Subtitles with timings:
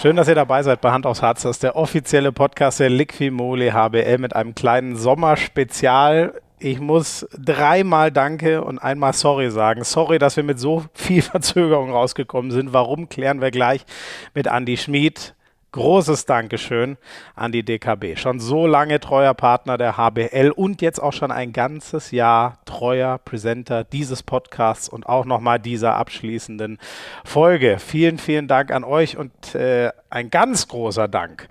[0.00, 1.42] Schön, dass ihr dabei seid bei Hand aufs Herz.
[1.42, 6.40] Das ist der offizielle Podcast der Liquimole HBL mit einem kleinen Sommerspezial.
[6.58, 9.84] Ich muss dreimal Danke und einmal Sorry sagen.
[9.84, 12.72] Sorry, dass wir mit so viel Verzögerung rausgekommen sind.
[12.72, 13.84] Warum klären wir gleich
[14.32, 15.34] mit Andy Schmid,
[15.72, 16.96] Großes Dankeschön
[17.36, 18.16] an die DKB.
[18.18, 23.18] Schon so lange treuer Partner der HBL und jetzt auch schon ein ganzes Jahr treuer
[23.18, 26.78] Präsenter dieses Podcasts und auch nochmal dieser abschließenden
[27.24, 27.78] Folge.
[27.78, 31.46] Vielen, vielen Dank an euch und äh, ein ganz großer Dank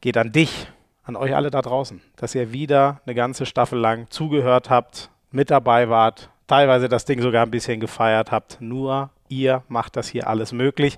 [0.00, 0.68] geht an dich,
[1.02, 5.50] an euch alle da draußen, dass ihr wieder eine ganze Staffel lang zugehört habt, mit
[5.50, 8.60] dabei wart, teilweise das Ding sogar ein bisschen gefeiert habt.
[8.60, 10.96] Nur ihr macht das hier alles möglich.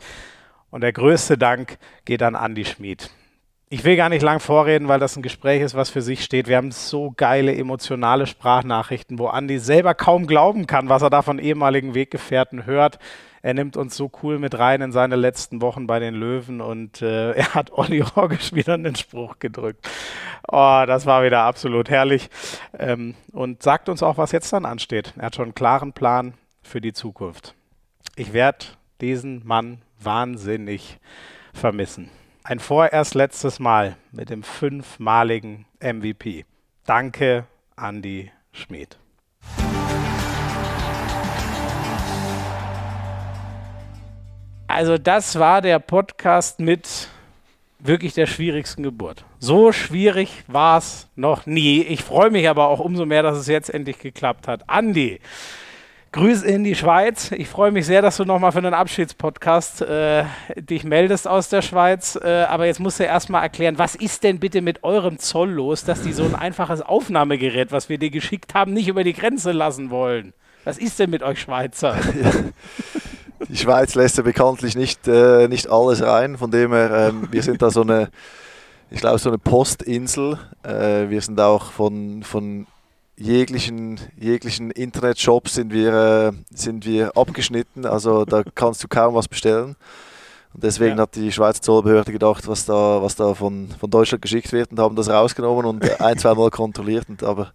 [0.70, 3.10] Und der größte Dank geht an Andy Schmid.
[3.73, 6.48] Ich will gar nicht lang vorreden, weil das ein Gespräch ist, was für sich steht.
[6.48, 11.23] Wir haben so geile emotionale Sprachnachrichten, wo Andy selber kaum glauben kann, was er da
[11.23, 12.99] von ehemaligen Weggefährten hört.
[13.43, 17.01] Er nimmt uns so cool mit rein in seine letzten Wochen bei den Löwen und
[17.01, 19.88] äh, er hat Olli Horgisch wieder einen Spruch gedrückt.
[20.49, 22.29] Oh, das war wieder absolut herrlich.
[22.77, 25.15] Ähm, und sagt uns auch, was jetzt dann ansteht.
[25.16, 27.55] Er hat schon einen klaren Plan für die Zukunft.
[28.16, 28.66] Ich werde
[29.01, 30.98] diesen Mann wahnsinnig
[31.52, 32.10] vermissen.
[32.43, 36.45] Ein vorerst letztes Mal mit dem fünfmaligen MVP.
[36.84, 38.98] Danke, Andy Schmid.
[44.66, 47.09] Also das war der Podcast mit
[47.80, 49.24] wirklich der schwierigsten Geburt.
[49.38, 51.82] So schwierig war es noch nie.
[51.82, 54.65] Ich freue mich aber auch umso mehr, dass es jetzt endlich geklappt hat.
[54.68, 55.21] Andy,
[56.12, 57.30] Grüße in die Schweiz.
[57.30, 60.24] Ich freue mich sehr, dass du nochmal für einen Abschiedspodcast äh,
[60.56, 62.18] dich meldest aus der Schweiz.
[62.20, 65.84] Äh, aber jetzt musst du erstmal erklären, was ist denn bitte mit eurem Zoll los,
[65.84, 69.53] dass die so ein einfaches Aufnahmegerät, was wir dir geschickt haben, nicht über die Grenze
[69.53, 70.32] lassen wollen?
[70.64, 71.97] Was ist denn mit euch Schweizer?
[73.48, 76.36] Die Schweiz lässt ja bekanntlich nicht, äh, nicht alles rein.
[76.36, 78.10] Von dem her, ähm, wir sind da so eine,
[78.91, 80.38] ich glaube, so eine Postinsel.
[80.62, 82.66] Äh, wir sind auch von, von
[83.20, 89.28] jeglichen, jeglichen Internetshop sind wir, äh, sind wir abgeschnitten, also da kannst du kaum was
[89.28, 89.76] bestellen.
[90.53, 91.03] Und deswegen ja.
[91.03, 94.81] hat die Schweizer Zollbehörde gedacht, was da, was da von, von Deutschland geschickt wird und
[94.81, 97.08] haben das rausgenommen und ein, zwei Mal kontrolliert.
[97.08, 97.53] Und, aber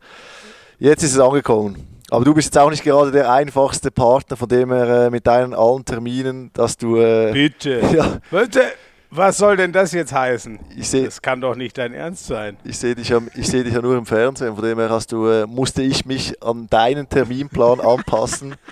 [0.79, 1.87] jetzt ist es angekommen.
[2.09, 5.25] Aber du bist jetzt auch nicht gerade der einfachste Partner, von dem her äh, mit
[5.27, 6.97] deinen allen Terminen, dass du.
[6.97, 7.81] Äh, Bitte.
[7.91, 8.19] Ja.
[8.29, 8.61] Bitte.
[9.09, 10.59] Was soll denn das jetzt heißen?
[10.79, 12.57] Seh, das kann doch nicht dein Ernst sein.
[12.63, 15.27] Ich sehe dich, ja, seh dich ja nur im Fernsehen, von dem her hast du,
[15.27, 18.55] äh, musste ich mich an deinen Terminplan anpassen.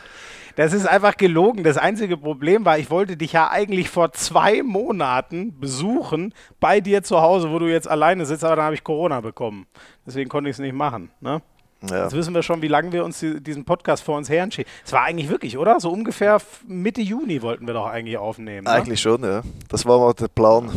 [0.56, 1.64] Das ist einfach gelogen.
[1.64, 7.02] Das einzige Problem war, ich wollte dich ja eigentlich vor zwei Monaten besuchen bei dir
[7.02, 9.66] zu Hause, wo du jetzt alleine sitzt, aber dann habe ich Corona bekommen.
[10.06, 11.10] Deswegen konnte ich es nicht machen.
[11.22, 11.42] Ne?
[11.90, 12.04] Ja.
[12.04, 14.72] Jetzt wissen wir schon, wie lange wir uns die, diesen Podcast vor uns herschieben.
[14.86, 15.80] Es war eigentlich wirklich, oder?
[15.80, 18.66] So ungefähr Mitte Juni wollten wir doch eigentlich aufnehmen.
[18.66, 18.70] Ne?
[18.72, 19.12] Eigentlich ne?
[19.12, 19.42] schon, ja.
[19.70, 20.72] Das war mal der Plan.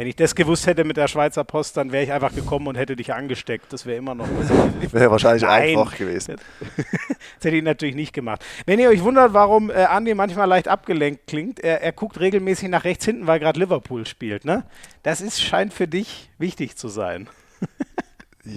[0.00, 2.76] Wenn ich das gewusst hätte mit der Schweizer Post, dann wäre ich einfach gekommen und
[2.76, 3.72] hätte dich angesteckt.
[3.72, 4.26] Das wäre immer noch
[4.92, 5.78] wäre wahrscheinlich Nein.
[5.78, 6.36] einfach gewesen.
[6.76, 8.44] das hätte ich natürlich nicht gemacht.
[8.66, 12.68] Wenn ihr euch wundert, warum äh, Andi manchmal leicht abgelenkt klingt, er, er guckt regelmäßig
[12.70, 14.44] nach rechts hinten, weil gerade Liverpool spielt.
[14.44, 14.64] Ne?
[15.02, 17.28] Das ist, scheint für dich wichtig zu sein.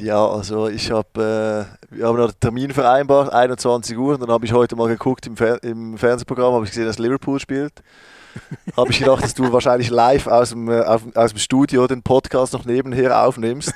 [0.02, 4.46] Ja, also ich habe, äh, wir haben einen Termin vereinbart, 21 Uhr, und dann habe
[4.46, 7.74] ich heute mal geguckt im, Fer im Fernsehprogramm, habe ich gesehen, dass Liverpool spielt.
[8.78, 12.54] habe ich gedacht, dass du wahrscheinlich live aus dem, äh, aus dem Studio den Podcast
[12.54, 13.74] noch nebenher aufnimmst.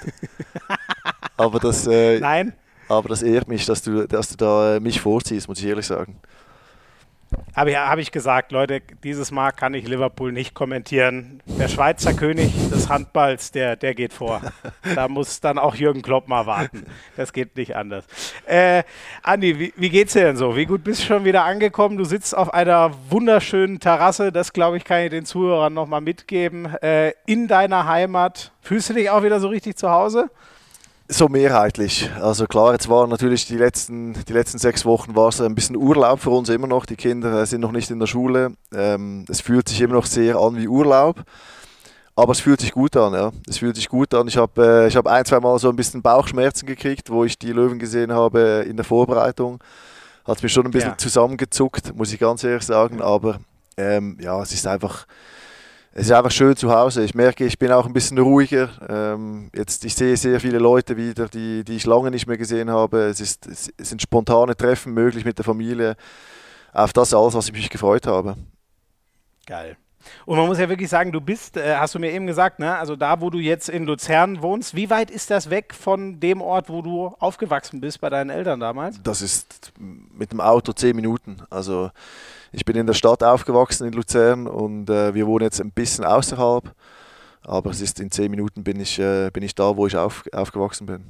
[1.37, 2.53] Aber das, äh, Nein.
[2.89, 5.85] aber das ehrt mich, dass du, dass du da äh, mich vorziehst, muss ich ehrlich
[5.85, 6.19] sagen.
[7.55, 11.41] Habe ich, hab ich gesagt, Leute, dieses Mal kann ich Liverpool nicht kommentieren.
[11.45, 14.41] Der Schweizer König des Handballs, der, der geht vor.
[14.95, 16.85] Da muss dann auch Jürgen Klopp mal warten.
[17.15, 18.05] Das geht nicht anders.
[18.45, 18.83] Äh,
[19.23, 20.55] Andi, wie, wie geht's dir denn so?
[20.55, 21.97] Wie gut bist du schon wieder angekommen?
[21.97, 24.31] Du sitzt auf einer wunderschönen Terrasse.
[24.31, 26.65] Das, glaube ich, kann ich den Zuhörern nochmal mitgeben.
[26.81, 28.51] Äh, in deiner Heimat.
[28.61, 30.29] Fühlst du dich auch wieder so richtig zu Hause?
[31.09, 32.09] So mehrheitlich.
[32.19, 35.77] Also klar, jetzt waren natürlich die letzten, die letzten sechs Wochen war es ein bisschen
[35.77, 36.85] Urlaub für uns immer noch.
[36.85, 38.51] Die Kinder sind noch nicht in der Schule.
[38.73, 41.23] Ähm, es fühlt sich immer noch sehr an wie Urlaub.
[42.17, 43.31] Aber es fühlt sich gut an, ja.
[43.47, 44.27] Es fühlt sich gut an.
[44.27, 47.53] Ich habe äh, hab ein, zwei Mal so ein bisschen Bauchschmerzen gekriegt, wo ich die
[47.53, 49.59] Löwen gesehen habe in der Vorbereitung.
[50.25, 50.97] Hat mich schon ein bisschen ja.
[50.97, 53.01] zusammengezuckt, muss ich ganz ehrlich sagen.
[53.01, 53.39] Aber
[53.77, 55.05] ähm, ja, es ist einfach
[55.93, 57.03] es ist einfach schön zu Hause.
[57.03, 58.69] Ich merke, ich bin auch ein bisschen ruhiger.
[58.87, 62.69] Ähm, jetzt, ich sehe sehr viele Leute wieder, die, die ich lange nicht mehr gesehen
[62.69, 63.05] habe.
[63.05, 65.95] Es, ist, es sind spontane Treffen möglich mit der Familie.
[66.73, 68.35] Auf das alles, was ich mich gefreut habe.
[69.47, 69.77] Geil.
[70.25, 72.75] Und man muss ja wirklich sagen, du bist, äh, hast du mir eben gesagt, ne?
[72.75, 76.41] also da, wo du jetzt in Luzern wohnst, wie weit ist das weg von dem
[76.41, 79.01] Ort, wo du aufgewachsen bist bei deinen Eltern damals?
[79.03, 81.37] Das ist mit dem Auto zehn Minuten.
[81.49, 81.91] Also
[82.51, 86.05] ich bin in der Stadt aufgewachsen in Luzern und äh, wir wohnen jetzt ein bisschen
[86.05, 86.73] außerhalb.
[87.41, 90.25] Aber es ist in zehn Minuten bin ich, äh, bin ich da, wo ich auf,
[90.33, 91.03] aufgewachsen bin.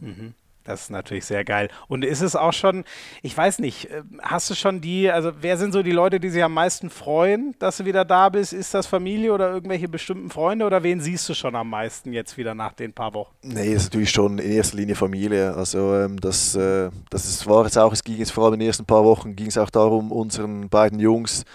[0.00, 0.34] Mhm.
[0.68, 1.70] Das ist natürlich sehr geil.
[1.88, 2.84] Und ist es auch schon,
[3.22, 6.28] ich weiß nicht, äh, hast du schon die, also wer sind so die Leute, die
[6.28, 8.52] sich am meisten freuen, dass du wieder da bist?
[8.52, 12.36] Ist das Familie oder irgendwelche bestimmten Freunde oder wen siehst du schon am meisten jetzt
[12.36, 13.34] wieder nach den paar Wochen?
[13.40, 15.54] Nee, ist natürlich schon in erster Linie Familie.
[15.54, 18.60] Also ähm, das, äh, das ist, war jetzt auch, es ging jetzt vor allem in
[18.60, 21.46] den ersten paar Wochen, ging es auch darum, unseren beiden Jungs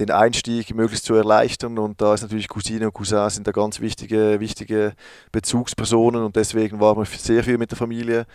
[0.00, 1.78] den Einstieg möglichst zu erleichtern.
[1.78, 4.94] Und da ist natürlich Cousine und Cousin sind da ganz wichtige, wichtige
[5.30, 8.26] Bezugspersonen und deswegen waren wir sehr viel mit der Familie.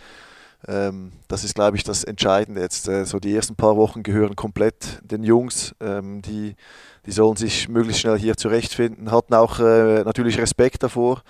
[0.66, 2.88] Ähm, das ist, glaube ich, das Entscheidende jetzt.
[2.88, 5.74] Äh, so die ersten paar Wochen gehören komplett den Jungs.
[5.80, 6.54] Ähm, die,
[7.04, 9.10] die sollen sich möglichst schnell hier zurechtfinden.
[9.10, 11.22] Hatten auch äh, natürlich Respekt davor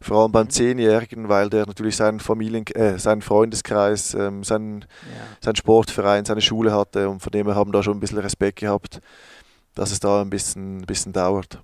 [0.00, 4.86] vor allem beim Zehnjährigen, weil der natürlich seinen Familien, äh, seinen Freundeskreis, ähm, seinen, ja.
[5.40, 8.58] seinen Sportverein, seine Schule hatte und von dem her haben da schon ein bisschen Respekt
[8.58, 9.00] gehabt
[9.74, 11.62] dass es da ein bisschen, bisschen dauert.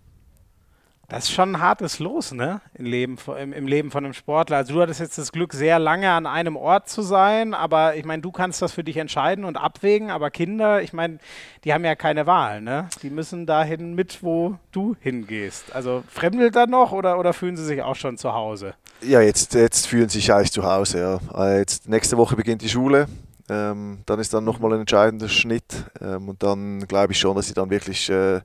[1.10, 2.60] Das ist schon ein hartes Los, ne?
[2.74, 4.58] Im Leben, im, Im Leben von einem Sportler.
[4.58, 8.04] Also du hattest jetzt das Glück, sehr lange an einem Ort zu sein, aber ich
[8.04, 11.16] meine, du kannst das für dich entscheiden und abwägen, aber Kinder, ich meine,
[11.64, 12.90] die haben ja keine Wahl, ne?
[13.02, 15.74] Die müssen dahin mit, wo du hingehst.
[15.74, 18.74] Also fremdelt da noch oder, oder fühlen sie sich auch schon zu Hause?
[19.00, 21.20] Ja, jetzt, jetzt fühlen sie sich eigentlich zu Hause, ja.
[21.42, 23.06] Äh, jetzt, nächste Woche beginnt die Schule.
[23.48, 27.48] Ähm, dann ist dann nochmal ein entscheidender Schnitt ähm, und dann glaube ich schon, dass
[27.48, 28.40] sie dann wirklich äh,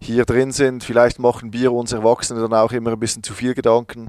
[0.00, 0.84] hier drin sind.
[0.84, 4.08] Vielleicht machen wir uns Erwachsene dann auch immer ein bisschen zu viel Gedanken.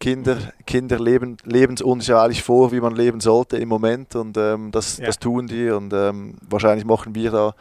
[0.00, 0.36] Kinder,
[0.66, 4.72] Kinder leben, leben uns ja eigentlich vor, wie man leben sollte im Moment und ähm,
[4.72, 5.06] das, ja.
[5.06, 7.54] das tun die und ähm, wahrscheinlich machen wir da,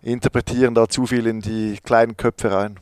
[0.00, 2.78] interpretieren da zu viel in die kleinen Köpfe rein.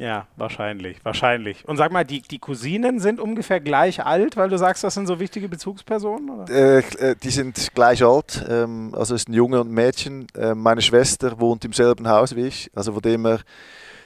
[0.00, 1.68] Ja, wahrscheinlich, wahrscheinlich.
[1.68, 5.06] Und sag mal, die, die Cousinen sind ungefähr gleich alt, weil du sagst, das sind
[5.06, 6.48] so wichtige Bezugspersonen?
[6.48, 8.42] Äh, äh, die sind gleich alt.
[8.48, 10.26] Ähm, also es ist ein Junge und ein Mädchen.
[10.34, 12.70] Äh, meine Schwester wohnt im selben Haus wie ich.
[12.74, 13.40] Also von dem her,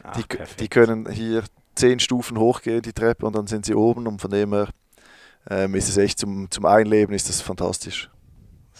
[0.02, 0.24] Ach, die,
[0.58, 1.44] die können hier
[1.76, 4.08] zehn Stufen hochgehen, die Treppe, und dann sind sie oben.
[4.08, 4.70] Und von dem her
[5.48, 8.10] ähm, ist es echt zum, zum Einleben ist das fantastisch.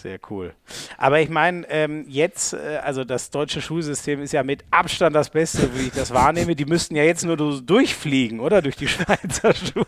[0.05, 0.53] Sehr cool.
[0.99, 5.31] Aber ich meine, ähm, jetzt, äh, also das deutsche Schulsystem ist ja mit Abstand das
[5.31, 6.55] Beste, wie ich das wahrnehme.
[6.55, 8.61] Die müssten ja jetzt nur durchfliegen, oder?
[8.61, 9.87] Durch die Schweizer Schule.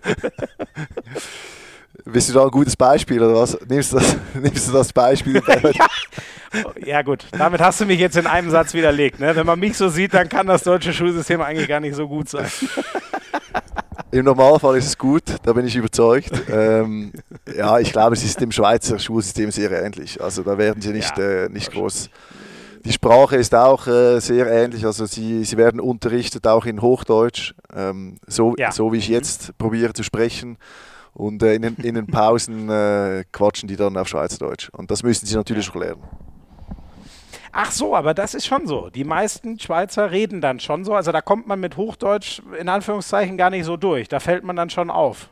[2.07, 3.59] Bist du da ein gutes Beispiel oder was?
[3.69, 5.43] Nimmst du das, nimmst du das Beispiel?
[5.75, 5.87] ja.
[6.83, 7.03] ja.
[7.03, 9.21] gut, damit hast du mich jetzt in einem Satz widerlegt.
[9.21, 9.37] Ne?
[9.37, 12.31] Wenn man mich so sieht, dann kann das deutsche Schulsystem eigentlich gar nicht so gut
[12.31, 12.51] sein.
[14.17, 16.33] Im Normalfall ist es gut, da bin ich überzeugt.
[16.51, 17.13] Ähm,
[17.55, 20.23] ja, ich glaube, es ist dem Schweizer Schulsystem sehr ähnlich.
[20.23, 22.09] Also da werden sie nicht, ja, äh, nicht groß.
[22.87, 24.87] Die Sprache ist auch äh, sehr ähnlich.
[24.87, 28.73] Also sie, sie werden unterrichtet auch in Hochdeutsch, ähm, so, ja.
[28.73, 30.57] so wie ich jetzt probiere zu sprechen.
[31.13, 34.71] Und äh, in, den, in den Pausen äh, quatschen die dann auf Schweizerdeutsch.
[34.71, 36.03] Und das müssen sie natürlich auch lernen.
[37.59, 38.91] Ach so, aber das ist schon so.
[38.91, 40.93] Die meisten Schweizer reden dann schon so.
[40.93, 44.09] Also da kommt man mit Hochdeutsch in Anführungszeichen gar nicht so durch.
[44.09, 45.31] Da fällt man dann schon auf.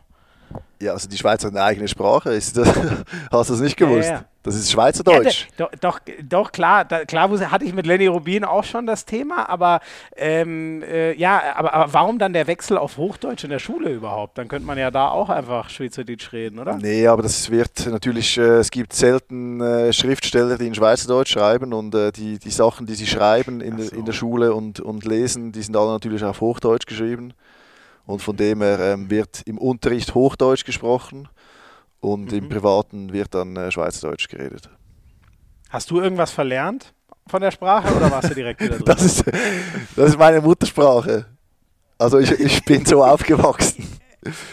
[0.80, 2.30] Ja, also die Schweizer hat eine eigene Sprache.
[2.30, 2.68] Ist das,
[3.32, 4.08] hast du das nicht gewusst?
[4.08, 4.24] Ja, ja.
[4.44, 5.48] Das ist Schweizerdeutsch.
[5.58, 9.48] Ja, doch, doch, klar, da, klar hatte ich mit Lenny Rubin auch schon das Thema,
[9.48, 9.80] aber
[10.16, 14.36] ähm, äh, ja, aber, aber, warum dann der Wechsel auf Hochdeutsch in der Schule überhaupt?
[14.36, 16.76] Dann könnte man ja da auch einfach Schweizerdeutsch reden, oder?
[16.76, 21.72] Nee, aber das wird natürlich, äh, es gibt selten äh, Schriftsteller, die in Schweizerdeutsch schreiben
[21.72, 23.96] und äh, die, die Sachen, die sie schreiben in, so.
[23.96, 27.32] in der Schule und, und lesen, die sind alle natürlich auf Hochdeutsch geschrieben.
[28.06, 31.28] Und von dem her ähm, wird im Unterricht Hochdeutsch gesprochen
[32.00, 32.38] und mhm.
[32.38, 34.68] im Privaten wird dann äh, Schweizerdeutsch geredet.
[35.70, 36.92] Hast du irgendwas verlernt
[37.26, 38.84] von der Sprache oder warst du direkt wieder drin?
[38.84, 39.24] das, ist,
[39.96, 41.26] das ist meine Muttersprache.
[41.98, 43.88] Also ich, ich bin so aufgewachsen.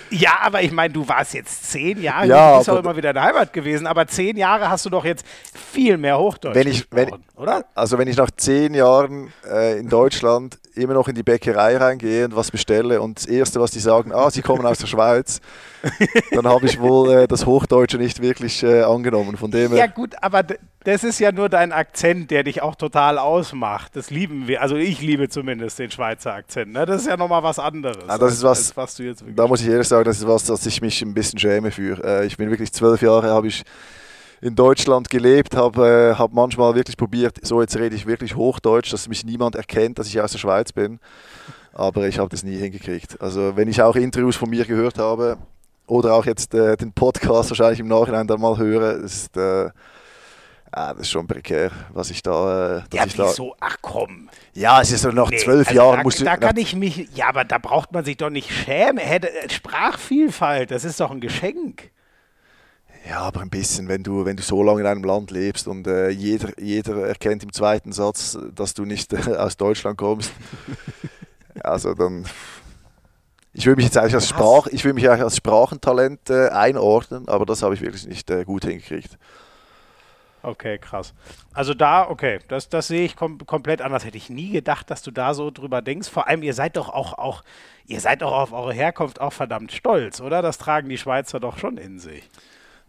[0.10, 3.10] Ja, aber ich meine, du warst jetzt zehn Jahre, ja, du bist auch immer wieder
[3.10, 5.26] in der Heimat gewesen, aber zehn Jahre hast du doch jetzt
[5.72, 7.66] viel mehr Hochdeutsch wenn ich, wenn, oder?
[7.76, 12.26] Also wenn ich nach zehn Jahren äh, in Deutschland immer noch in die Bäckerei reingehe
[12.26, 15.42] und was bestelle und das Erste, was die sagen, ah, sie kommen aus der Schweiz,
[16.32, 19.38] dann habe ich wohl äh, das Hochdeutsche nicht wirklich äh, angenommen.
[19.38, 20.44] Von dem ja gut, aber
[20.84, 23.96] das ist ja nur dein Akzent, der dich auch total ausmacht.
[23.96, 26.74] Das lieben wir, also ich liebe zumindest den Schweizer Akzent.
[26.74, 26.86] Ne?
[26.86, 28.04] Das ist ja nochmal was anderes.
[28.08, 30.28] Ah, das ist was, als, was du jetzt da muss ich ehrlich sagen, das ist
[30.28, 32.04] was, dass ich mich ein bisschen schäme für.
[32.04, 33.64] Äh, ich bin wirklich zwölf Jahre, habe ich
[34.42, 38.92] in Deutschland gelebt, habe äh, hab manchmal wirklich probiert, so jetzt rede ich wirklich Hochdeutsch,
[38.92, 41.00] dass mich niemand erkennt, dass ich aus der Schweiz bin.
[41.74, 43.22] Aber ich habe das nie hingekriegt.
[43.22, 45.38] Also wenn ich auch Interviews von mir gehört habe
[45.92, 49.70] oder auch jetzt äh, den Podcast wahrscheinlich im Nachhinein dann mal höre, ist, äh,
[50.74, 52.78] Ah, das ist schon prekär, was ich da.
[52.78, 54.30] Äh, ja, ich da, so, ach komm.
[54.54, 56.24] Ja, es ist so nach nee, zwölf also Jahren da, musst du.
[56.24, 57.10] Da kann ich mich.
[57.14, 59.00] Ja, aber da braucht man sich doch nicht schämen.
[59.00, 61.92] Hätte, Sprachvielfalt, das ist doch ein Geschenk.
[63.06, 65.88] Ja, aber ein bisschen, wenn du, wenn du so lange in einem Land lebst und
[65.88, 70.32] äh, jeder, jeder erkennt im zweiten Satz, dass du nicht äh, aus Deutschland kommst.
[71.66, 72.26] also dann.
[73.54, 77.28] Ich will mich jetzt eigentlich als, Sprach, ich will mich eigentlich als Sprachentalent äh, einordnen,
[77.28, 79.18] aber das habe ich wirklich nicht äh, gut hingekriegt.
[80.44, 81.14] Okay, krass.
[81.54, 84.06] Also da, okay, das, das sehe ich kom komplett anders.
[84.06, 86.10] Hätte ich nie gedacht, dass du da so drüber denkst.
[86.10, 87.44] Vor allem, ihr seid doch auch, auch,
[87.86, 90.42] ihr seid doch auf eure Herkunft auch verdammt stolz, oder?
[90.42, 92.28] Das tragen die Schweizer doch schon in sich.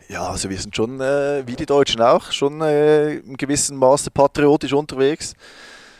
[0.08, 4.10] Ja, also wir sind schon, äh, wie die Deutschen auch, schon äh, im gewissen Maße
[4.10, 5.34] patriotisch unterwegs.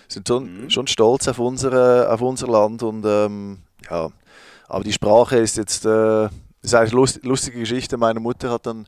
[0.08, 0.70] Sind schon, mhm.
[0.70, 3.58] schon stolz auf, unsere, auf unser Land und ähm,
[3.90, 4.08] ja,
[4.72, 6.28] aber die Sprache ist jetzt, äh,
[6.62, 7.98] ist eine lust, lustige Geschichte.
[7.98, 8.86] Meine Mutter hat dann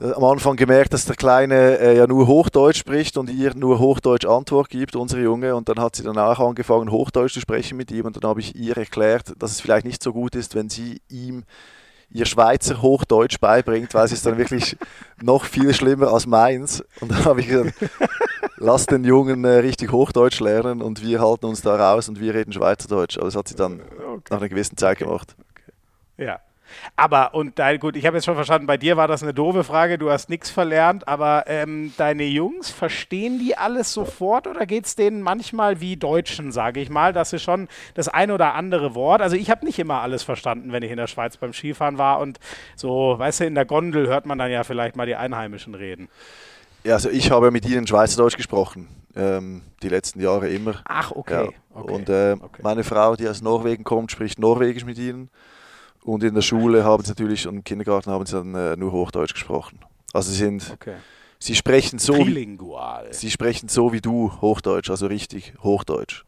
[0.00, 3.78] äh, am Anfang gemerkt, dass der Kleine äh, ja nur Hochdeutsch spricht und ihr nur
[3.78, 5.54] Hochdeutsch Antwort gibt, unsere Junge.
[5.54, 8.06] Und dann hat sie danach angefangen, Hochdeutsch zu sprechen mit ihm.
[8.06, 11.00] Und dann habe ich ihr erklärt, dass es vielleicht nicht so gut ist, wenn sie
[11.08, 11.44] ihm
[12.12, 14.76] ihr Schweizer Hochdeutsch beibringt, weil es ist dann wirklich
[15.22, 16.82] noch viel schlimmer als meins.
[17.00, 17.74] Und dann habe ich gesagt,
[18.56, 22.34] lass den Jungen äh, richtig Hochdeutsch lernen und wir halten uns da raus und wir
[22.34, 23.16] reden Schweizerdeutsch.
[23.16, 23.80] Aber das hat sie dann
[24.10, 24.22] okay.
[24.30, 25.36] nach einer gewissen Zeit gemacht.
[25.52, 25.72] Okay.
[26.24, 26.40] Ja.
[26.96, 29.64] Aber, und dein, gut, ich habe jetzt schon verstanden, bei dir war das eine doofe
[29.64, 34.86] Frage, du hast nichts verlernt, aber ähm, deine Jungs, verstehen die alles sofort oder geht
[34.86, 38.94] es denen manchmal wie Deutschen, sage ich mal, dass sie schon das ein oder andere
[38.94, 41.98] Wort, also ich habe nicht immer alles verstanden, wenn ich in der Schweiz beim Skifahren
[41.98, 42.38] war und
[42.76, 46.08] so, weißt du, in der Gondel hört man dann ja vielleicht mal die Einheimischen reden.
[46.84, 50.82] Ja, also ich habe mit ihnen Schweizerdeutsch gesprochen, ähm, die letzten Jahre immer.
[50.84, 51.44] Ach, okay.
[51.44, 51.80] Ja.
[51.80, 51.92] okay.
[51.92, 52.62] Und äh, okay.
[52.62, 55.30] meine Frau, die aus Norwegen kommt, spricht Norwegisch mit ihnen.
[56.02, 58.92] Und in der Schule haben sie natürlich und im Kindergarten haben sie dann äh, nur
[58.92, 59.80] Hochdeutsch gesprochen.
[60.12, 60.96] Also sie sind, okay.
[61.38, 62.58] sie sprechen so, wie,
[63.10, 66.24] sie sprechen so wie du Hochdeutsch, also richtig Hochdeutsch.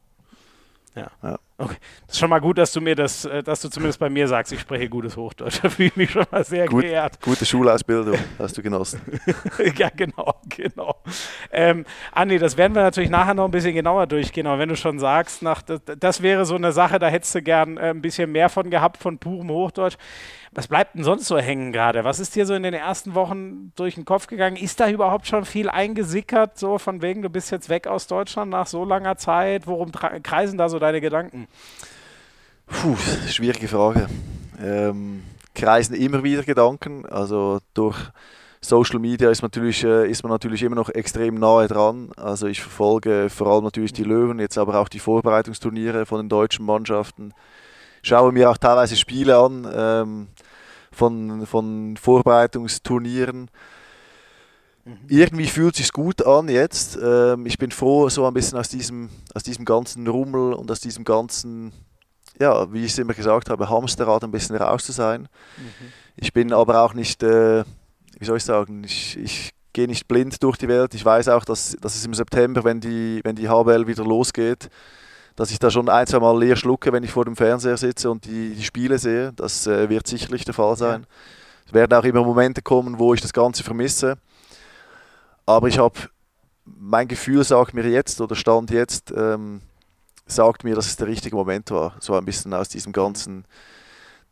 [0.94, 1.10] Ja.
[1.22, 1.38] ja.
[1.62, 1.76] Okay.
[2.06, 4.26] Das ist schon mal gut, dass du mir das, äh, dass du zumindest bei mir
[4.26, 5.52] sagst, ich spreche gutes Hochdeutsch.
[5.62, 7.20] Da fühle ich mich schon mal sehr gut, geehrt.
[7.20, 9.00] Gute Schulausbildung hast du genossen.
[9.78, 10.96] ja, genau, genau.
[11.52, 14.48] Ähm, Andi, das werden wir natürlich nachher noch ein bisschen genauer durchgehen.
[14.48, 17.42] Aber wenn du schon sagst, nach, das, das wäre so eine Sache, da hättest du
[17.42, 19.96] gern äh, ein bisschen mehr von gehabt, von purem Hochdeutsch.
[20.54, 22.04] Was bleibt denn sonst so hängen gerade?
[22.04, 24.56] Was ist dir so in den ersten Wochen durch den Kopf gegangen?
[24.56, 28.50] Ist da überhaupt schon viel eingesickert, so von wegen, du bist jetzt weg aus Deutschland
[28.50, 29.66] nach so langer Zeit?
[29.66, 31.48] Worum kreisen da so deine Gedanken?
[32.66, 32.96] Puh,
[33.28, 34.08] schwierige Frage.
[34.62, 35.22] Ähm,
[35.54, 37.06] kreisen immer wieder Gedanken.
[37.06, 37.96] Also durch
[38.60, 42.10] Social Media ist, natürlich, äh, ist man natürlich immer noch extrem nahe dran.
[42.16, 46.28] Also ich verfolge vor allem natürlich die Löwen, jetzt aber auch die Vorbereitungsturniere von den
[46.28, 47.32] deutschen Mannschaften.
[48.02, 50.28] Schaue mir auch teilweise Spiele an ähm,
[50.90, 53.50] von, von Vorbereitungsturnieren.
[54.84, 54.98] Mhm.
[55.08, 56.98] Irgendwie fühlt es sich gut an jetzt.
[57.00, 60.80] Ähm, ich bin froh, so ein bisschen aus diesem, aus diesem ganzen Rummel und aus
[60.80, 61.72] diesem ganzen
[62.40, 65.28] ja, wie ich es immer gesagt habe, Hamsterrad ein bisschen raus zu sein.
[65.56, 65.92] Mhm.
[66.16, 67.64] Ich bin aber auch nicht, äh,
[68.18, 70.94] wie soll ich sagen, ich, ich gehe nicht blind durch die Welt.
[70.94, 74.68] Ich weiß auch, dass, dass es im September, wenn die, wenn die HBL wieder losgeht,
[75.36, 78.10] dass ich da schon ein, zwei Mal leer schlucke, wenn ich vor dem Fernseher sitze
[78.10, 79.32] und die, die Spiele sehe.
[79.34, 81.06] Das äh, wird sicherlich der Fall sein.
[81.66, 84.16] Es werden auch immer Momente kommen, wo ich das Ganze vermisse.
[85.46, 85.98] Aber ich habe,
[86.64, 89.60] mein Gefühl sagt mir jetzt oder stand jetzt, ähm,
[90.26, 93.44] sagt mir, dass es der richtige Moment war, so ein bisschen aus diesem ganzen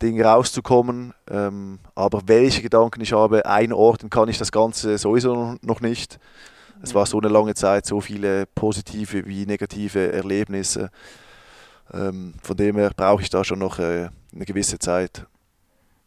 [0.01, 1.13] Ding rauszukommen.
[1.29, 6.19] Ähm, aber welche Gedanken ich habe, einordnen kann ich das Ganze sowieso noch nicht.
[6.83, 10.89] Es war so eine lange Zeit, so viele positive wie negative Erlebnisse.
[11.93, 15.25] Ähm, von dem her brauche ich da schon noch äh, eine gewisse Zeit.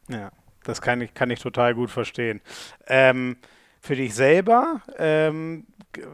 [0.09, 0.31] Ja,
[0.64, 2.40] das kann ich, kann ich total gut verstehen.
[2.87, 3.37] Ähm,
[3.81, 5.66] für dich selber, ähm,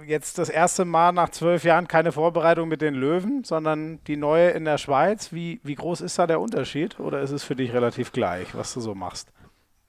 [0.06, 4.50] jetzt das erste Mal nach zwölf Jahren keine Vorbereitung mit den Löwen, sondern die neue
[4.50, 5.32] in der Schweiz.
[5.32, 8.74] Wie, wie groß ist da der Unterschied oder ist es für dich relativ gleich, was
[8.74, 9.28] du so machst?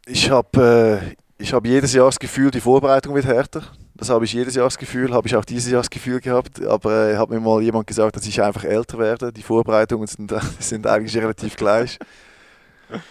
[0.05, 3.63] Ich habe äh, hab jedes Jahr das Gefühl, die Vorbereitung wird härter.
[4.01, 6.59] Das habe ich jedes Jahr das Gefühl, habe ich auch dieses Jahr das Gefühl gehabt.
[6.65, 9.31] Aber äh, hat mir mal jemand gesagt, dass ich einfach älter werde.
[9.31, 11.99] Die Vorbereitungen sind, sind eigentlich relativ gleich.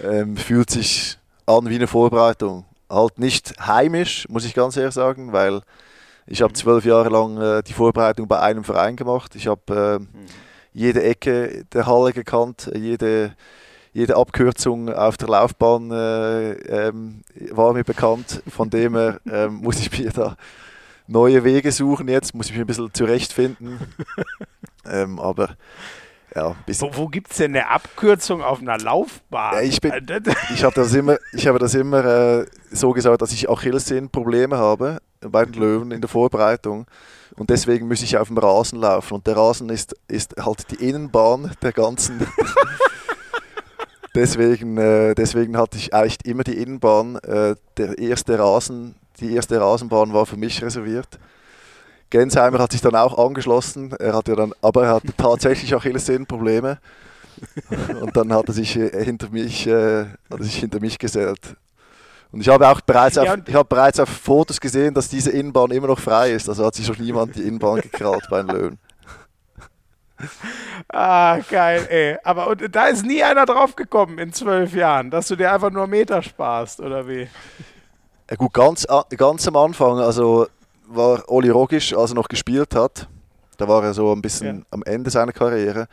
[0.03, 1.17] Ähm, fühlt sich
[1.47, 2.65] an wie eine Vorbereitung.
[2.91, 5.61] Halt nicht heimisch, muss ich ganz ehrlich sagen, weil
[6.27, 9.37] ich habe zwölf Jahre lang äh, die Vorbereitung bei einem Verein gemacht.
[9.37, 10.09] Ich habe äh, mhm.
[10.73, 13.37] jede Ecke der Halle gekannt, jede,
[13.93, 16.51] jede Abkürzung auf der Laufbahn äh,
[16.89, 18.43] ähm, war mir bekannt.
[18.49, 20.37] Von dem her ähm, muss ich mir da
[21.11, 23.79] neue Wege suchen jetzt, muss ich mich ein bisschen zurechtfinden.
[24.87, 25.57] ähm, aber
[26.35, 29.55] ja, wo, wo gibt es denn eine Abkürzung auf einer Laufbahn?
[29.55, 29.83] Ja, ich,
[30.55, 35.01] ich habe das immer, ich habe das immer äh, so gesagt, dass ich Achillessehnenprobleme habe
[35.21, 36.87] bei den Löwen in der Vorbereitung
[37.37, 40.89] und deswegen muss ich auf dem Rasen laufen und der Rasen ist, ist halt die
[40.89, 42.21] Innenbahn der ganzen.
[44.15, 47.17] deswegen, äh, deswegen hatte ich eigentlich immer die Innenbahn.
[47.17, 51.19] Äh, der erste Rasen, die erste Rasenbahn war für mich reserviert.
[52.11, 53.93] Gensheimer hat sich dann auch angeschlossen.
[53.99, 56.79] Er hatte dann, aber er hatte tatsächlich Achillessehnenprobleme.
[58.01, 61.57] Und dann hat er sich äh, hinter mich, äh, hat er sich hinter mich gesellt.
[62.33, 65.71] Und ich habe auch bereits auf, ich habe bereits auf Fotos gesehen, dass diese Innenbahn
[65.71, 66.49] immer noch frei ist.
[66.49, 68.79] Also hat sich noch niemand die Innenbahn gekrallt bei den Löwen.
[70.89, 72.19] Ah, geil, ey.
[72.25, 75.87] Aber und da ist nie einer draufgekommen in zwölf Jahren, dass du dir einfach nur
[75.87, 77.29] Meter sparst, oder wie?
[78.29, 78.87] Ja, gut, ganz,
[79.17, 80.47] ganz am Anfang, also
[80.87, 83.09] war Oli Rogisch, als er noch gespielt hat,
[83.57, 84.65] da war er so ein bisschen ja.
[84.71, 85.87] am Ende seiner Karriere.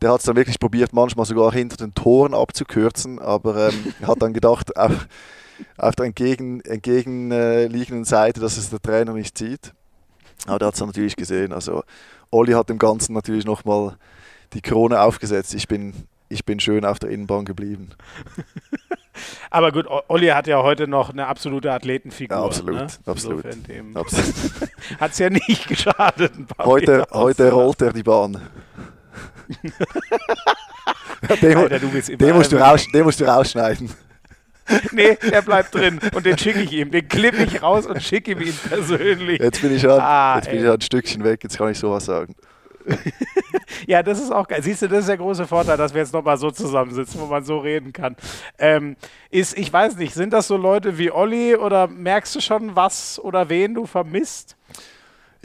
[0.00, 4.20] Der hat es dann wirklich probiert, manchmal sogar hinter den Toren abzukürzen, aber ähm, hat
[4.20, 5.06] dann gedacht, auf,
[5.76, 9.72] auf der entgegen, entgegenliegenden Seite, dass es der Trainer nicht sieht.
[10.46, 11.52] Aber der hat es natürlich gesehen.
[11.52, 11.84] Also
[12.32, 13.96] Olli hat dem Ganzen natürlich nochmal
[14.54, 15.54] die Krone aufgesetzt.
[15.54, 15.92] Ich bin,
[16.28, 17.90] ich bin schön auf der Innenbahn geblieben.
[19.50, 22.36] Aber gut, Olli hat ja heute noch eine absolute Athletenfigur.
[22.36, 22.86] Ja, absolut, ne?
[23.04, 23.44] absolut.
[23.94, 24.34] absolut.
[25.00, 26.32] hat es ja nicht geschadet.
[26.58, 28.40] heute, heute rollt er die Bahn.
[31.42, 33.90] den, Alter, den, musst du raus, den musst du rausschneiden.
[34.92, 36.90] nee, der bleibt drin und den schicke ich ihm.
[36.90, 39.40] Den klippe ich raus und schicke ihm ihn persönlich.
[39.40, 42.04] Jetzt bin ich, an, ah, jetzt bin ich ein Stückchen weg, jetzt kann ich sowas
[42.04, 42.34] sagen.
[43.86, 44.62] ja, das ist auch geil.
[44.62, 47.44] Siehst du, das ist der große Vorteil, dass wir jetzt nochmal so zusammensitzen, wo man
[47.44, 48.16] so reden kann.
[48.58, 48.96] Ähm,
[49.30, 53.18] ist, ich weiß nicht, sind das so Leute wie Olli oder merkst du schon, was
[53.18, 54.56] oder wen du vermisst?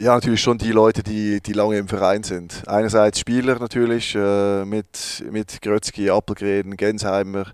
[0.00, 2.62] Ja, natürlich schon die Leute, die, die lange im Verein sind.
[2.68, 7.46] Einerseits Spieler natürlich, äh, mit, mit Grötzky, Appelgren, Gensheimer,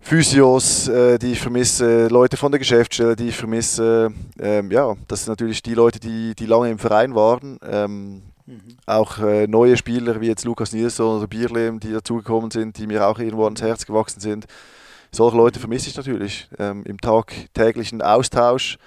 [0.00, 4.12] Physios, äh, die ich vermisse, Leute von der Geschäftsstelle, die ich vermisse.
[4.40, 7.58] Ähm, ja, das sind natürlich die Leute, die, die lange im Verein waren.
[7.62, 8.76] Ähm, mhm.
[8.86, 13.06] Auch äh, neue Spieler wie jetzt Lukas Nilsson oder Bierlehm, die dazugekommen sind, die mir
[13.06, 14.46] auch irgendwo ans Herz gewachsen sind.
[15.12, 18.78] Solche Leute vermisse ich natürlich ähm, im tagtäglichen Austausch.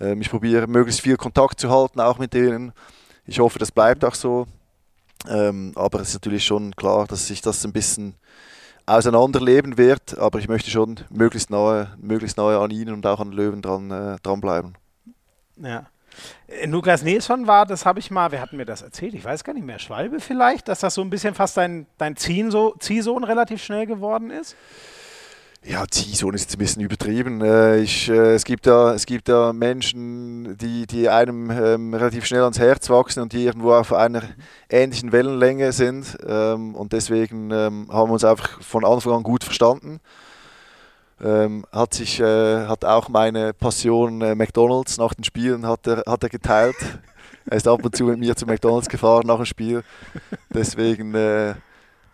[0.00, 2.72] Ähm, ich probiere möglichst viel Kontakt zu halten, auch mit denen.
[3.26, 4.46] Ich hoffe, das bleibt auch so.
[5.28, 8.14] Ähm, aber es ist natürlich schon klar, dass sich das ein bisschen
[8.86, 13.32] auseinanderleben wird, aber ich möchte schon möglichst nahe, möglichst nahe an ihnen und auch an
[13.32, 14.74] Löwen dran, äh, dranbleiben.
[15.56, 15.86] Ja.
[16.46, 19.14] Äh, Lukas Nilsson war, das habe ich mal, wer hat mir das erzählt?
[19.14, 22.16] Ich weiß gar nicht mehr, Schwalbe vielleicht, dass das so ein bisschen fast dein, dein
[22.16, 24.56] Ziehsohn relativ schnell geworden ist?
[25.62, 27.42] Ja, Ziehsohn ist jetzt ein bisschen übertrieben.
[27.42, 32.24] Äh, ich, äh, es, gibt da, es gibt da Menschen, die, die einem ähm, relativ
[32.24, 34.22] schnell ans Herz wachsen und die irgendwo auf einer
[34.70, 36.16] ähnlichen Wellenlänge sind.
[36.26, 40.00] Ähm, und deswegen ähm, haben wir uns einfach von Anfang an gut verstanden.
[41.22, 46.02] Ähm, hat, sich, äh, hat auch meine Passion äh, McDonalds nach den Spielen hat er,
[46.06, 46.76] hat er geteilt.
[47.50, 49.82] er ist ab und zu mit mir zu McDonalds gefahren nach dem Spiel.
[50.54, 51.54] Deswegen, äh,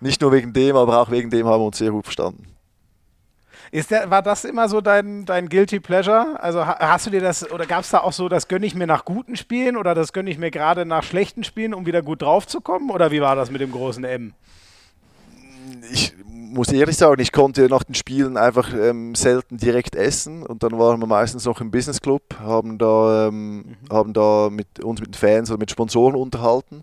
[0.00, 2.55] nicht nur wegen dem, aber auch wegen dem haben wir uns sehr gut verstanden.
[3.76, 6.42] Ist der, war das immer so dein, dein Guilty Pleasure?
[6.42, 8.86] Also hast du dir das, oder gab es da auch so, das gönne ich mir
[8.86, 12.22] nach guten Spielen oder das gönne ich mir gerade nach schlechten Spielen, um wieder gut
[12.22, 12.88] drauf zu kommen?
[12.88, 14.32] Oder wie war das mit dem großen M?
[15.92, 20.62] Ich muss ehrlich sagen, ich konnte nach den Spielen einfach ähm, selten direkt essen und
[20.62, 23.76] dann waren wir meistens noch im Business Club, haben da, ähm, mhm.
[23.90, 26.82] haben da mit uns mit den Fans oder mit Sponsoren unterhalten.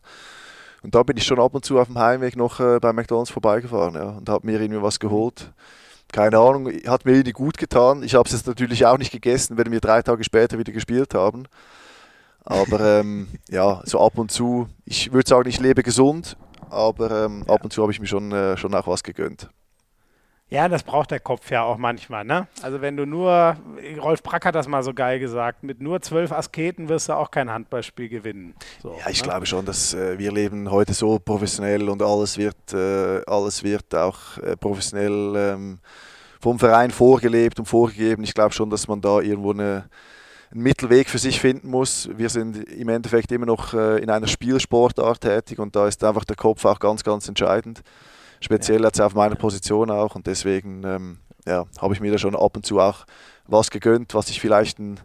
[0.84, 3.32] Und da bin ich schon ab und zu auf dem Heimweg noch äh, bei McDonalds
[3.32, 5.50] vorbeigefahren ja, und habe mir irgendwie was geholt.
[5.58, 5.83] Mhm
[6.14, 8.04] keine Ahnung, hat mir irgendwie gut getan.
[8.04, 11.14] Ich habe es jetzt natürlich auch nicht gegessen, wenn wir drei Tage später wieder gespielt
[11.14, 11.48] haben.
[12.46, 16.38] Aber ähm, ja, so ab und zu, ich würde sagen, ich lebe gesund,
[16.70, 17.54] aber ähm, ja.
[17.54, 19.50] ab und zu habe ich mir schon, äh, schon auch was gegönnt.
[20.54, 22.48] Ja, das braucht der Kopf ja auch manchmal, ne?
[22.62, 23.58] Also wenn du nur,
[24.00, 27.32] Rolf Brack hat das mal so geil gesagt, mit nur zwölf Asketen wirst du auch
[27.32, 28.54] kein Handballspiel gewinnen.
[28.84, 29.30] So, ja, ich ne?
[29.30, 33.96] glaube schon, dass äh, wir leben heute so professionell und alles wird, äh, alles wird
[33.96, 35.80] auch äh, professionell ähm,
[36.40, 38.24] vom Verein vorgelebt und vorgegeben.
[38.24, 39.90] Ich glaube schon, dass man da irgendwo eine,
[40.52, 42.10] einen Mittelweg für sich finden muss.
[42.16, 46.26] Wir sind im Endeffekt immer noch äh, in einer Spielsportart tätig und da ist einfach
[46.26, 47.82] der Kopf auch ganz, ganz entscheidend
[48.44, 52.36] speziell jetzt auf meiner Position auch und deswegen ähm, ja, habe ich mir da schon
[52.36, 53.06] ab und zu auch
[53.48, 55.00] was gegönnt, was ich vielleicht ein,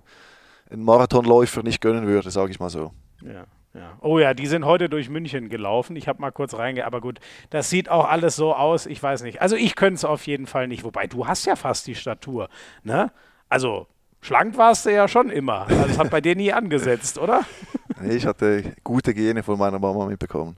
[0.70, 2.92] ein Marathonläufer nicht gönnen würde, sage ich mal so.
[3.22, 3.44] Ja.
[3.74, 3.98] Ja.
[4.00, 5.94] Oh ja, die sind heute durch München gelaufen.
[5.94, 7.20] Ich habe mal kurz reinge, aber gut,
[7.50, 8.86] das sieht auch alles so aus.
[8.86, 9.42] Ich weiß nicht.
[9.42, 10.84] Also ich könnte es auf jeden Fall nicht.
[10.84, 12.48] Wobei du hast ja fast die Statur,
[12.82, 13.12] ne?
[13.48, 13.86] Also
[14.20, 15.66] schlank warst du ja schon immer.
[15.68, 17.44] Also das hat bei dir nie angesetzt, oder?
[18.02, 20.56] ich hatte gute Gene von meiner Mama mitbekommen.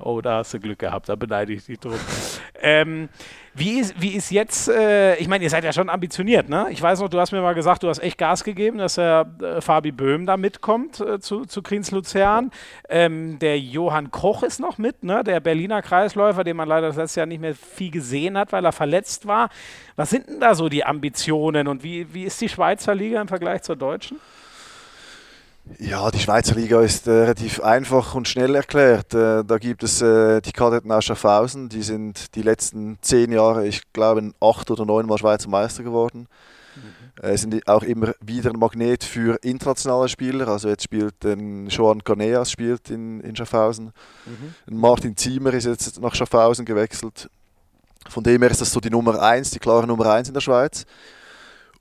[0.00, 1.94] Oh, da hast du Glück gehabt, da beneide ich dich drum.
[2.64, 3.08] Ähm,
[3.54, 6.68] wie ist, wie ist jetzt, äh, ich meine, ihr seid ja schon ambitioniert, ne?
[6.70, 9.26] Ich weiß noch, du hast mir mal gesagt, du hast echt Gas gegeben, dass der
[9.42, 12.52] äh, Fabi Böhm da mitkommt äh, zu, zu Kriens Luzern.
[12.88, 15.24] Ähm, der Johann Koch ist noch mit, ne?
[15.24, 18.64] Der Berliner Kreisläufer, den man leider das letzte Jahr nicht mehr viel gesehen hat, weil
[18.64, 19.48] er verletzt war.
[19.96, 23.26] Was sind denn da so die Ambitionen und wie, wie ist die Schweizer Liga im
[23.28, 24.20] Vergleich zur deutschen?
[25.78, 29.14] Ja, die Schweizer Liga ist äh, relativ einfach und schnell erklärt.
[29.14, 33.66] Äh, da gibt es äh, die Kadetten aus Schaffhausen, die sind die letzten zehn Jahre,
[33.66, 36.26] ich glaube, acht oder neun Mal Schweizer Meister geworden.
[36.74, 37.24] Mhm.
[37.24, 40.48] Äh, sind auch immer wieder ein Magnet für internationale Spieler.
[40.48, 43.92] Also jetzt spielt ein Joan Caneas spielt in, in Schaffhausen.
[44.26, 44.78] Mhm.
[44.78, 47.30] Martin Ziemer ist jetzt nach Schaffhausen gewechselt.
[48.08, 50.40] Von dem her ist das so die Nummer eins, die klare Nummer eins in der
[50.40, 50.86] Schweiz.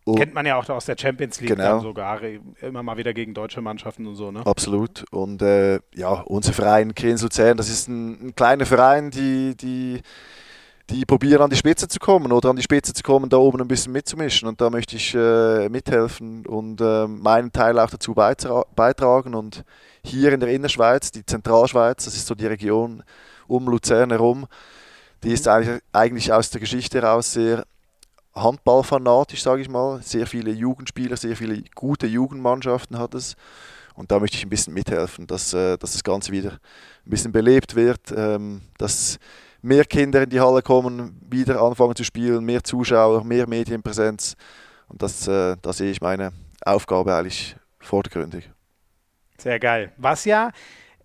[0.03, 1.79] Und Kennt man ja auch aus der Champions League genau.
[1.79, 2.21] sogar
[2.61, 4.31] immer mal wieder gegen deutsche Mannschaften und so.
[4.31, 4.43] Ne?
[4.45, 5.05] Absolut.
[5.11, 10.01] Und äh, ja, unser Verein Kriens Luzern, das ist ein, ein, kleiner Verein, die, die,
[10.89, 13.61] die probieren an die Spitze zu kommen oder an die Spitze zu kommen, da oben
[13.61, 14.47] ein bisschen mitzumischen.
[14.47, 19.35] Und da möchte ich äh, mithelfen und äh, meinen Teil auch dazu beitragen.
[19.35, 19.63] Und
[20.03, 23.03] hier in der Innerschweiz, die Zentralschweiz, das ist so die Region
[23.47, 24.47] um Luzern herum,
[25.23, 27.65] die ist eigentlich, eigentlich aus der Geschichte heraus sehr
[28.33, 30.01] handballfanatisch, sage ich mal.
[30.01, 33.35] Sehr viele Jugendspieler, sehr viele gute Jugendmannschaften hat es.
[33.95, 37.31] Und da möchte ich ein bisschen mithelfen, dass, äh, dass das Ganze wieder ein bisschen
[37.31, 39.19] belebt wird, ähm, dass
[39.61, 44.35] mehr Kinder in die Halle kommen, wieder anfangen zu spielen, mehr Zuschauer, mehr Medienpräsenz.
[44.87, 46.31] Und das, äh, da sehe ich meine
[46.65, 48.49] Aufgabe eigentlich vordergründig.
[49.37, 49.91] Sehr geil.
[49.97, 50.51] Was ja,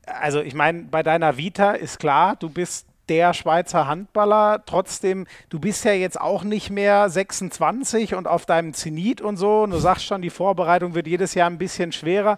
[0.06, 4.62] also ich meine, bei deiner Vita ist klar, du bist der Schweizer Handballer.
[4.66, 9.62] Trotzdem, du bist ja jetzt auch nicht mehr 26 und auf deinem Zenit und so.
[9.62, 12.36] Und du sagst schon, die Vorbereitung wird jedes Jahr ein bisschen schwerer.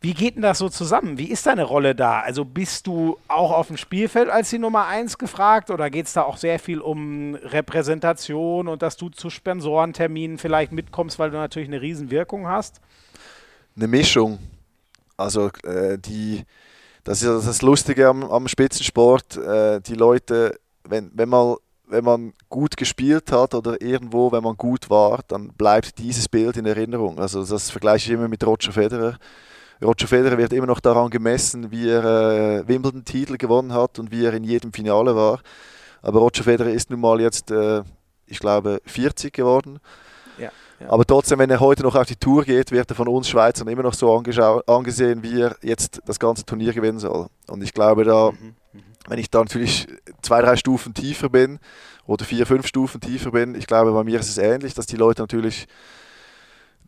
[0.00, 1.18] Wie geht denn das so zusammen?
[1.18, 2.20] Wie ist deine Rolle da?
[2.20, 6.12] Also bist du auch auf dem Spielfeld als die Nummer 1 gefragt oder geht es
[6.12, 11.36] da auch sehr viel um Repräsentation und dass du zu Sponsorenterminen vielleicht mitkommst, weil du
[11.36, 12.80] natürlich eine Riesenwirkung hast?
[13.76, 14.38] Eine Mischung.
[15.16, 16.44] Also äh, die
[17.06, 19.36] das ist das Lustige am, am Spitzensport.
[19.36, 21.54] Äh, die Leute, wenn, wenn, man,
[21.86, 26.56] wenn man gut gespielt hat oder irgendwo, wenn man gut war, dann bleibt dieses Bild
[26.56, 27.20] in Erinnerung.
[27.20, 29.18] Also das vergleiche ich immer mit Roger Federer.
[29.80, 34.24] Roger Federer wird immer noch daran gemessen, wie er äh, Wimbledon-Titel gewonnen hat und wie
[34.24, 35.40] er in jedem Finale war.
[36.02, 37.84] Aber Roger Federer ist nun mal jetzt, äh,
[38.26, 39.78] ich glaube, 40 geworden.
[40.88, 43.68] Aber trotzdem, wenn er heute noch auf die Tour geht, wird er von uns Schweizern
[43.68, 47.28] immer noch so angesehen, wie er jetzt das ganze Turnier gewinnen soll.
[47.48, 48.54] Und ich glaube, da, mhm.
[48.72, 48.82] Mhm.
[49.08, 49.86] wenn ich da natürlich
[50.22, 51.58] zwei, drei Stufen tiefer bin
[52.06, 54.96] oder vier, fünf Stufen tiefer bin, ich glaube, bei mir ist es ähnlich, dass die
[54.96, 55.66] Leute natürlich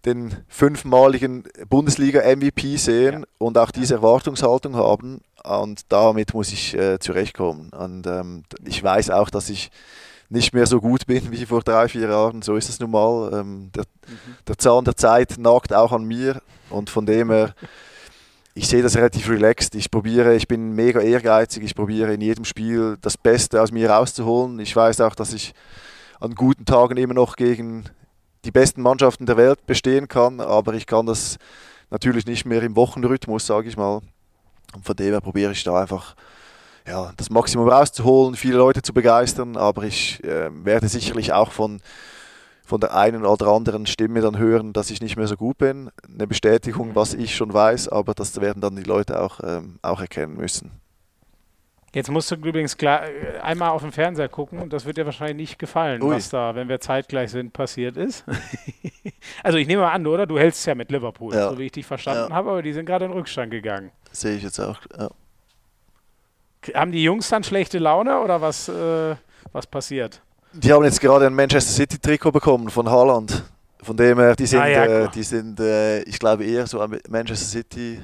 [0.05, 3.27] den fünfmaligen Bundesliga-MVP sehen ja.
[3.39, 5.23] und auch diese Erwartungshaltung haben.
[5.43, 7.71] Und damit muss ich äh, zurechtkommen.
[7.71, 9.71] Und ähm, ich weiß auch, dass ich
[10.31, 12.43] nicht mehr so gut bin wie vor drei, vier Jahren.
[12.43, 13.31] So ist es nun mal.
[13.33, 14.37] Ähm, der, mhm.
[14.47, 17.55] der Zahn der Zeit nagt auch an mir und von dem her,
[18.55, 19.75] ich sehe das relativ relaxed.
[19.75, 23.91] Ich probiere, ich bin mega ehrgeizig, ich probiere in jedem Spiel das Beste aus mir
[23.91, 24.59] rauszuholen.
[24.59, 25.55] Ich weiß auch, dass ich
[26.21, 27.85] an guten Tagen immer noch gegen
[28.45, 31.39] die besten Mannschaften der Welt bestehen kann, aber ich kann das
[31.91, 34.01] natürlich nicht mehr im Wochenrhythmus, sage ich mal.
[34.75, 36.15] Und von dem her probiere ich da einfach
[36.89, 41.81] ja, das Maximum rauszuholen, viele Leute zu begeistern, aber ich äh, werde sicherlich auch von,
[42.65, 45.91] von der einen oder anderen Stimme dann hören, dass ich nicht mehr so gut bin.
[46.13, 50.01] Eine Bestätigung, was ich schon weiß, aber das werden dann die Leute auch, ähm, auch
[50.01, 50.73] erkennen müssen.
[51.95, 55.07] Jetzt musst du übrigens klar, äh, einmal auf den Fernseher gucken und das wird dir
[55.07, 56.15] wahrscheinlich nicht gefallen, Ui.
[56.15, 58.25] was da, wenn wir zeitgleich sind, passiert ist.
[59.43, 60.27] also ich nehme mal an, oder?
[60.27, 61.51] Du hältst ja mit Liverpool, ja.
[61.51, 62.37] so wie ich dich verstanden ja.
[62.37, 63.91] habe, aber die sind gerade in Rückstand gegangen.
[64.13, 65.09] Sehe ich jetzt auch, ja.
[66.75, 69.15] Haben die Jungs dann schlechte Laune oder was, äh,
[69.53, 70.21] was passiert?
[70.53, 73.45] Die haben jetzt gerade ein Manchester City Trikot bekommen von Haaland.
[73.83, 76.85] Von dem her, die sind, ah, ja, äh, die sind äh, ich glaube, eher so
[77.09, 78.01] Manchester City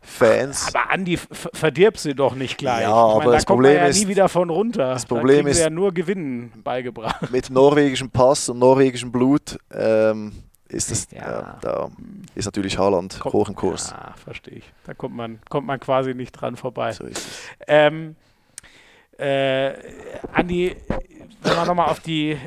[0.00, 0.68] Fans.
[0.68, 2.82] Aber Andi, verdirb sie doch nicht gleich.
[2.82, 4.90] Ja, ich aber da das Problem man ja ist, nie wieder von runter.
[4.90, 7.30] Das Problem da ist ja nur Gewinnen beigebracht.
[7.30, 10.32] Mit norwegischem Pass und norwegischem Blut ähm,
[10.68, 11.40] ist das, ja.
[11.40, 11.90] äh, da
[12.34, 13.90] ist natürlich Haaland kommt, hoch im Kurs.
[13.90, 14.72] Ja, verstehe ich.
[14.84, 16.92] Da kommt man, kommt man quasi nicht dran vorbei.
[16.92, 17.40] So ist es.
[17.66, 18.16] Ähm,
[19.18, 19.72] äh,
[20.32, 20.76] Andi,
[21.42, 22.38] wenn wir nochmal auf die, äh,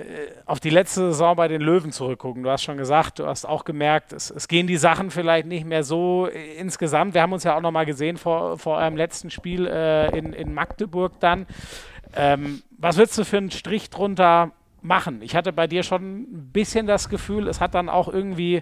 [0.46, 3.64] auf die letzte Saison bei den Löwen zurückgucken, du hast schon gesagt, du hast auch
[3.64, 7.14] gemerkt, es, es gehen die Sachen vielleicht nicht mehr so äh, insgesamt.
[7.14, 10.54] Wir haben uns ja auch nochmal gesehen vor, vor eurem letzten Spiel äh, in, in
[10.54, 11.48] Magdeburg dann.
[12.16, 15.22] Ähm, was würdest du für einen Strich drunter machen.
[15.22, 18.62] Ich hatte bei dir schon ein bisschen das Gefühl, es hat dann auch irgendwie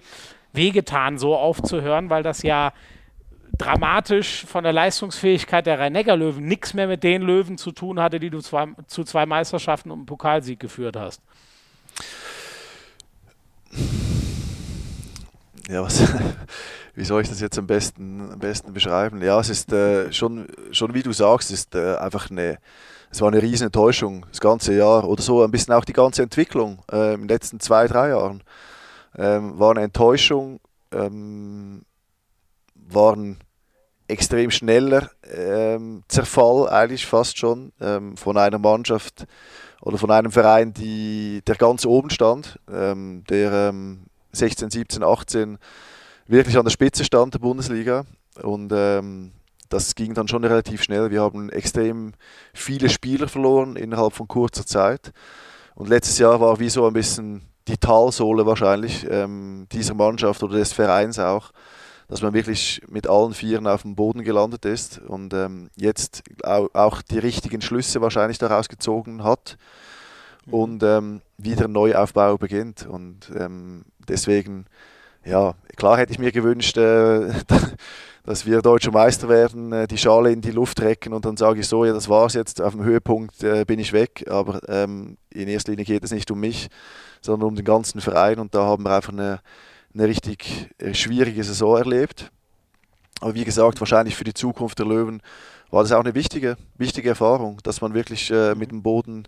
[0.52, 2.72] wehgetan, so aufzuhören, weil das ja
[3.56, 8.30] dramatisch von der Leistungsfähigkeit der Rhein-Neckar-Löwen nichts mehr mit den Löwen zu tun hatte, die
[8.30, 11.20] du zwei, zu zwei Meisterschaften und einem Pokalsieg geführt hast.
[15.68, 16.02] Ja, was,
[16.94, 19.22] wie soll ich das jetzt am besten, am besten beschreiben?
[19.22, 22.58] Ja, es ist äh, schon, schon wie du sagst, ist äh, einfach eine,
[23.10, 26.22] es war eine riesen Enttäuschung, das ganze Jahr oder so, ein bisschen auch die ganze
[26.22, 28.42] Entwicklung äh, in den letzten zwei, drei Jahren.
[29.16, 30.60] Ähm, war eine Enttäuschung,
[30.92, 31.82] ähm,
[32.74, 33.38] war ein
[34.06, 39.26] extrem schneller ähm, Zerfall eigentlich fast schon ähm, von einer Mannschaft
[39.80, 43.74] oder von einem Verein, die, der ganz oben stand, ähm, der
[44.32, 45.58] 16, 17, 18
[46.26, 48.04] wirklich an der Spitze stand der Bundesliga
[48.42, 49.32] und ähm,
[49.68, 51.10] das ging dann schon relativ schnell.
[51.10, 52.12] Wir haben extrem
[52.54, 55.12] viele Spieler verloren innerhalb von kurzer Zeit
[55.74, 60.56] und letztes Jahr war wie so ein bisschen die Talsohle wahrscheinlich ähm, dieser Mannschaft oder
[60.56, 61.52] des Vereins auch,
[62.08, 67.02] dass man wirklich mit allen Vieren auf dem Boden gelandet ist und ähm, jetzt auch
[67.02, 69.56] die richtigen Schlüsse wahrscheinlich daraus gezogen hat
[70.46, 70.54] mhm.
[70.54, 72.86] und ähm, wieder ein Neuaufbau beginnt.
[72.86, 74.66] Und ähm, deswegen,
[75.24, 77.28] ja, klar hätte ich mir gewünscht, äh,
[78.28, 81.60] dass wir deutscher Meister werden, äh, die Schale in die Luft recken und dann sage
[81.60, 84.26] ich so, ja, das war's jetzt, auf dem Höhepunkt äh, bin ich weg.
[84.28, 86.68] Aber ähm, in erster Linie geht es nicht um mich,
[87.22, 89.40] sondern um den ganzen Verein und da haben wir einfach eine
[89.94, 92.30] eine richtig äh, schwierige Saison erlebt.
[93.20, 95.22] Aber wie gesagt, wahrscheinlich für die Zukunft der Löwen
[95.70, 99.26] war das auch eine wichtige, wichtige Erfahrung, dass man wirklich äh, mit dem Boden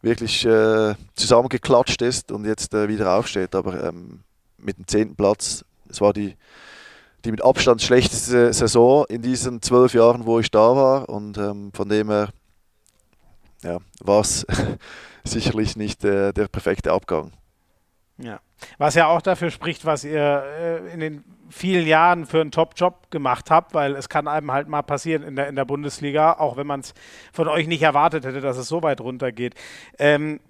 [0.00, 3.54] wirklich äh, zusammengeklatscht ist und jetzt äh, wieder aufsteht.
[3.54, 4.20] Aber ähm,
[4.56, 6.34] mit dem zehnten Platz, es war die,
[7.24, 11.08] die mit Abstand schlechteste Saison in diesen zwölf Jahren, wo ich da war.
[11.08, 12.28] Und ähm, von dem her
[13.62, 14.46] ja, war es
[15.24, 17.32] sicherlich nicht äh, der perfekte Abgang.
[18.18, 18.40] Ja.
[18.78, 23.10] Was ja auch dafür spricht, was ihr äh, in den vielen Jahren für einen Top-Job
[23.10, 26.56] gemacht habt, weil es kann einem halt mal passieren in der, in der Bundesliga, auch
[26.56, 26.94] wenn man es
[27.32, 29.54] von euch nicht erwartet hätte, dass es so weit runtergeht.
[29.98, 30.40] Ähm,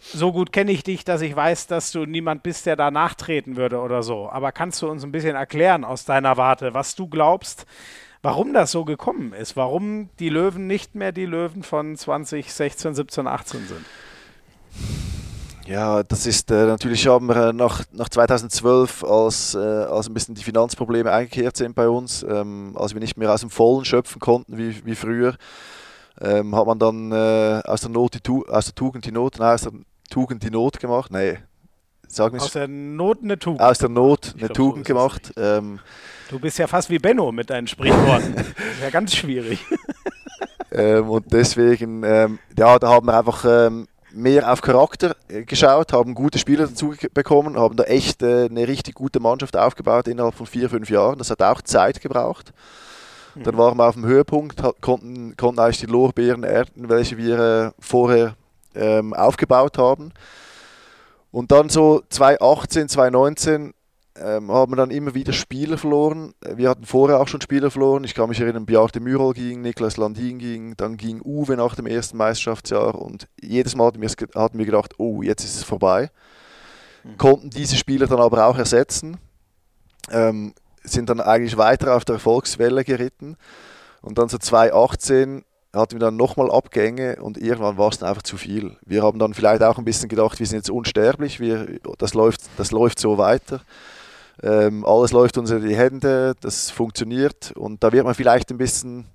[0.00, 3.56] so gut kenne ich dich, dass ich weiß, dass du niemand bist, der da nachtreten
[3.56, 4.30] würde oder so.
[4.30, 7.66] Aber kannst du uns ein bisschen erklären aus deiner Warte, was du glaubst,
[8.22, 9.56] warum das so gekommen ist?
[9.56, 13.84] Warum die Löwen nicht mehr die Löwen von 2016, 17, 18 sind?
[15.68, 20.14] Ja, das ist äh, natürlich haben wir äh, nach, nach 2012, als, äh, als ein
[20.14, 23.84] bisschen die Finanzprobleme eingekehrt sind bei uns, ähm, als wir nicht mehr aus dem Vollen
[23.84, 25.36] schöpfen konnten wie, wie früher,
[26.22, 29.52] ähm, hat man dann äh, aus, der Not die aus der Tugend die Not, nein,
[29.52, 29.72] aus der
[30.10, 31.10] Tugend die Not gemacht.
[31.10, 31.38] Nee,
[32.16, 33.60] wir Aus der Not eine Tugend.
[33.60, 35.32] Aus der Not eine glaub, Tugend so gemacht.
[35.36, 35.78] Ähm,
[36.30, 38.34] du bist ja fast wie Benno mit deinen Sprichworten.
[38.34, 39.64] das ist ja ganz schwierig.
[40.72, 45.92] ähm, und deswegen, ähm, ja, da haben wir einfach ähm, mehr auf Charakter äh, geschaut,
[45.92, 50.34] haben gute Spieler dazu bekommen, haben da echt äh, eine richtig gute Mannschaft aufgebaut innerhalb
[50.34, 51.18] von vier, fünf Jahren.
[51.18, 52.52] Das hat auch Zeit gebraucht.
[53.34, 53.42] Mhm.
[53.42, 57.70] Dann waren wir auf dem Höhepunkt, konnten, konnten eigentlich die Lorbeeren ernten, welche wir äh,
[57.78, 58.34] vorher
[58.74, 60.12] ähm, aufgebaut haben.
[61.30, 63.74] Und dann so 2018, 2019
[64.20, 66.34] ähm, haben wir dann immer wieder Spieler verloren.
[66.54, 68.04] Wir hatten vorher auch schon Spieler verloren.
[68.04, 71.86] Ich kann mich erinnern, Bjarte Mürol ging, Niklas Landin ging, dann ging Uwe nach dem
[71.86, 76.10] ersten Meisterschaftsjahr und jedes Mal hatten wir, hatten wir gedacht, oh, jetzt ist es vorbei.
[77.04, 77.18] Mhm.
[77.18, 79.18] Konnten diese Spieler dann aber auch ersetzen,
[80.10, 83.36] ähm, sind dann eigentlich weiter auf der Erfolgswelle geritten
[84.00, 85.44] und dann so 2018
[85.78, 88.76] hatten wir dann nochmal Abgänge und irgendwann war es dann einfach zu viel.
[88.84, 92.42] Wir haben dann vielleicht auch ein bisschen gedacht, wir sind jetzt unsterblich, wir, das, läuft,
[92.56, 93.60] das läuft so weiter.
[94.42, 98.58] Ähm, alles läuft uns in die Hände, das funktioniert und da wird man vielleicht ein
[98.58, 99.06] bisschen,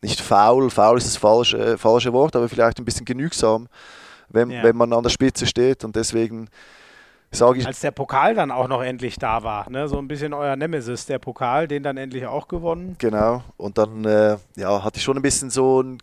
[0.00, 3.68] nicht faul, faul ist das falsche, falsche Wort, aber vielleicht ein bisschen genügsam,
[4.28, 4.62] wenn, ja.
[4.62, 6.48] wenn man an der Spitze steht und deswegen
[7.30, 7.66] sage ich.
[7.66, 9.88] Als der Pokal dann auch noch endlich da war, ne?
[9.88, 12.96] so ein bisschen euer Nemesis, der Pokal, den dann endlich auch gewonnen.
[12.98, 15.98] Genau, und dann äh, ja, hatte ich schon ein bisschen so ein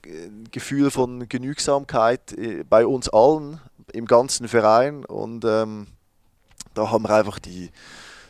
[0.52, 3.60] Gefühl von Genügsamkeit äh, bei uns allen
[3.92, 5.88] im ganzen Verein und ähm,
[6.74, 7.70] da haben wir einfach die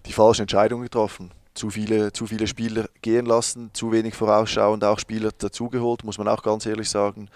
[0.06, 1.32] die falschen Entscheidungen getroffen.
[1.54, 6.28] Zu viele, zu viele Spieler gehen lassen, zu wenig vorausschauend auch Spieler dazugeholt, muss man
[6.28, 7.30] auch ganz ehrlich sagen.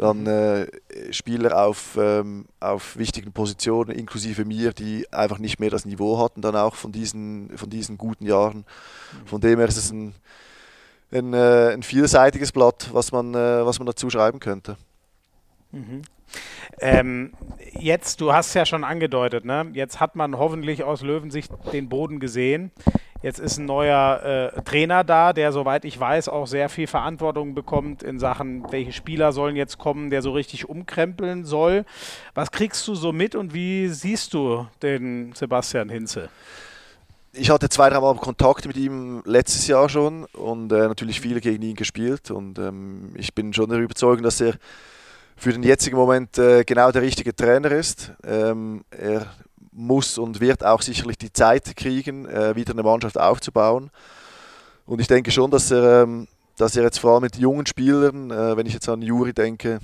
[0.00, 0.66] Dann äh,
[1.10, 6.40] Spieler auf, ähm, auf wichtigen Positionen, inklusive mir, die einfach nicht mehr das Niveau hatten,
[6.40, 8.64] dann auch von diesen, von diesen guten Jahren.
[8.64, 9.26] Mhm.
[9.26, 10.14] Von dem her ist es ein,
[11.12, 14.78] ein, äh, ein vielseitiges Blatt, was man, äh, was man dazu schreiben könnte.
[15.70, 16.00] Mhm.
[16.80, 17.34] Ähm,
[17.78, 19.70] jetzt, du hast ja schon angedeutet, ne?
[19.74, 22.70] jetzt hat man hoffentlich aus Löwensicht den Boden gesehen.
[23.22, 27.54] Jetzt ist ein neuer äh, Trainer da, der, soweit ich weiß, auch sehr viel Verantwortung
[27.54, 31.84] bekommt in Sachen, welche Spieler sollen jetzt kommen, der so richtig umkrempeln soll.
[32.34, 36.30] Was kriegst du so mit und wie siehst du den Sebastian Hinze?
[37.32, 41.40] ich hatte zwei, drei Mal Kontakt mit ihm letztes Jahr schon und äh, natürlich viele
[41.40, 42.30] gegen ihn gespielt.
[42.30, 44.54] Und ähm, ich bin schon der Überzeugung, dass er
[45.36, 48.12] für den jetzigen Moment äh, genau der richtige Trainer ist.
[48.24, 49.26] Ähm, er
[49.72, 53.90] muss und wird auch sicherlich die Zeit kriegen, äh, wieder eine Mannschaft aufzubauen.
[54.86, 58.30] Und ich denke schon, dass er, ähm, dass er jetzt vor allem mit jungen Spielern,
[58.30, 59.78] äh, wenn ich jetzt an Juri denke,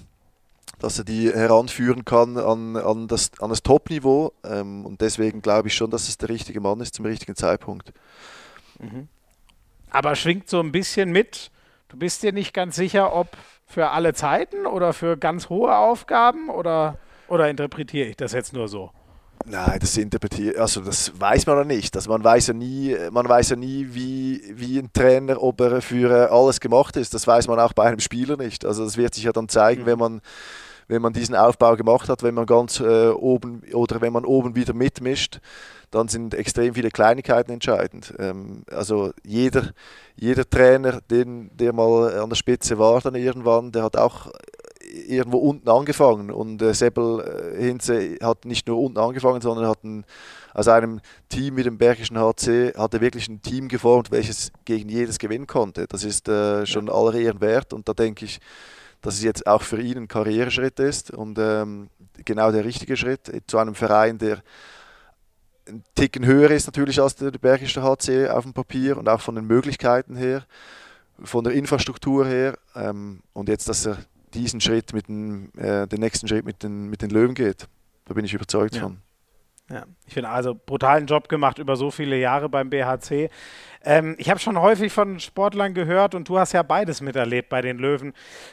[0.79, 4.33] dass er die heranführen kann an, an das, an das Top-Niveau.
[4.45, 7.93] Ähm, und deswegen glaube ich schon, dass es der richtige Mann ist zum richtigen Zeitpunkt.
[8.79, 9.09] Mhm.
[9.91, 11.51] Aber schwingt so ein bisschen mit,
[11.89, 13.29] du bist dir nicht ganz sicher, ob
[13.67, 18.69] für alle Zeiten oder für ganz hohe Aufgaben oder, oder interpretiere ich das jetzt nur
[18.69, 18.91] so?
[19.49, 21.95] Nein, das interpretiert, also das weiß man ja nicht.
[21.95, 25.81] Also man weiß ja nie, man weiß ja nie, wie, wie ein Trainer, ob er
[25.81, 27.15] für alles gemacht ist.
[27.15, 28.65] Das weiß man auch bei einem Spieler nicht.
[28.65, 29.87] Also das wird sich ja dann zeigen, mhm.
[29.87, 30.21] wenn man
[30.89, 34.55] wenn man diesen Aufbau gemacht hat, wenn man ganz äh, oben oder wenn man oben
[34.55, 35.41] wieder mitmischt,
[35.91, 38.15] dann sind extrem viele Kleinigkeiten entscheidend.
[38.19, 39.71] Ähm, also jeder,
[40.15, 44.31] jeder Trainer, den, der mal an der Spitze war dann irgendwann, der hat auch
[45.09, 46.31] irgendwo unten angefangen.
[46.31, 50.05] Und äh, Seppel äh, Hinze hat nicht nur unten angefangen, sondern hat ein,
[50.55, 54.89] aus einem Team mit dem Bergischen HC hat er wirklich ein Team geformt, welches gegen
[54.89, 55.87] jedes gewinnen konnte.
[55.89, 57.73] Das ist äh, schon aller Ehren wert.
[57.73, 58.41] Und da denke ich,
[59.03, 61.89] dass es jetzt auch für ihn ein Karriereschritt ist und ähm,
[62.25, 63.31] genau der richtige Schritt.
[63.47, 64.43] Zu einem Verein, der
[65.69, 69.35] ein Ticken höher ist natürlich als der Bergische HC auf dem Papier und auch von
[69.35, 70.45] den Möglichkeiten her,
[71.23, 72.57] von der Infrastruktur her.
[72.75, 73.99] Ähm, und jetzt, dass er
[74.37, 77.69] diesen Schritt mit den, äh, den nächsten Schritt mit den, mit den Löwen geht.
[78.05, 78.83] Da bin ich überzeugt ja.
[78.83, 78.99] von.
[79.69, 83.31] Ja, ich finde also brutalen Job gemacht über so viele Jahre beim BHC.
[83.85, 87.63] Ähm, ich habe schon häufig von Sportlern gehört und du hast ja beides miterlebt bei
[87.63, 88.13] den Löwen.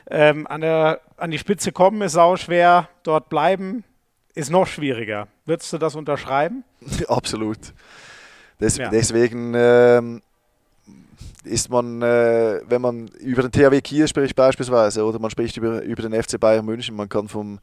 [0.09, 3.83] Ähm, an, der, an die Spitze kommen ist sau schwer, dort bleiben
[4.33, 5.27] ist noch schwieriger.
[5.45, 6.63] Würdest du das unterschreiben?
[7.07, 7.59] Absolut.
[8.59, 8.89] Des, ja.
[8.89, 10.21] Deswegen ähm,
[11.45, 15.81] ist man, äh, wenn man über den THW Kiel spricht beispielsweise oder man spricht über,
[15.81, 17.59] über den FC Bayern München, man kann vom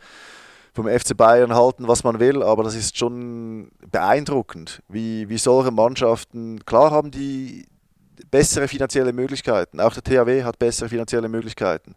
[0.73, 5.71] vom FC Bayern halten, was man will, aber das ist schon beeindruckend, wie, wie solche
[5.73, 7.67] Mannschaften, klar haben die
[8.31, 11.95] bessere finanzielle Möglichkeiten, auch der THW hat bessere finanzielle Möglichkeiten,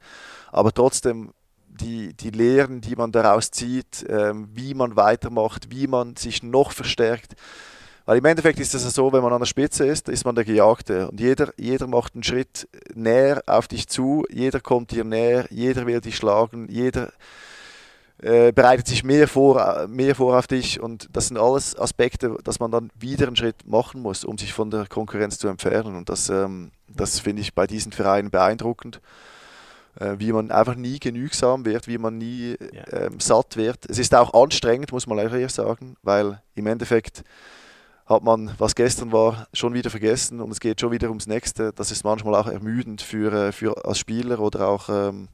[0.52, 1.34] aber trotzdem
[1.67, 6.72] die, die Lehren, die man daraus zieht, äh, wie man weitermacht, wie man sich noch
[6.72, 7.34] verstärkt,
[8.06, 10.44] weil im Endeffekt ist es so, wenn man an der Spitze ist, ist man der
[10.44, 11.10] Gejagte.
[11.10, 15.86] Und jeder, jeder macht einen Schritt näher auf dich zu, jeder kommt dir näher, jeder
[15.86, 17.13] will dich schlagen, jeder
[18.24, 22.60] äh, bereitet sich mehr vor, mehr vor auf dich und das sind alles Aspekte, dass
[22.60, 26.10] man dann wieder einen Schritt machen muss, um sich von der Konkurrenz zu entfernen und
[26.10, 29.02] das, ähm, das finde ich bei diesen Vereinen beeindruckend,
[30.00, 33.08] äh, wie man einfach nie genügsam wird, wie man nie ja.
[33.08, 33.89] ähm, satt wird.
[33.89, 37.24] Es ist auch anstrengend, muss man ehrlich sagen, weil im Endeffekt
[38.06, 41.72] hat man, was gestern war, schon wieder vergessen und es geht schon wieder ums Nächste.
[41.74, 45.28] Das ist manchmal auch ermüdend für, äh, für als Spieler oder auch ähm,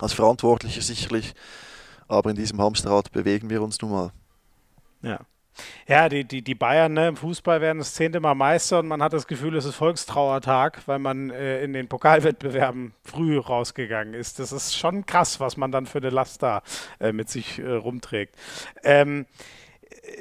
[0.00, 1.34] als Verantwortlicher sicherlich
[2.08, 4.12] aber in diesem Hamsterrad bewegen wir uns nun mal.
[5.02, 5.20] Ja.
[5.86, 9.02] Ja, die, die, die Bayern ne, im Fußball werden das zehnte Mal Meister und man
[9.02, 14.38] hat das Gefühl, es ist Volkstrauertag, weil man äh, in den Pokalwettbewerben früh rausgegangen ist.
[14.38, 16.62] Das ist schon krass, was man dann für eine Last da
[17.00, 18.36] äh, mit sich äh, rumträgt.
[18.84, 19.24] Ähm,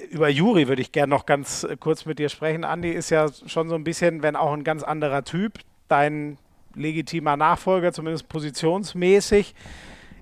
[0.10, 2.64] über Juri würde ich gerne noch ganz äh, kurz mit dir sprechen.
[2.64, 6.38] Andi ist ja schon so ein bisschen, wenn auch ein ganz anderer Typ, dein
[6.74, 9.56] legitimer Nachfolger, zumindest positionsmäßig.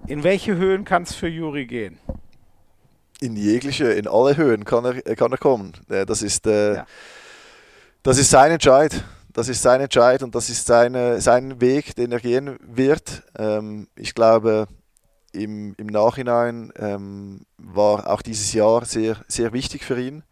[0.08, 1.97] In welche Höhen kann es für Juri gehen?
[3.21, 5.73] In jegliche, in alle Höhen kann er, kann er kommen.
[5.89, 6.88] Äh, das ist, äh, ja.
[8.03, 9.03] das ist sein Entscheid.
[9.32, 13.23] Das ist sein Entscheid und das ist seine, sein Weg, den er gehen wird.
[13.36, 14.67] Ähm, ich glaube,
[15.34, 20.24] im, im Nachhinein ähm, war auch dieses Jahr sehr, sehr wichtig für ihn.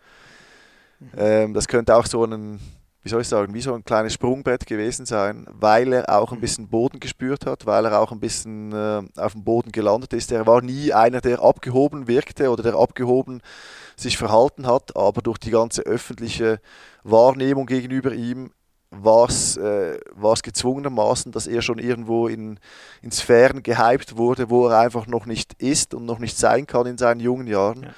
[1.18, 2.60] Ähm, das könnte auch so ein
[3.04, 6.38] wie soll ich sagen, wie so ein kleines Sprungbrett gewesen sein, weil er auch ein
[6.38, 6.42] mhm.
[6.42, 10.32] bisschen Boden gespürt hat, weil er auch ein bisschen äh, auf dem Boden gelandet ist.
[10.32, 13.42] Er war nie einer, der abgehoben wirkte oder der abgehoben
[13.96, 16.60] sich verhalten hat, aber durch die ganze öffentliche
[17.04, 18.52] Wahrnehmung gegenüber ihm
[18.91, 19.97] war es äh,
[20.43, 22.60] gezwungenermaßen, dass er schon irgendwo in,
[23.01, 26.86] in Sphären gehypt wurde, wo er einfach noch nicht ist und noch nicht sein kann
[26.86, 27.84] in seinen jungen Jahren.
[27.84, 27.93] Ja.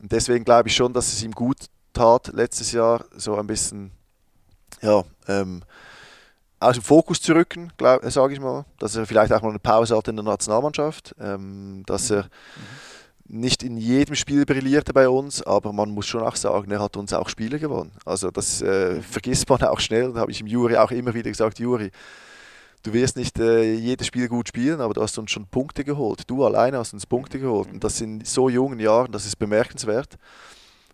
[0.00, 3.90] Und deswegen glaube ich schon, dass es ihm gut tat, letztes Jahr so ein bisschen
[4.80, 5.62] ja, ähm,
[6.60, 8.64] aus dem Fokus zu rücken, sage ich mal.
[8.78, 11.14] Dass er vielleicht auch mal eine Pause hat in der Nationalmannschaft.
[11.20, 12.28] Ähm, dass er mhm.
[13.32, 16.98] Nicht in jedem Spiel brillierte bei uns, aber man muss schon auch sagen, er hat
[16.98, 17.92] uns auch Spiele gewonnen.
[18.04, 20.12] Also das äh, vergisst man auch schnell.
[20.12, 21.90] Da habe ich im Juri auch immer wieder gesagt, Juri,
[22.82, 26.24] du wirst nicht äh, jedes Spiel gut spielen, aber du hast uns schon Punkte geholt.
[26.26, 27.72] Du alleine hast uns Punkte geholt.
[27.72, 30.18] Und das in so jungen Jahren, das ist bemerkenswert.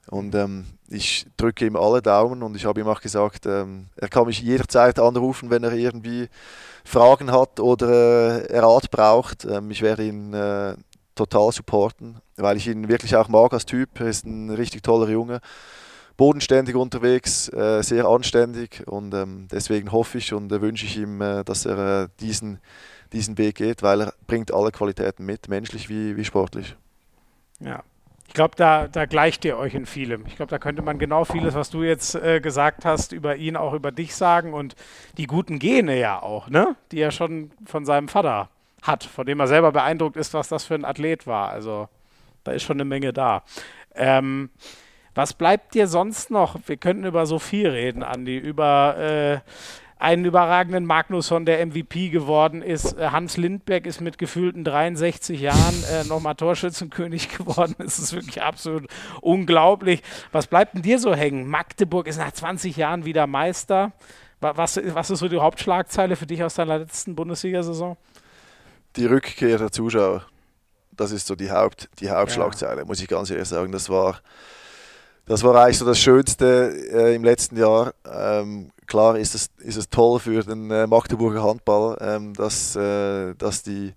[0.09, 4.09] Und ähm, ich drücke ihm alle Daumen und ich habe ihm auch gesagt, ähm, er
[4.09, 6.29] kann mich jederzeit anrufen, wenn er irgendwie
[6.85, 9.45] Fragen hat oder äh, Rat braucht.
[9.45, 10.77] Ähm, ich werde ihn äh,
[11.19, 14.01] total supporten, weil ich ihn wirklich auch mag als Typ.
[14.01, 15.41] Er ist ein richtig toller Junge,
[16.17, 21.21] bodenständig unterwegs, äh, sehr anständig und ähm, deswegen hoffe ich und äh, wünsche ich ihm,
[21.21, 22.59] äh, dass er äh, diesen,
[23.13, 26.77] diesen Weg geht, weil er bringt alle Qualitäten mit, menschlich wie, wie sportlich.
[27.61, 27.83] Ja,
[28.29, 30.27] ich glaube, da, da gleicht ihr euch in vielem.
[30.27, 33.57] Ich glaube, da könnte man genau vieles, was du jetzt äh, gesagt hast, über ihn
[33.57, 34.77] auch über dich sagen und
[35.17, 36.77] die guten Gene ja auch, ne?
[36.93, 38.51] Die er schon von seinem Vater
[38.83, 41.51] hat, von dem er selber beeindruckt ist, was das für ein Athlet war.
[41.51, 41.89] Also
[42.45, 43.43] da ist schon eine Menge da.
[43.95, 44.51] Ähm,
[45.15, 46.57] was bleibt dir sonst noch?
[46.67, 49.41] Wir könnten über so viel reden, Andi, über äh,
[49.99, 52.97] einen überragenden Magnusson, der MVP geworden ist.
[52.97, 57.75] Äh, Hans Lindberg ist mit gefühlten 63 Jahren äh, nochmal Torschützenkönig geworden.
[57.79, 58.87] Es ist wirklich absolut
[59.21, 60.03] unglaublich.
[60.31, 61.49] Was bleibt denn dir so hängen?
[61.49, 63.93] Magdeburg ist nach 20 Jahren wieder Meister.
[64.41, 67.97] Was, was ist so die Hauptschlagzeile für dich aus deiner letzten Bundesliga-Saison?
[68.97, 70.25] Die Rückkehr der Zuschauer.
[70.93, 72.85] Das ist so die, Haupt, die Hauptschlagzeile, ja.
[72.85, 73.71] muss ich ganz ehrlich sagen.
[73.71, 74.21] Das war,
[75.27, 77.95] das war eigentlich so das Schönste äh, im letzten Jahr.
[78.05, 83.35] Ähm, klar ist es, ist es toll für den äh, Magdeburger Handball, ähm, dass, äh,
[83.35, 83.95] dass die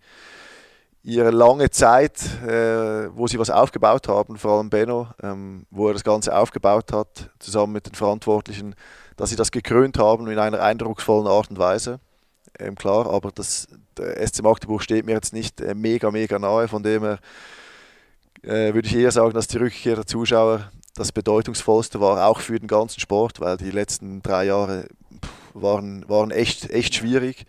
[1.04, 5.94] ihre lange Zeit, äh, wo sie was aufgebaut haben, vor allem Benno, ähm, wo er
[5.94, 8.76] das Ganze aufgebaut hat, zusammen mit den Verantwortlichen,
[9.18, 12.00] dass sie das gekrönt haben in einer eindrucksvollen Art und Weise.
[12.60, 16.68] Ähm, klar, aber das, der SC Magdeburg steht mir jetzt nicht äh, mega, mega nahe,
[16.68, 17.20] von dem her
[18.43, 22.60] äh, würde ich eher sagen, dass die Rückkehr der Zuschauer das bedeutungsvollste war, auch für
[22.60, 24.88] den ganzen Sport, weil die letzten drei Jahre
[25.54, 27.45] waren, waren echt, echt schwierig.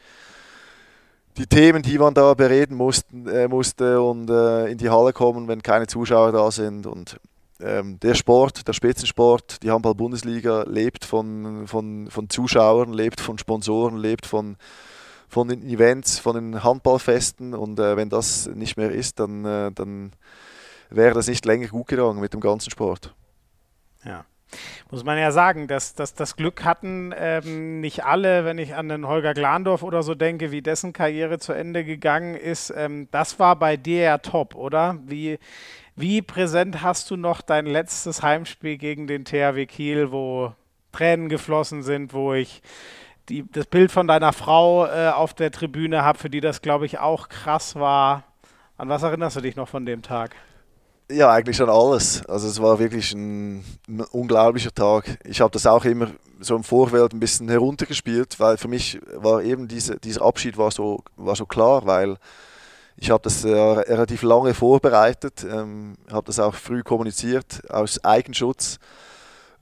[1.38, 5.48] Die Themen, die man da bereden mussten, äh, musste und äh, in die Halle kommen,
[5.48, 6.86] wenn keine Zuschauer da sind.
[6.86, 7.18] Und
[7.58, 13.96] ähm, der Sport, der Spitzensport, die Handball-Bundesliga lebt von, von, von Zuschauern, lebt von Sponsoren,
[13.96, 14.56] lebt von,
[15.32, 17.54] von den Events, von den Handballfesten.
[17.54, 20.12] Und äh, wenn das nicht mehr ist, dann, äh, dann
[20.90, 23.14] wäre das nicht länger gut gegangen mit dem ganzen Sport.
[24.04, 24.26] Ja.
[24.90, 28.90] Muss man ja sagen, dass, dass das Glück hatten ähm, nicht alle, wenn ich an
[28.90, 32.70] den Holger Glandorf oder so denke, wie dessen Karriere zu Ende gegangen ist.
[32.76, 34.98] Ähm, das war bei dir ja top, oder?
[35.06, 35.38] Wie,
[35.96, 40.52] wie präsent hast du noch dein letztes Heimspiel gegen den THW Kiel, wo
[40.92, 42.60] Tränen geflossen sind, wo ich
[43.28, 46.86] die, das Bild von deiner Frau äh, auf der Tribüne habe, für die das, glaube
[46.86, 48.24] ich, auch krass war.
[48.76, 50.34] An was erinnerst du dich noch von dem Tag?
[51.10, 52.24] Ja, eigentlich an alles.
[52.26, 55.18] Also es war wirklich ein, ein unglaublicher Tag.
[55.24, 56.08] Ich habe das auch immer
[56.40, 60.70] so im Vorfeld ein bisschen heruntergespielt, weil für mich war eben diese, dieser Abschied war
[60.70, 62.16] so, war so klar, weil
[62.96, 68.78] ich habe das äh, relativ lange vorbereitet, ähm, habe das auch früh kommuniziert aus Eigenschutz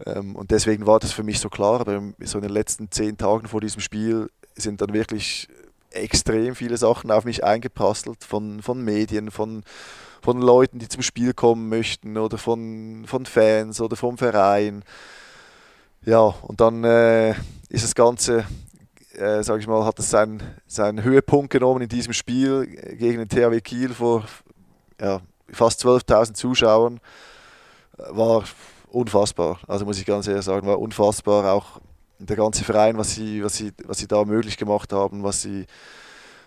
[0.04, 1.80] und deswegen war das für mich so klar.
[1.80, 5.48] Aber so in den letzten zehn Tagen vor diesem Spiel sind dann wirklich
[5.90, 9.64] extrem viele Sachen auf mich eingeprasselt von, von Medien, von
[10.22, 14.84] von Leuten, die zum Spiel kommen möchten oder von, von Fans oder vom Verein.
[16.04, 17.30] Ja, und dann äh,
[17.68, 18.44] ist das Ganze,
[19.14, 23.28] äh, sage ich mal, hat es seinen, seinen Höhepunkt genommen in diesem Spiel gegen den
[23.28, 24.24] THW Kiel vor
[25.00, 25.20] ja,
[25.50, 27.00] fast 12.000 Zuschauern.
[27.96, 28.44] War
[28.92, 31.52] unfassbar, also muss ich ganz ehrlich sagen, war unfassbar.
[31.52, 31.80] Auch
[32.18, 35.66] der ganze Verein, was sie, was sie, was sie da möglich gemacht haben, was sie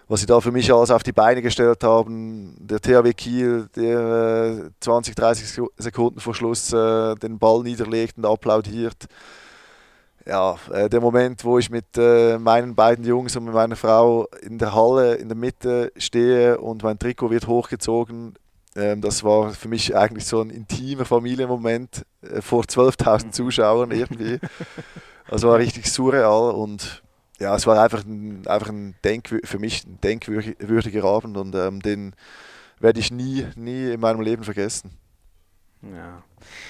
[0.08, 2.56] was sie da für mich alles auf die Beine gestellt haben.
[2.60, 8.26] Der THW Kiel, der äh, 20, 30 Sekunden vor Schluss äh, den Ball niederlegt und
[8.26, 9.08] applaudiert.
[10.26, 14.28] Ja, äh, der Moment, wo ich mit äh, meinen beiden Jungs und mit meiner Frau
[14.42, 18.36] in der Halle in der Mitte stehe und mein Trikot wird hochgezogen,
[19.02, 24.40] das war für mich eigentlich so ein intimer Familienmoment äh, vor 12.000 Zuschauern irgendwie.
[25.28, 27.04] Das war richtig surreal und
[27.40, 28.96] ja, es war einfach ein, einfach ein
[29.44, 32.16] für mich ein denkwürdiger Abend und ähm, den
[32.80, 34.98] werde ich nie, nie in meinem Leben vergessen.
[35.82, 36.24] Ja.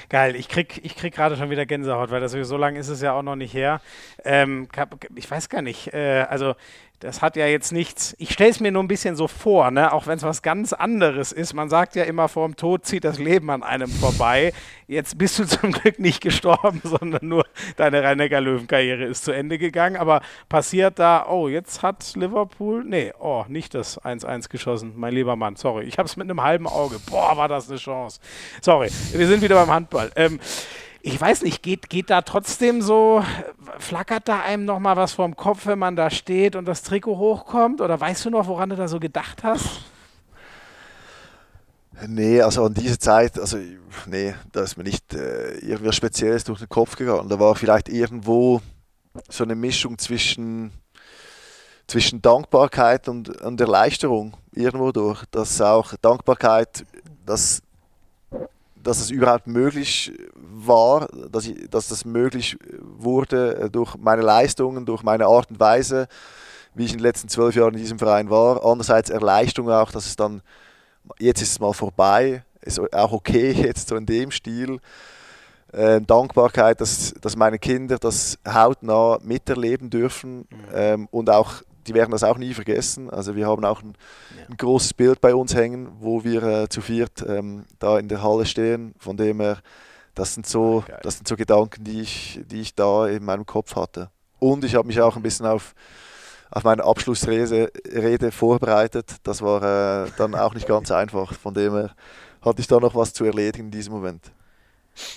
[0.10, 3.02] Geil, ich krieg, ich krieg gerade schon wieder Gänsehaut, weil das so lange ist es
[3.02, 3.82] ja auch noch nicht her.
[4.24, 4.68] Ähm,
[5.16, 6.56] ich weiß gar nicht, äh, also
[7.04, 9.92] das hat ja jetzt nichts, ich stelle es mir nur ein bisschen so vor, ne?
[9.92, 11.54] auch wenn es was ganz anderes ist.
[11.54, 14.54] Man sagt ja immer, vor dem Tod zieht das Leben an einem vorbei.
[14.88, 17.46] Jetzt bist du zum Glück nicht gestorben, sondern nur
[17.76, 19.98] deine Rhein-Neckar-Löwen-Karriere ist zu Ende gegangen.
[19.98, 25.36] Aber passiert da, oh, jetzt hat Liverpool, nee, oh, nicht das 1-1 geschossen, mein lieber
[25.36, 25.84] Mann, sorry.
[25.84, 27.00] Ich habe es mit einem halben Auge.
[27.10, 28.22] Boah, war das eine Chance.
[28.62, 30.12] Sorry, wir sind wieder beim Handball.
[30.16, 30.40] Ähm,
[31.02, 33.24] ich weiß nicht, geht, geht da trotzdem so,
[33.78, 37.82] flackert da einem nochmal was vorm Kopf, wenn man da steht und das Trikot hochkommt?
[37.82, 39.82] Oder weißt du noch, woran du da so gedacht hast?
[42.08, 43.58] Nee, also an diese Zeit, also
[44.08, 47.30] nee, da ist mir nicht äh, irgendwas Spezielles durch den Kopf gegangen.
[47.30, 48.62] Da war vielleicht irgendwo
[49.30, 50.72] so eine Mischung zwischen,
[51.88, 55.24] zwischen Dankbarkeit und, und Erleichterung irgendwo durch.
[55.32, 56.86] Dass auch Dankbarkeit,
[57.26, 57.62] dass,
[58.84, 64.86] dass es überhaupt möglich war, dass, ich, dass das möglich wurde äh, durch meine Leistungen,
[64.86, 66.08] durch meine Art und Weise,
[66.76, 68.66] wie ich in den letzten zwölf Jahren in diesem Verein war.
[68.66, 70.42] Andererseits Erleichterung auch, dass es dann
[71.20, 74.80] jetzt ist es mal vorbei, ist auch okay jetzt so in dem Stil.
[75.72, 80.46] Äh, Dankbarkeit, dass, dass meine Kinder das hautnah miterleben dürfen mhm.
[80.74, 83.10] ähm, und auch, die werden das auch nie vergessen.
[83.10, 83.96] Also wir haben auch ein,
[84.38, 84.46] ja.
[84.50, 88.22] ein großes Bild bei uns hängen, wo wir äh, zu viert ähm, da in der
[88.22, 89.60] Halle stehen, von dem her,
[90.16, 93.46] das sind so, oh, das sind so Gedanken, die ich, die ich da in meinem
[93.46, 94.10] Kopf hatte.
[94.40, 95.74] Und ich habe mich auch ein bisschen auf
[96.54, 99.16] auf meine Abschlussrede Rede vorbereitet.
[99.24, 101.34] Das war äh, dann auch nicht ganz einfach.
[101.34, 101.96] Von dem her
[102.42, 104.32] hatte ich da noch was zu erledigen in diesem Moment.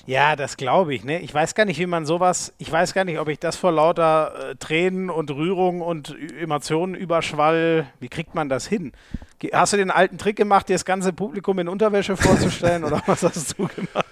[0.07, 1.05] Ja, das glaube ich.
[1.05, 1.21] Ne?
[1.21, 3.73] Ich weiß gar nicht, wie man sowas, ich weiß gar nicht, ob ich das vor
[3.73, 8.93] lauter äh, Tränen und Rührung und Emotionen überschwall, wie kriegt man das hin?
[9.53, 13.23] Hast du den alten Trick gemacht, dir das ganze Publikum in Unterwäsche vorzustellen oder was
[13.23, 14.07] hast du gemacht?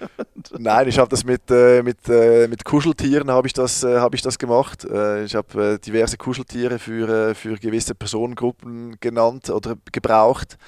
[0.58, 4.14] Nein, ich habe das mit, äh, mit, äh, mit Kuscheltieren habe ich, das, äh, hab
[4.14, 4.84] ich das gemacht.
[4.84, 10.58] Äh, ich habe äh, diverse Kuscheltiere für, äh, für gewisse Personengruppen genannt oder gebraucht.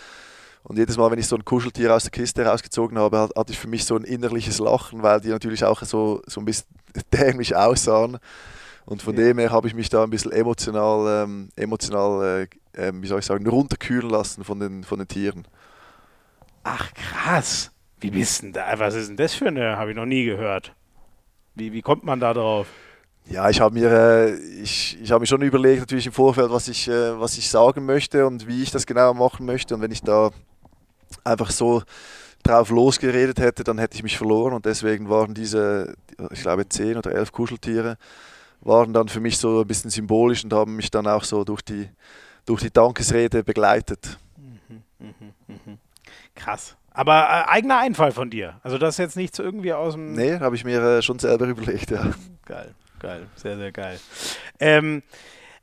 [0.67, 3.59] Und jedes Mal, wenn ich so ein Kuscheltier aus der Kiste rausgezogen habe, hatte ich
[3.59, 6.67] für mich so ein innerliches Lachen, weil die natürlich auch so, so ein bisschen
[7.13, 8.19] dämlich aussahen.
[8.85, 9.25] Und von ja.
[9.25, 12.47] dem her habe ich mich da ein bisschen emotional, ähm, emotional äh,
[12.77, 15.47] äh, wie soll ich sagen, runterkühlen lassen von den, von den Tieren.
[16.63, 17.71] Ach krass.
[18.01, 18.79] Wie bist denn da?
[18.79, 19.77] Was ist denn das für eine?
[19.77, 20.75] Habe ich noch nie gehört.
[21.55, 22.69] Wie, wie kommt man da drauf?
[23.29, 26.69] Ja, ich habe mir, äh, ich, ich hab mir schon überlegt, natürlich im Vorfeld, was
[26.69, 29.75] ich, äh, was ich sagen möchte und wie ich das genau machen möchte.
[29.75, 30.31] Und wenn ich da
[31.27, 31.83] einfach so
[32.43, 35.95] drauf losgeredet hätte, dann hätte ich mich verloren und deswegen waren diese,
[36.31, 37.97] ich glaube, zehn oder elf Kuscheltiere,
[38.61, 41.63] waren dann für mich so ein bisschen symbolisch und haben mich dann auch so durch
[41.63, 41.89] die,
[42.47, 44.19] durch die Dankesrede begleitet.
[44.37, 45.15] Mhm, mh,
[45.49, 45.77] mh.
[46.35, 46.77] Krass.
[46.91, 48.59] Aber äh, eigener Einfall von dir.
[48.63, 50.15] Also das ist jetzt nichts irgendwie aus dem.
[50.15, 52.13] Nee, habe ich mir äh, schon selber überlegt, ja.
[52.47, 53.99] Geil, geil, sehr, sehr geil.
[54.61, 55.03] Ähm,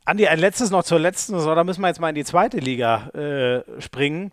[0.04, 2.58] Andi, ein letztes noch zur letzten Saison, da müssen wir jetzt mal in die zweite
[2.58, 4.32] Liga äh, springen.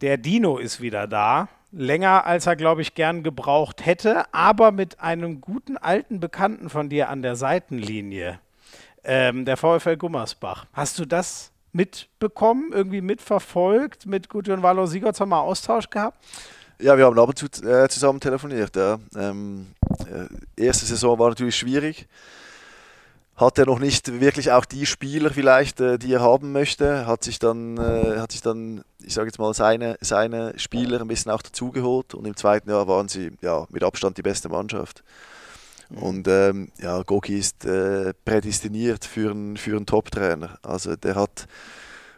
[0.00, 1.48] Der Dino ist wieder da.
[1.72, 6.88] Länger als er, glaube ich, gern gebraucht hätte, aber mit einem guten alten Bekannten von
[6.88, 8.40] dir an der Seitenlinie.
[9.04, 10.66] Ähm, der VfL Gummersbach.
[10.72, 14.06] Hast du das mitbekommen, irgendwie mitverfolgt?
[14.06, 16.18] Mit Gudjon Sigurds haben wir Austausch gehabt?
[16.80, 18.74] Ja, wir haben ab und zu äh, zusammen telefoniert.
[18.74, 18.98] Ja.
[19.14, 19.68] Ähm,
[20.56, 22.08] äh, erste Saison war natürlich schwierig
[23.40, 27.24] hat er noch nicht wirklich auch die Spieler vielleicht, äh, die er haben möchte, hat
[27.24, 31.32] sich dann, äh, hat sich dann ich sage jetzt mal, seine, seine Spieler ein bisschen
[31.32, 35.02] auch dazugeholt und im zweiten Jahr waren sie ja, mit Abstand die beste Mannschaft.
[35.88, 35.98] Mhm.
[36.02, 40.58] Und ähm, ja, Gogi ist äh, prädestiniert für einen, für einen Top-Trainer.
[40.62, 41.46] Also der hat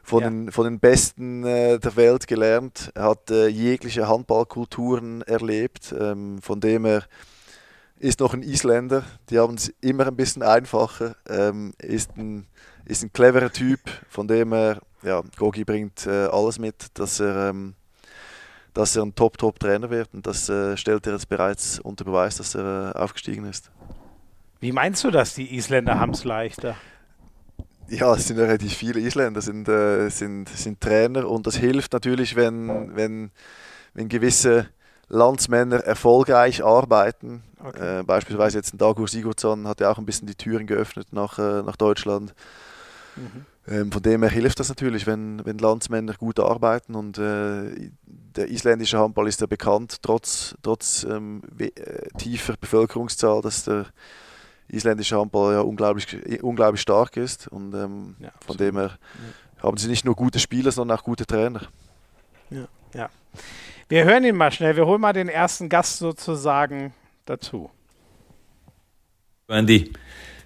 [0.02, 0.30] von, ja.
[0.30, 6.42] den, von den Besten äh, der Welt gelernt, er hat äh, jegliche Handballkulturen erlebt, ähm,
[6.42, 7.04] von dem er
[8.02, 12.46] ist noch ein Isländer, die haben es immer ein bisschen einfacher, ähm, ist, ein,
[12.84, 13.78] ist ein cleverer Typ,
[14.08, 17.74] von dem er, ja, Gogi bringt äh, alles mit, dass er, ähm,
[18.74, 22.56] dass er ein Top-Top-Trainer wird und das äh, stellt er jetzt bereits unter Beweis, dass
[22.56, 23.70] er äh, aufgestiegen ist.
[24.58, 26.76] Wie meinst du das, die Isländer haben es leichter?
[27.88, 31.92] Ja, es sind ja relativ viele Isländer, sind, äh, sind, sind Trainer und das hilft
[31.92, 33.30] natürlich, wenn, wenn,
[33.94, 34.68] wenn gewisse
[35.12, 37.42] Landsmänner erfolgreich arbeiten.
[37.62, 38.00] Okay.
[38.00, 41.38] Äh, beispielsweise jetzt ein Dagur Sigurdsson hat ja auch ein bisschen die Türen geöffnet nach,
[41.38, 42.34] äh, nach Deutschland.
[43.16, 43.46] Mhm.
[43.68, 48.48] Ähm, von dem her hilft das natürlich, wenn, wenn Landsmänner gut arbeiten und äh, der
[48.48, 51.70] isländische Handball ist ja bekannt, trotz, trotz ähm, äh,
[52.18, 53.86] tiefer Bevölkerungszahl, dass der
[54.66, 58.98] isländische Handball ja unglaublich, unglaublich stark ist und ähm, ja, von dem her
[59.58, 59.62] ja.
[59.62, 61.60] haben sie nicht nur gute Spieler, sondern auch gute Trainer.
[62.50, 63.10] Ja, ja.
[63.92, 64.74] Wir hören ihn mal schnell.
[64.74, 66.94] Wir holen mal den ersten Gast sozusagen
[67.26, 67.68] dazu.
[69.48, 69.92] Andy,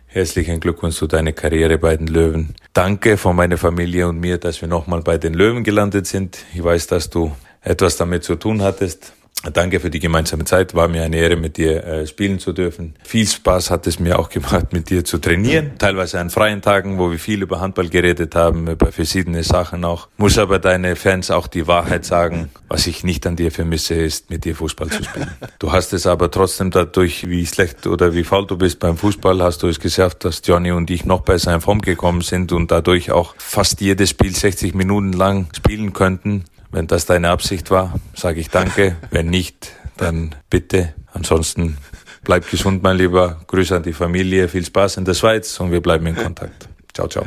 [0.07, 2.57] herzlichen Glückwunsch zu deiner Karriere bei den Löwen.
[2.73, 6.39] Danke von meiner Familie und mir, dass wir nochmal bei den Löwen gelandet sind.
[6.55, 9.13] Ich weiß, dass du etwas damit zu tun hattest.
[9.53, 10.75] Danke für die gemeinsame Zeit.
[10.75, 12.95] War mir eine Ehre, mit dir äh, spielen zu dürfen.
[13.05, 15.73] Viel Spaß hat es mir auch gemacht, mit dir zu trainieren.
[15.79, 20.09] Teilweise an freien Tagen, wo wir viel über Handball geredet haben, über verschiedene Sachen auch.
[20.17, 22.51] Muss aber deine Fans auch die Wahrheit sagen.
[22.69, 25.31] Was ich nicht an dir vermisse, ist, mit dir Fußball zu spielen.
[25.59, 29.43] Du hast es aber trotzdem dadurch, wie schlecht oder wie faul du bist beim Fußball,
[29.43, 32.71] hast du es geschafft, dass Johnny und ich noch besser in Form gekommen sind und
[32.71, 36.45] dadurch auch fast jedes Spiel 60 Minuten lang spielen könnten
[36.77, 38.97] Wenn das deine Absicht war, sage ich danke.
[39.11, 40.93] Wenn nicht, dann bitte.
[41.15, 41.79] Ansonsten
[42.23, 43.41] bleib gesund, mein Lieber.
[43.47, 44.47] Grüße an die Familie.
[44.47, 46.69] Viel Spaß in der Schweiz und wir bleiben in Kontakt.
[46.93, 47.25] Ciao, ciao.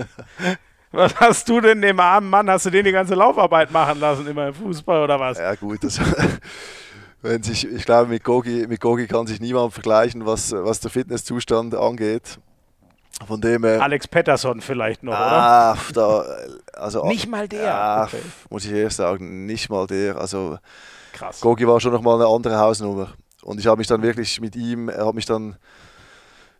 [0.92, 2.48] Was hast du denn dem armen Mann?
[2.48, 5.36] Hast du den die ganze Laufarbeit machen lassen, immer im Fußball oder was?
[5.36, 5.84] Ja, gut.
[5.84, 6.00] Das,
[7.20, 10.90] wenn sich, ich glaube, mit Gogi, mit Gogi kann sich niemand vergleichen, was, was der
[10.90, 12.38] Fitnesszustand angeht.
[13.26, 15.92] Von dem Alex Pettersson vielleicht noch, ah, oder?
[15.92, 16.24] Da,
[16.80, 17.62] also, nicht mal der.
[17.62, 18.20] Ja, okay.
[18.50, 20.18] muss ich ehrlich sagen, nicht mal der.
[20.18, 20.58] Also
[21.12, 21.40] Krass.
[21.40, 23.14] Gogi war schon nochmal eine andere Hausnummer.
[23.42, 25.56] Und ich habe mich dann wirklich mit ihm, er hat mich dann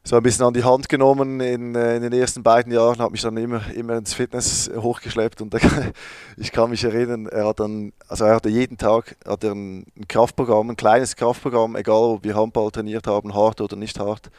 [0.05, 3.11] so ein bisschen an die Hand genommen in, äh, in den ersten beiden Jahren, hat
[3.11, 5.55] mich dann immer, immer ins Fitness hochgeschleppt und
[6.37, 9.87] ich kann mich erinnern, er hat dann, also er hatte jeden Tag hat er ein,
[9.97, 14.31] ein Kraftprogramm, ein kleines Kraftprogramm, egal ob wir Handball trainiert haben, hart oder nicht hart.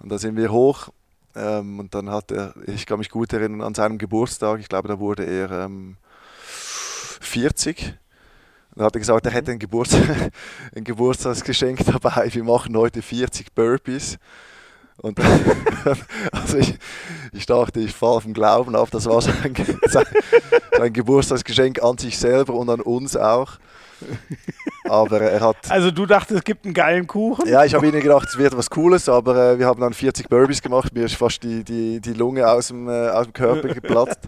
[0.00, 0.90] Und da sind wir hoch
[1.34, 4.88] ähm, und dann hat er, ich kann mich gut erinnern, an seinem Geburtstag, ich glaube,
[4.88, 5.96] da wurde er ähm,
[7.20, 7.94] 40
[8.74, 9.96] dann hat er gesagt, er hätte ein, Geburts
[10.74, 12.28] ein Geburtstagsgeschenk dabei.
[12.32, 14.18] Wir machen heute 40 Burpees.
[14.96, 15.18] Und
[16.32, 16.76] also ich,
[17.32, 18.88] ich dachte, ich falle vom Glauben ab.
[18.90, 19.54] Das war sein,
[19.86, 20.04] sein,
[20.76, 23.58] sein Geburtstagsgeschenk an sich selber und an uns auch.
[24.84, 25.56] Aber er hat.
[25.70, 27.48] Also du dachtest, es gibt einen geilen Kuchen?
[27.48, 30.28] Ja, ich habe ihnen gedacht, es wird was Cooles, aber äh, wir haben dann 40
[30.28, 30.92] Burpees gemacht.
[30.94, 34.20] Mir ist fast die, die, die Lunge aus dem, äh, aus dem Körper geplatzt.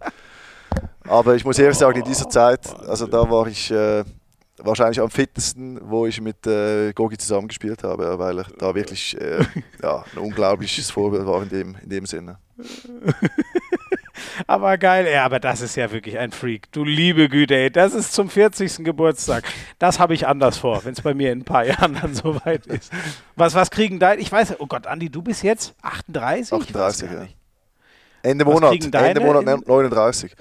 [1.07, 3.70] Aber ich muss ehrlich sagen, in dieser Zeit, also da war ich.
[3.70, 4.04] Äh,
[4.59, 9.44] wahrscheinlich am fittesten, wo ich mit äh, Gogi zusammengespielt habe, weil er da wirklich äh,
[9.82, 12.38] ja, ein unglaubliches Vorbild war in dem, in dem Sinne.
[14.47, 16.70] aber geil, ja, aber das ist ja wirklich ein Freak.
[16.72, 18.84] Du liebe Güte, ey, das ist zum 40.
[18.84, 19.44] Geburtstag.
[19.78, 22.66] Das habe ich anders vor, wenn es bei mir in ein paar Jahren dann soweit
[22.66, 22.92] ist.
[23.34, 26.53] Was, was kriegen deine, ich weiß, oh Gott, Andi, du bist jetzt 38?
[26.53, 27.26] 38, ja.
[28.22, 30.34] Ende Monat, Ende Monat 39.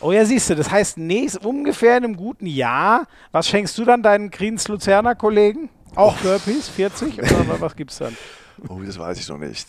[0.00, 3.84] Oh ja, siehst du, das heißt, nächst, ungefähr in einem guten Jahr, was schenkst du
[3.84, 5.68] dann deinen Kriens-Luzerner Kollegen?
[5.94, 6.22] Auch oh.
[6.24, 7.18] Burpees, 40?
[7.18, 8.16] Oder was gibt's dann?
[8.68, 9.66] Oh, das weiß ich noch nicht.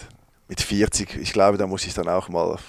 [0.48, 2.60] Mit 40, ich glaube, da muss ich dann auch mal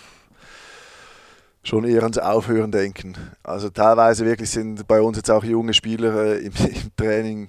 [1.64, 3.16] schon eher ans Aufhören denken.
[3.42, 7.48] Also teilweise wirklich sind bei uns jetzt auch junge Spieler äh, im, im, Training,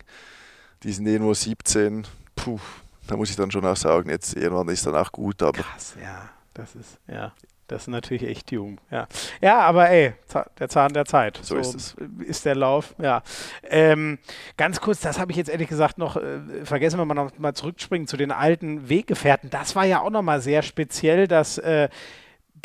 [0.84, 2.07] die sind irgendwo 17.
[2.36, 2.59] Puh,
[3.07, 5.43] da muss ich dann schon auch sagen, jetzt irgendwann ist dann auch gut.
[5.43, 7.34] Aber Krass, ja, das ist, ja.
[7.68, 8.80] Das ist natürlich echt jung.
[8.91, 9.07] Ja,
[9.41, 10.13] ja aber ey,
[10.59, 11.39] der Zahn der Zeit.
[11.41, 11.95] So, so ist es.
[12.20, 13.24] Ist der Lauf, ja.
[13.63, 14.20] Ähm,
[14.55, 17.55] ganz kurz, das habe ich jetzt ehrlich gesagt noch äh, vergessen, wenn wir noch mal
[17.55, 19.49] zurückspringen zu den alten Weggefährten.
[19.49, 21.89] Das war ja auch noch mal sehr speziell, dass äh,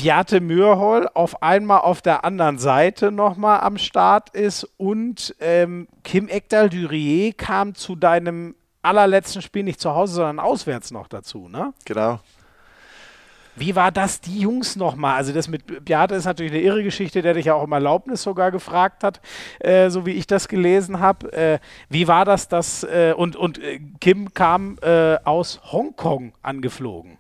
[0.01, 6.27] Beate Mürhol auf einmal auf der anderen Seite nochmal am Start ist und ähm, Kim
[6.27, 11.75] Ekdal-Durier kam zu deinem allerletzten Spiel nicht zu Hause, sondern auswärts noch dazu, ne?
[11.85, 12.19] Genau.
[13.57, 15.17] Wie war das, die Jungs nochmal?
[15.17, 18.23] Also das mit Beate ist natürlich eine irre Geschichte, der dich ja auch um Erlaubnis
[18.23, 19.21] sogar gefragt hat,
[19.59, 21.31] äh, so wie ich das gelesen habe.
[21.35, 21.59] Äh,
[21.91, 27.20] wie war das, dass, äh, und, und äh, Kim kam äh, aus Hongkong angeflogen?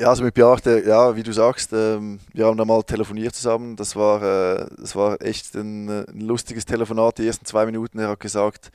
[0.00, 3.76] Ja, also mit Beate, ja, wie du sagst, ähm, wir haben da mal telefoniert zusammen.
[3.76, 7.98] Das war, äh, das war echt ein, ein, lustiges Telefonat, die ersten zwei Minuten.
[7.98, 8.70] Er hat gesagt,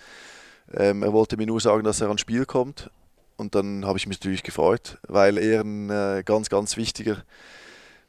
[0.72, 2.92] ähm, er wollte mir nur sagen, dass er ans Spiel kommt
[3.38, 7.24] und dann habe ich mich natürlich gefreut, weil er ein äh, ganz, ganz wichtiger,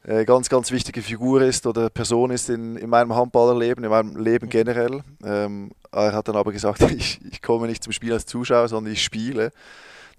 [0.03, 4.15] äh, ganz, ganz wichtige Figur ist oder Person ist in, in meinem Handballerleben, in meinem
[4.15, 5.01] Leben generell.
[5.25, 8.93] Ähm, er hat dann aber gesagt, ich, ich komme nicht zum Spiel als Zuschauer, sondern
[8.93, 9.51] ich spiele.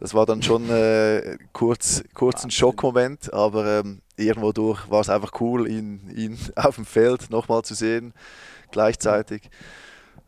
[0.01, 5.09] Das war dann schon äh, kurz, kurz ein Schockmoment, aber ähm, irgendwo durch war es
[5.09, 8.13] einfach cool, ihn, ihn auf dem Feld nochmal zu sehen,
[8.71, 9.51] gleichzeitig.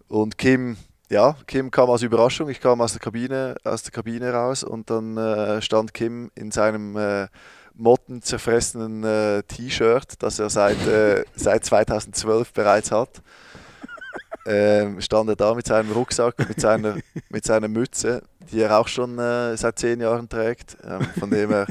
[0.08, 0.76] Und Kim,
[1.08, 2.48] ja, Kim kam als Überraschung.
[2.48, 6.50] Ich kam aus der Kabine, aus der Kabine raus und dann äh, stand Kim in
[6.50, 7.28] seinem äh,
[7.74, 13.22] mottenzerfressenen äh, T-Shirt, das er seit, äh, seit 2012 bereits hat.
[14.47, 16.97] Ähm, stand er da mit seinem Rucksack, mit seiner,
[17.28, 20.76] mit seiner Mütze, die er auch schon äh, seit zehn Jahren trägt.
[20.84, 21.66] Ähm, von dem her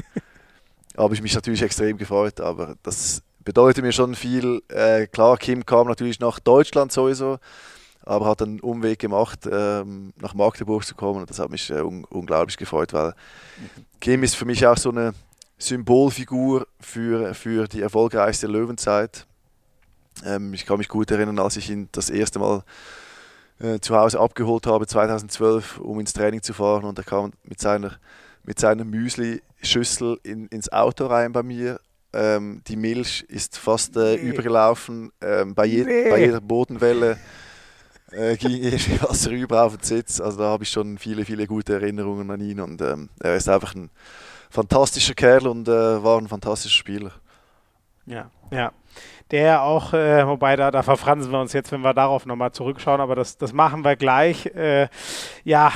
[0.96, 4.62] habe ich mich natürlich extrem gefreut, aber das bedeutet mir schon viel.
[4.68, 7.38] Äh, klar, Kim kam natürlich nach Deutschland sowieso
[8.04, 11.80] aber hat einen Umweg gemacht, ähm, nach Magdeburg zu kommen und das hat mich äh,
[11.80, 13.14] un unglaublich gefreut, weil
[14.00, 15.12] Kim ist für mich auch so eine
[15.58, 19.26] Symbolfigur für, für die erfolgreichste Löwenzeit.
[20.24, 22.62] Ähm, ich kann mich gut erinnern, als ich ihn das erste Mal
[23.60, 27.60] äh, zu Hause abgeholt habe, 2012, um ins Training zu fahren und er kam mit
[27.60, 27.98] seiner,
[28.44, 31.80] mit seiner Müsli-Schüssel in, ins Auto rein bei mir
[32.12, 34.30] ähm, die Milch ist fast äh, nee.
[34.30, 35.12] übergelaufen.
[35.20, 36.10] Ähm, bei, je nee.
[36.10, 37.18] bei, jeder Bodenwelle
[38.10, 40.20] äh, ging irgendwie was rüber auf den Sitz.
[40.20, 43.48] Also da habe ich schon viele, viele gute Erinnerungen an ihn und ähm, er ist
[43.48, 43.90] einfach ein
[44.50, 47.12] fantastischer Kerl und äh, war ein fantastischer Spieler.
[48.06, 48.72] Ja, ja
[49.30, 53.00] der auch, äh, wobei da, da verfransen wir uns jetzt, wenn wir darauf nochmal zurückschauen,
[53.00, 54.46] aber das, das machen wir gleich.
[54.46, 54.88] Äh,
[55.44, 55.72] ja,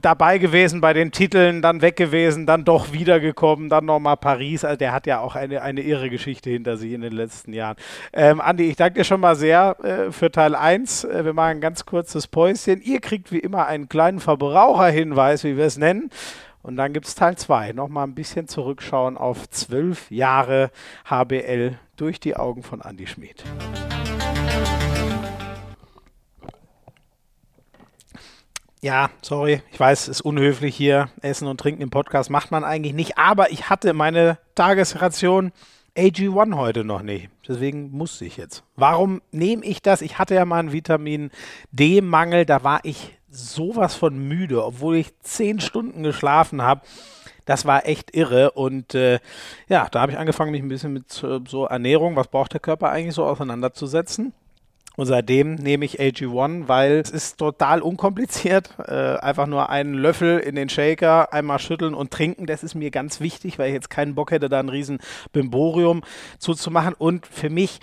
[0.00, 4.64] dabei gewesen bei den Titeln, dann weg gewesen, dann doch wiedergekommen, dann nochmal Paris.
[4.64, 7.76] Also der hat ja auch eine, eine irre Geschichte hinter sich in den letzten Jahren.
[8.12, 11.04] Ähm, Andi, ich danke dir schon mal sehr äh, für Teil 1.
[11.04, 12.82] Äh, wir machen ein ganz kurzes Päuschen.
[12.82, 16.10] Ihr kriegt wie immer einen kleinen Verbraucherhinweis, wie wir es nennen.
[16.62, 17.72] Und dann gibt es Teil 2.
[17.72, 20.70] Nochmal ein bisschen zurückschauen auf zwölf Jahre
[21.08, 23.42] HBL durch die Augen von Andy Schmid.
[28.82, 31.10] Ja, sorry, ich weiß, es ist unhöflich hier.
[31.20, 33.18] Essen und Trinken im Podcast macht man eigentlich nicht.
[33.18, 35.52] Aber ich hatte meine Tagesration
[35.96, 37.28] AG1 heute noch nicht.
[37.46, 38.64] Deswegen musste ich jetzt.
[38.76, 40.00] Warum nehme ich das?
[40.00, 41.30] Ich hatte ja mal einen Vitamin
[41.72, 42.46] D-Mangel.
[42.46, 46.82] Da war ich sowas von müde, obwohl ich zehn Stunden geschlafen habe.
[47.44, 48.52] Das war echt irre.
[48.52, 49.18] Und äh,
[49.68, 52.60] ja, da habe ich angefangen, mich ein bisschen mit äh, so Ernährung, was braucht der
[52.60, 54.32] Körper eigentlich so auseinanderzusetzen.
[54.96, 58.70] Und seitdem nehme ich AG1, weil es ist total unkompliziert.
[58.90, 62.46] Äh, einfach nur einen Löffel in den Shaker, einmal schütteln und trinken.
[62.46, 64.98] Das ist mir ganz wichtig, weil ich jetzt keinen Bock hätte, da ein riesen
[65.32, 66.02] Bimborium
[66.38, 66.94] zuzumachen.
[66.94, 67.78] Und für mich,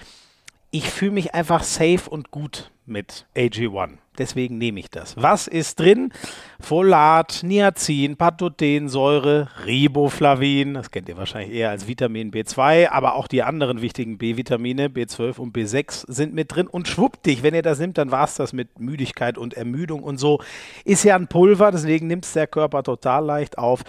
[0.72, 3.97] ich fühle mich einfach safe und gut mit AG1.
[4.18, 5.15] Deswegen nehme ich das.
[5.18, 6.11] Was ist drin?
[6.59, 13.43] Folat, Niacin, Patotensäure, Riboflavin, das kennt ihr wahrscheinlich eher als Vitamin B2, aber auch die
[13.43, 16.68] anderen wichtigen B-Vitamine, B12 und B6 sind mit drin.
[16.68, 20.18] Und schwuppdig, wenn ihr das nimmt, dann war es das mit Müdigkeit und Ermüdung und
[20.18, 20.41] so.
[20.84, 23.84] Ist ja ein Pulver, deswegen nimmt es der Körper total leicht auf.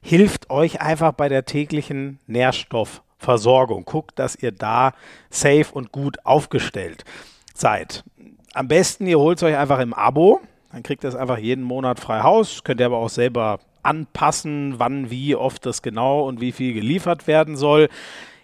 [0.00, 2.20] Hilft euch einfach bei der täglichen
[3.22, 3.84] Nährstoffversorgung.
[3.84, 4.92] Guckt, dass ihr da
[5.30, 7.04] safe und gut aufgestellt
[7.54, 8.04] seid
[8.54, 10.40] am besten, ihr holt es euch einfach im Abo.
[10.72, 12.64] Dann kriegt ihr es einfach jeden Monat frei Haus.
[12.64, 17.26] Könnt ihr aber auch selber anpassen, wann, wie oft das genau und wie viel geliefert
[17.26, 17.88] werden soll.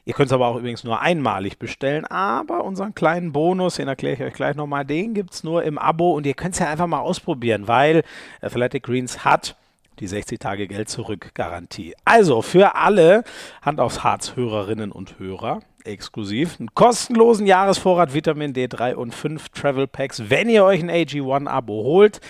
[0.04, 4.14] Ihr könnt es aber auch übrigens nur einmalig bestellen, aber unseren kleinen Bonus, den erkläre
[4.14, 6.68] ich euch gleich nochmal, den gibt es nur im Abo und ihr könnt es ja
[6.68, 8.02] einfach mal ausprobieren, weil
[8.40, 9.54] Athletic Greens hat
[10.00, 11.94] die 60 Tage Geld zurück Garantie.
[12.04, 13.24] Also für alle
[13.62, 16.58] Hand aufs Harz Hörerinnen und Hörer, exklusiv.
[16.58, 22.20] Einen kostenlosen Jahresvorrat Vitamin D3 und 5 Travel Packs, wenn ihr euch ein AG1-Abo holt.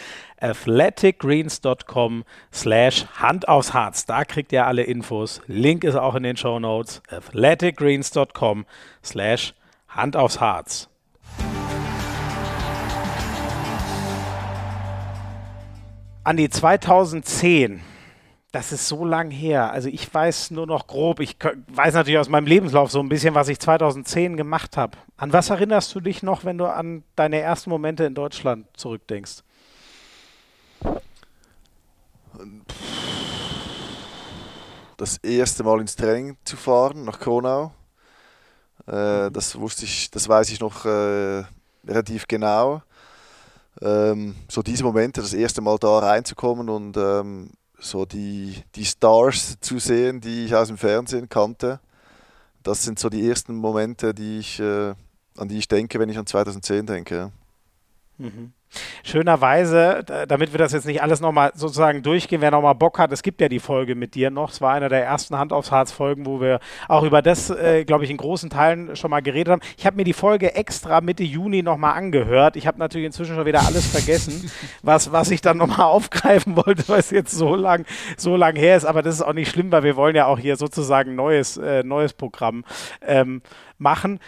[0.40, 4.06] athleticgreens.com slash Hand aufs Harz.
[4.06, 5.40] Da kriegt ihr alle Infos.
[5.46, 7.02] Link ist auch in den Show Notes.
[7.08, 8.66] athleticgreens.com
[9.02, 9.54] slash
[9.88, 10.88] Hand aufs Harz.
[16.28, 17.80] Andi, 2010
[18.52, 19.72] das ist so lang her.
[19.72, 21.36] Also ich weiß nur noch grob, ich
[21.68, 24.98] weiß natürlich aus meinem Lebenslauf so ein bisschen, was ich 2010 gemacht habe.
[25.16, 29.42] An was erinnerst du dich noch, wenn du an deine ersten Momente in Deutschland zurückdenkst?
[34.98, 37.72] Das erste Mal ins Training zu fahren nach Kronau.
[38.86, 41.44] Äh, das wusste ich, das weiß ich noch äh,
[41.86, 42.82] relativ genau.
[43.80, 49.58] Ähm, so diese Momente, das erste Mal da reinzukommen und ähm, so die, die Stars
[49.60, 51.80] zu sehen, die ich aus dem Fernsehen kannte.
[52.62, 54.94] Das sind so die ersten Momente, die ich, äh,
[55.36, 57.30] an die ich denke, wenn ich an 2010 denke.
[58.18, 58.52] Mhm.
[59.04, 63.22] Schönerweise, damit wir das jetzt nicht alles nochmal sozusagen durchgehen, wer nochmal Bock hat, es
[63.22, 64.50] gibt ja die Folge mit dir noch.
[64.50, 67.84] Es war einer der ersten Hand aufs Harz Folgen, wo wir auch über das, äh,
[67.84, 69.62] glaube ich, in großen Teilen schon mal geredet haben.
[69.76, 72.56] Ich habe mir die Folge extra Mitte Juni nochmal angehört.
[72.56, 74.50] Ich habe natürlich inzwischen schon wieder alles vergessen,
[74.82, 78.76] was, was ich dann nochmal aufgreifen wollte, weil es jetzt so lang, so lang her
[78.76, 78.84] ist.
[78.84, 81.82] Aber das ist auch nicht schlimm, weil wir wollen ja auch hier sozusagen neues, äh,
[81.82, 82.64] neues Programm
[83.06, 83.42] ähm,
[83.78, 84.20] machen.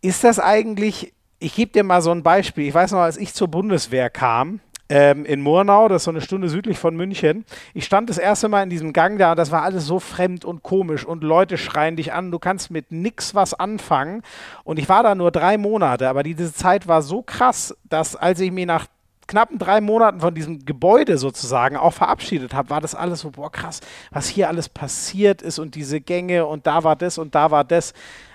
[0.00, 1.13] Ist das eigentlich
[1.44, 2.66] ich gebe dir mal so ein Beispiel.
[2.66, 6.22] Ich weiß noch, als ich zur Bundeswehr kam, ähm, in Murnau, das ist so eine
[6.22, 7.44] Stunde südlich von München.
[7.74, 10.46] Ich stand das erste Mal in diesem Gang da und das war alles so fremd
[10.46, 14.22] und komisch und Leute schreien dich an, du kannst mit nix was anfangen.
[14.64, 18.40] Und ich war da nur drei Monate, aber diese Zeit war so krass, dass als
[18.40, 18.86] ich mir nach
[19.26, 23.52] knappen drei Monaten von diesem Gebäude sozusagen auch verabschiedet habe, war das alles so, boah,
[23.52, 23.80] krass,
[24.10, 27.64] was hier alles passiert ist und diese Gänge und da war das und da war
[27.64, 27.92] das.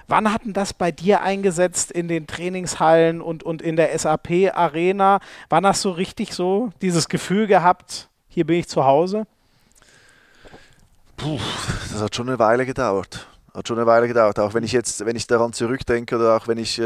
[0.10, 5.20] Wann hatten das bei dir eingesetzt in den Trainingshallen und, und in der SAP-Arena?
[5.50, 9.28] Wann hast du richtig so dieses Gefühl gehabt, hier bin ich zu Hause?
[11.16, 11.38] Puh,
[11.92, 13.28] das hat schon eine Weile gedauert.
[13.54, 14.40] Hat schon eine Weile gedauert.
[14.40, 16.82] Auch wenn ich jetzt, wenn ich daran zurückdenke oder auch wenn ich, äh,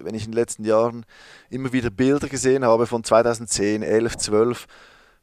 [0.00, 1.04] wenn ich in den letzten Jahren
[1.50, 4.66] immer wieder Bilder gesehen habe von 2010, 11, 12,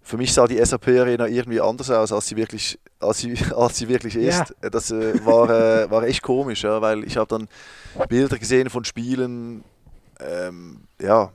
[0.01, 3.77] für mich sah die SAP Arena irgendwie anders aus, als sie wirklich, als sie, als
[3.77, 4.53] sie wirklich ist.
[4.61, 4.69] Ja.
[4.69, 7.47] Das äh, war, äh, war echt komisch, ja, weil ich habe dann
[8.07, 9.63] Bilder gesehen von Spielen.
[10.19, 11.31] Ähm, ja,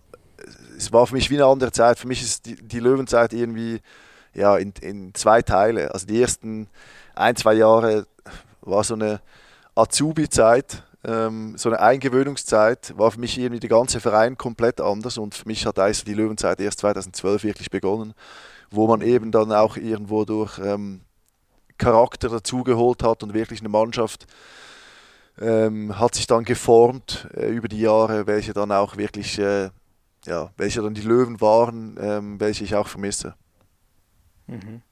[0.77, 1.99] es war für mich wie eine andere Zeit.
[1.99, 3.81] Für mich ist die, die Löwenzeit irgendwie
[4.35, 5.93] ja, in, in zwei Teile.
[5.93, 6.69] Also die ersten
[7.14, 8.07] ein, zwei Jahre
[8.61, 9.21] war so eine
[9.75, 15.37] Azubi-Zeit Ähm, so eine Eingewöhnungszeit war für mich irgendwie der ganze Verein komplett anders und
[15.37, 18.12] für mich hat also die Löwenzeit erst 2012 wirklich begonnen,
[18.71, 21.03] wo man eben dann auch irgendwo durch ähm,
[21.79, 24.27] Charakter dazugeholt hat und wirklich eine Mannschaft
[25.41, 29.71] ähm, hat sich dann geformt äh, über die Jahre, welche dann auch wirklich, äh,
[30.25, 33.35] ja, welche dann die Löwen waren, ähm, welche ich auch vermisse.
[34.47, 34.83] Mhm.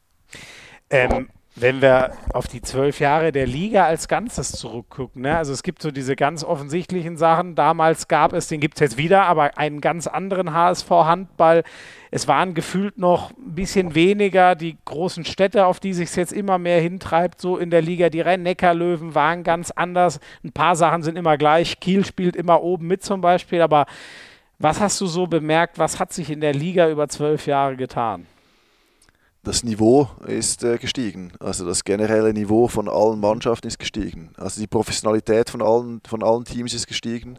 [0.90, 5.36] Ähm, wenn wir auf die zwölf Jahre der Liga als Ganzes zurückgucken, ne?
[5.36, 7.54] also es gibt so diese ganz offensichtlichen Sachen.
[7.54, 11.62] Damals gab es, den gibt es jetzt wieder, aber einen ganz anderen HSV-Handball.
[12.10, 16.58] Es waren gefühlt noch ein bisschen weniger die großen Städte, auf die sich jetzt immer
[16.58, 18.10] mehr hintreibt, so in der Liga.
[18.10, 20.18] Die Rhein-Neckar-Löwen waren ganz anders.
[20.42, 21.78] Ein paar Sachen sind immer gleich.
[21.78, 23.62] Kiel spielt immer oben mit zum Beispiel.
[23.62, 23.86] Aber
[24.58, 25.78] was hast du so bemerkt?
[25.78, 28.26] Was hat sich in der Liga über zwölf Jahre getan?
[29.44, 31.32] Das Niveau ist äh, gestiegen.
[31.38, 34.30] Also das generelle Niveau von allen Mannschaften ist gestiegen.
[34.36, 37.38] Also die Professionalität von allen, von allen Teams ist gestiegen.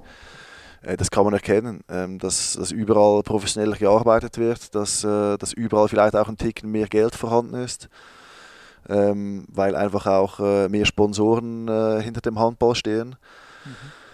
[0.82, 5.52] Äh, das kann man erkennen, ähm, dass, dass überall professioneller gearbeitet wird, dass, äh, dass
[5.54, 7.90] überall vielleicht auch ein Ticken mehr Geld vorhanden ist,
[8.88, 13.16] ähm, weil einfach auch äh, mehr Sponsoren äh, hinter dem Handball stehen.
[13.66, 14.05] Mhm.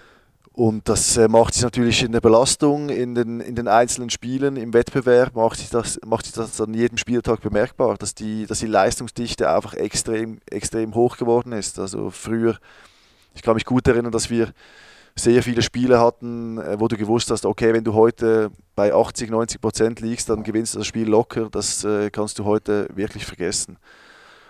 [0.54, 4.58] Und das äh, macht sich natürlich in der Belastung, in den, in den einzelnen Spielen,
[4.58, 8.60] im Wettbewerb, macht sich, das, macht sich das an jedem Spieltag bemerkbar, dass die, dass
[8.60, 11.80] die Leistungsdichte einfach extrem, extrem hoch geworden ist.
[11.80, 12.58] Also früher,
[13.34, 14.52] ich kann mich gut erinnern, dass wir
[15.16, 19.30] sehr viele Spiele hatten, äh, wo du gewusst hast, okay, wenn du heute bei 80,
[19.30, 21.48] 90 Prozent liegst, dann gewinnst du das Spiel locker.
[21.50, 23.78] Das äh, kannst du heute wirklich vergessen.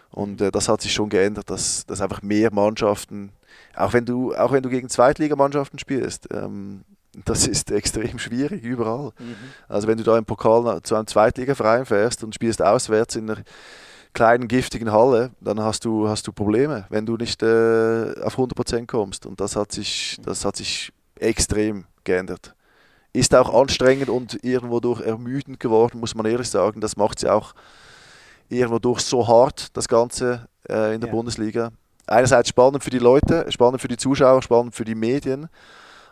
[0.09, 3.31] Und das hat sich schon geändert, dass, dass einfach mehr Mannschaften,
[3.75, 6.83] auch wenn du, auch wenn du gegen Zweitligamannschaften spielst, ähm,
[7.25, 9.11] das ist extrem schwierig überall.
[9.19, 9.35] Mhm.
[9.67, 13.41] Also wenn du da im Pokal zu einem Zweitligaverein fährst und spielst auswärts in einer
[14.13, 18.85] kleinen giftigen Halle, dann hast du, hast du Probleme, wenn du nicht äh, auf 100%
[18.87, 19.25] kommst.
[19.25, 22.55] Und das hat sich, das hat sich extrem geändert.
[23.13, 26.81] Ist auch anstrengend und irgendwo durch ermüdend geworden, muss man ehrlich sagen.
[26.81, 27.53] Das macht sie auch
[28.49, 31.15] irgendwo durch so hart, das Ganze äh, in der ja.
[31.15, 31.71] Bundesliga.
[32.11, 35.47] Einerseits spannend für die Leute, spannend für die Zuschauer, spannend für die Medien,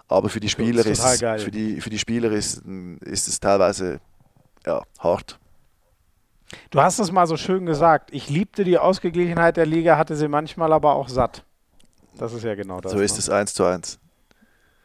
[0.07, 2.63] aber für die Spieler ist, für die, für die Spieler ist,
[3.01, 3.99] ist es teilweise
[4.65, 5.37] ja, hart.
[6.71, 8.11] Du hast es mal so schön gesagt.
[8.13, 11.43] Ich liebte die Ausgeglichenheit der Liga, hatte sie manchmal aber auch satt.
[12.17, 12.91] Das ist ja genau das.
[12.91, 13.19] So ist ne?
[13.19, 13.99] es eins zu eins.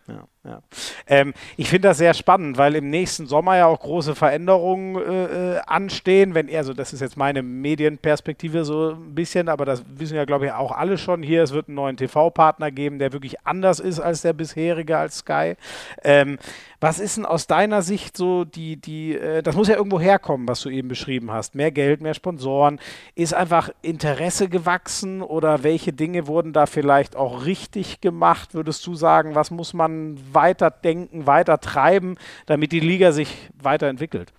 [0.06, 0.60] Ja, ja.
[1.06, 5.54] Ähm, ich finde das sehr spannend, weil im nächsten Sommer ja auch große Veränderungen äh,
[5.56, 6.34] äh, anstehen.
[6.34, 10.46] Wenn also das ist jetzt meine Medienperspektive so ein bisschen, aber das wissen ja glaube
[10.46, 11.42] ich auch alle schon hier.
[11.42, 15.54] Es wird einen neuen TV-Partner geben, der wirklich anders ist als der bisherige als Sky.
[16.02, 16.38] Ähm,
[16.84, 20.46] was ist denn aus deiner Sicht so die, die, äh, das muss ja irgendwo herkommen,
[20.46, 21.54] was du eben beschrieben hast.
[21.54, 22.78] Mehr Geld, mehr Sponsoren.
[23.14, 28.52] Ist einfach Interesse gewachsen oder welche Dinge wurden da vielleicht auch richtig gemacht?
[28.52, 32.16] Würdest du sagen, was muss man weiter denken, weiter treiben,
[32.46, 34.32] damit die Liga sich weiterentwickelt?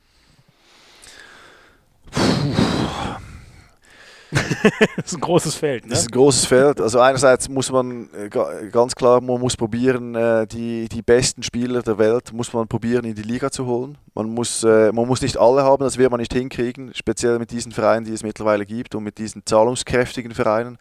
[4.95, 5.85] das ist ein großes Feld.
[5.85, 5.91] Ne?
[5.91, 6.81] Das ist ein großes Feld.
[6.81, 8.29] Also einerseits muss man äh,
[8.69, 13.05] ganz klar, man muss probieren, äh, die, die besten Spieler der Welt muss man probieren
[13.05, 13.97] in die Liga zu holen.
[14.13, 17.51] Man muss, äh, man muss nicht alle haben, das wird man nicht hinkriegen, speziell mit
[17.51, 20.77] diesen Vereinen, die es mittlerweile gibt und mit diesen zahlungskräftigen Vereinen.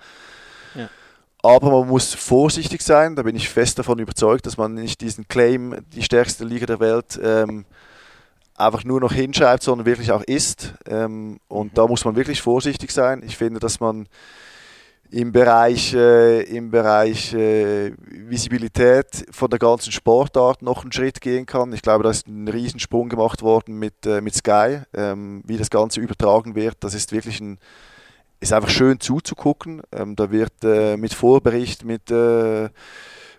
[1.44, 5.28] Aber man muss vorsichtig sein, da bin ich fest davon überzeugt, dass man nicht diesen
[5.28, 7.66] Claim, die stärkste Liga der Welt, ähm,
[8.54, 10.72] einfach nur noch hinschreibt, sondern wirklich auch ist.
[10.88, 11.74] Ähm, und mhm.
[11.74, 13.22] da muss man wirklich vorsichtig sein.
[13.26, 14.08] Ich finde, dass man
[15.10, 21.44] im Bereich, äh, im Bereich äh, Visibilität von der ganzen Sportart noch einen Schritt gehen
[21.44, 21.74] kann.
[21.74, 25.68] Ich glaube, da ist ein Riesensprung gemacht worden mit, äh, mit Sky, ähm, wie das
[25.68, 26.76] Ganze übertragen wird.
[26.80, 27.58] Das ist wirklich ein,
[28.44, 29.82] ist einfach schön zuzugucken.
[29.92, 32.68] Ähm, da wird äh, mit Vorbericht, mit äh,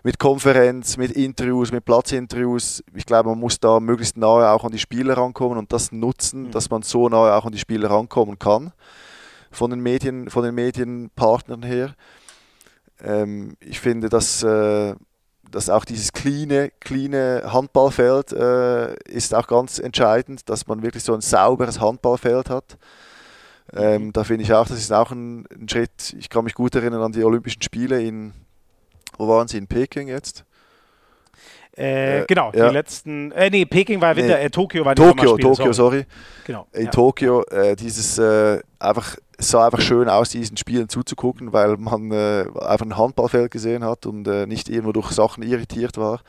[0.02, 2.84] mit Konferenz, mit Interviews, mit Platzinterviews.
[2.94, 6.44] Ich glaube, man muss da möglichst nahe auch an die Spieler rankommen und das nutzen,
[6.44, 6.50] mhm.
[6.52, 8.72] dass man so nahe auch an die Spieler rankommen kann
[9.50, 11.96] von den Medien, von den Medienpartnern her.
[13.02, 14.94] Ähm, ich finde, dass, äh,
[15.50, 21.14] dass auch dieses kleine, kleine Handballfeld äh, ist auch ganz entscheidend, dass man wirklich so
[21.14, 22.78] ein sauberes Handballfeld hat.
[23.74, 26.14] Ähm, da finde ich auch, das ist auch ein, ein Schritt.
[26.18, 28.32] Ich kann mich gut erinnern an die Olympischen Spiele in
[29.18, 30.44] wo waren Sie in Peking jetzt?
[31.76, 32.68] Äh, äh, genau, ja.
[32.68, 34.44] die letzten, äh, nee, Peking war Winter, nee.
[34.44, 35.74] äh, Tokio war die Tokio, Tokio, sorry.
[35.74, 36.06] sorry.
[36.46, 36.66] Genau.
[36.72, 36.90] In ja.
[36.90, 42.10] Tokio, äh, dieses, äh, einfach, es sah einfach schön aus, diesen Spielen zuzugucken, weil man
[42.12, 46.20] äh, einfach ein Handballfeld gesehen hat und nicht irgendwo durch Sachen irritiert war.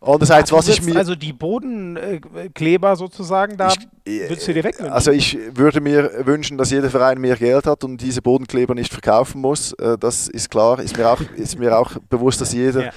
[0.00, 0.96] Andererseits, was ich mir.
[0.96, 3.72] Also die Bodenkleber sozusagen, da
[4.04, 4.92] ich, würdest du dir wegnehmen?
[4.92, 8.92] Also ich würde mir wünschen, dass jeder Verein mehr Geld hat und diese Bodenkleber nicht
[8.92, 9.72] verkaufen muss.
[9.72, 10.78] Äh, das ist klar.
[10.78, 12.86] Ist mir auch, ist mir auch bewusst, dass jeder.
[12.86, 12.90] Ja.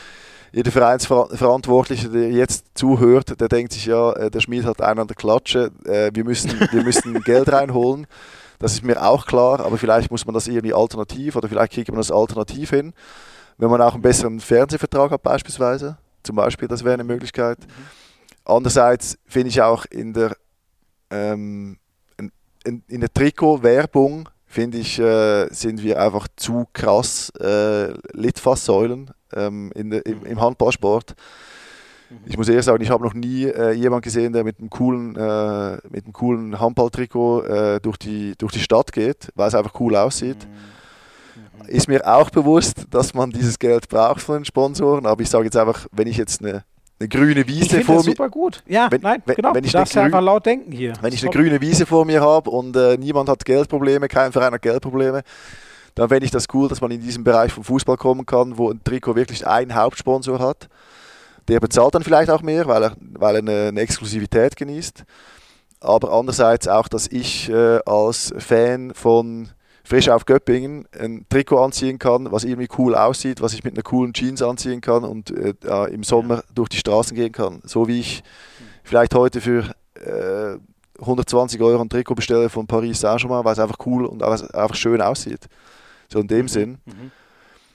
[0.54, 5.08] Jeder Vereinsverantwortliche, der jetzt zuhört, der denkt sich ja, äh, der Schmied hat einen an
[5.08, 8.06] der Klatsche, äh, wir müssen, wir müssen Geld reinholen.
[8.60, 11.88] Das ist mir auch klar, aber vielleicht muss man das irgendwie alternativ oder vielleicht kriegt
[11.88, 12.92] man das alternativ hin,
[13.60, 17.60] wenn man auch einen besseren Fernsehvertrag hat beispielsweise zum Beispiel, das wäre eine Möglichkeit.
[17.60, 17.86] Mhm.
[18.46, 20.36] Andererseits finde ich auch in der,
[21.10, 21.78] ähm,
[22.64, 29.72] in, in der Trikot-Werbung finde ich, äh, sind wir einfach zu krass äh, Litfaßsäulen ähm,
[29.76, 31.16] in der, im, im, Handballsport.
[32.26, 35.16] Ich muss ehrlich sagen, ich habe noch nie äh, jemanden gesehen, der mit einem coolen,
[35.16, 39.80] äh, mit einem coolen Handballtrikot äh, durch, die, durch die Stadt geht, weil es einfach
[39.80, 40.46] cool aussieht.
[40.46, 40.81] Mhm
[41.68, 45.46] ist mir auch bewusst, dass man dieses Geld braucht von den Sponsoren, aber ich sage
[45.46, 46.64] jetzt einfach, wenn ich jetzt eine,
[47.00, 48.04] eine grüne Wiese ich vor mir.
[48.04, 48.64] super gut.
[48.68, 49.54] Ja, wenn, nein, wenn, genau.
[49.54, 50.94] Wenn ich du darfst ja einfach laut denken hier.
[51.02, 54.54] Wenn ich eine grüne Wiese vor mir habe und äh, niemand hat Geldprobleme, kein Verein
[54.54, 55.24] hat Geldprobleme,
[55.96, 58.70] dann fände ich das cool, dass man in diesen Bereich vom Fußball kommen kann, wo
[58.70, 60.70] ein Trikot wirklich einen Hauptsponsor hat.
[61.48, 65.04] Der bezahlt dann vielleicht auch mehr, weil er, weil er eine, eine Exklusivität genießt.
[65.82, 69.50] Aber andererseits auch, dass ich äh, als Fan von
[69.84, 73.84] frisch auf Göppingen ein Trikot anziehen kann, was irgendwie cool aussieht, was ich mit einer
[73.84, 75.54] coolen Jeans anziehen kann und äh,
[75.92, 77.62] im Sommer durch die Straßen gehen kann.
[77.66, 78.24] So wie ich
[78.84, 80.58] vielleicht heute für äh,
[81.00, 85.02] 120 Euro ein Trikot bestelle von Paris Saint-Germain, weil es einfach cool und einfach schön
[85.02, 85.48] aussieht.
[86.08, 86.48] So in dem mhm.
[86.48, 86.78] Sinn.
[86.86, 87.12] Mhm.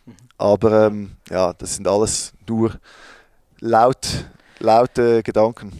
[0.07, 0.15] Mhm.
[0.39, 2.79] Aber ähm, ja, das sind alles nur
[3.61, 4.27] laut,
[4.61, 5.73] laute Gedanken.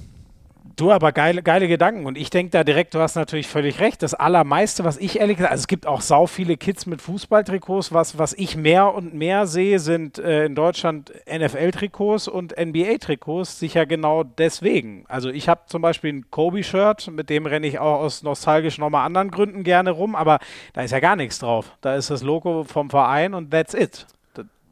[0.77, 2.05] Du, aber geile, geile Gedanken.
[2.05, 4.03] Und ich denke da direkt, du hast natürlich völlig recht.
[4.03, 7.95] Das Allermeiste, was ich ehrlich gesagt, also es gibt auch sau viele Kids mit Fußballtrikots.
[7.95, 13.59] Was, was ich mehr und mehr sehe, sind äh, in Deutschland NFL-Trikots und NBA-Trikots.
[13.59, 15.07] Sicher genau deswegen.
[15.09, 19.07] Also ich habe zum Beispiel ein Kobe-Shirt, mit dem renne ich auch aus nostalgisch nochmal
[19.07, 20.15] anderen Gründen gerne rum.
[20.15, 20.39] Aber
[20.75, 21.73] da ist ja gar nichts drauf.
[21.81, 24.07] Da ist das Logo vom Verein und that's it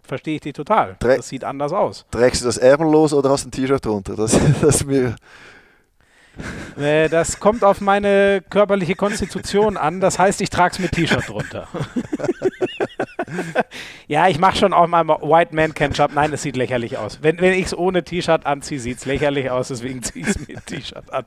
[0.06, 0.96] verstehe ich dich total.
[0.98, 2.04] Drä das sieht anders aus.
[2.10, 4.14] Trägst du das ärmellos oder hast du ein T-Shirt drunter?
[4.14, 5.16] Das, das mir
[6.78, 10.00] äh, das kommt auf meine körperliche Konstitution an.
[10.00, 11.68] Das heißt, ich trage es mit T-Shirt drunter.
[14.08, 16.14] ja, ich mache schon auch mal White Man Can Jump.
[16.14, 17.18] Nein, es sieht lächerlich aus.
[17.22, 19.68] Wenn, wenn ich es ohne T-Shirt anziehe, sieht es lächerlich aus.
[19.68, 21.24] Deswegen ziehe ich es mit T-Shirt an.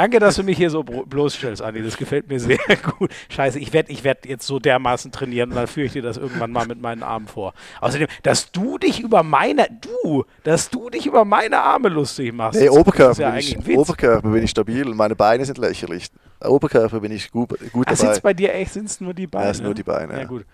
[0.00, 1.82] Danke, dass du mich hier so bloßstellst, Andi.
[1.82, 2.56] Das gefällt mir sehr
[2.98, 3.10] gut.
[3.28, 6.52] Scheiße, ich werde ich werd jetzt so dermaßen trainieren, dann führe ich dir das irgendwann
[6.52, 7.52] mal mit meinen Armen vor.
[7.82, 12.58] Außerdem, dass du dich über meine, du, dass du dich über meine Arme lustig machst.
[12.58, 16.08] Nee, Oberkörper, ja bin ich, Oberkörper bin ich stabil und meine Beine sind lächerlich.
[16.42, 18.14] Oberkörper bin ich gut, gut Ach, dabei.
[18.16, 19.44] Ach, bei dir echt, sind es nur die Beine?
[19.44, 20.18] Ja, es sind nur die Beine.
[20.18, 20.24] Ja.
[20.24, 20.46] gut.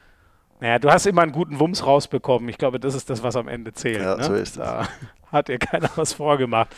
[0.61, 2.49] Naja, du hast immer einen guten Wumms rausbekommen.
[2.49, 4.01] Ich glaube, das ist das, was am Ende zählt.
[4.01, 4.25] Ja, ne?
[4.25, 4.55] so ist es.
[4.57, 4.89] Da
[5.33, 6.75] hat dir keiner was vorgemacht.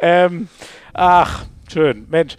[0.00, 0.48] Ähm,
[0.92, 2.06] ach, Schön.
[2.08, 2.36] Mensch,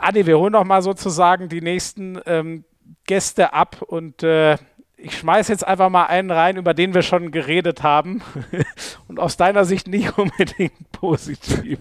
[0.00, 2.64] Adi, wir holen noch mal sozusagen die nächsten ähm,
[3.06, 4.56] Gäste ab und äh,
[4.96, 8.22] ich schmeiße jetzt einfach mal einen rein, über den wir schon geredet haben
[9.08, 11.78] und aus deiner Sicht nicht unbedingt positiv.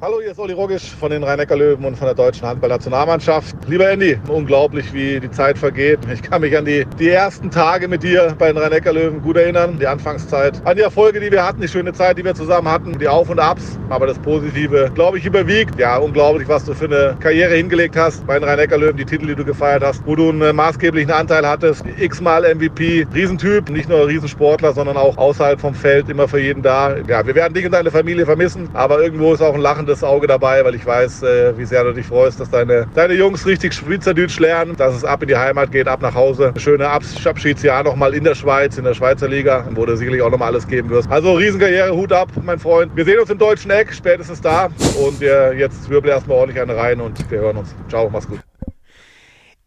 [0.00, 3.56] Hallo, hier ist Olli Rogisch von den Rhein-Neckar-Löwen und von der deutschen Handballnationalmannschaft.
[3.66, 5.98] Lieber Andy, unglaublich, wie die Zeit vergeht.
[6.14, 9.76] Ich kann mich an die, die ersten Tage mit dir bei den Rhein-Neckar-Löwen gut erinnern,
[9.80, 12.96] die Anfangszeit, an die Erfolge, die wir hatten, die schöne Zeit, die wir zusammen hatten,
[12.96, 13.76] die Auf und Abs.
[13.88, 15.80] Aber das Positive, glaube ich, überwiegt.
[15.80, 19.34] Ja, unglaublich, was du für eine Karriere hingelegt hast bei den Rhein-Neckar-Löwen, die Titel, die
[19.34, 21.82] du gefeiert hast, wo du einen maßgeblichen Anteil hattest.
[21.98, 26.96] X-mal MVP, Riesentyp, nicht nur Riesensportler, sondern auch außerhalb vom Feld, immer für jeden da.
[27.08, 30.04] Ja, wir werden dich und deine Familie vermissen, aber irgendwo ist auch ein Lachen lachendes
[30.04, 33.46] Auge dabei, weil ich weiß, äh, wie sehr du dich freust, dass deine, deine Jungs
[33.46, 36.52] richtig Schweizerdeutsch lernen, dass es ab in die Heimat geht, ab nach Hause.
[36.54, 40.30] Ein schöne Abschiedsjahr nochmal in der Schweiz, in der Schweizer Liga, wo du sicherlich auch
[40.30, 41.10] nochmal alles geben wirst.
[41.10, 42.94] Also Riesenkarriere, Hut ab, mein Freund.
[42.94, 44.68] Wir sehen uns im deutschen Eck, spätestens da.
[45.02, 47.74] Und wir jetzt wirbeln erstmal ordentlich eine rein und wir hören uns.
[47.88, 48.40] Ciao, mach's gut.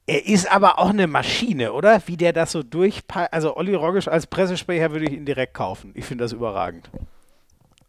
[0.07, 2.01] Er ist aber auch eine Maschine, oder?
[2.05, 3.33] Wie der das so durchpackt.
[3.33, 5.91] Also Olli Rogisch als Pressesprecher würde ich ihn direkt kaufen.
[5.95, 6.89] Ich finde das überragend.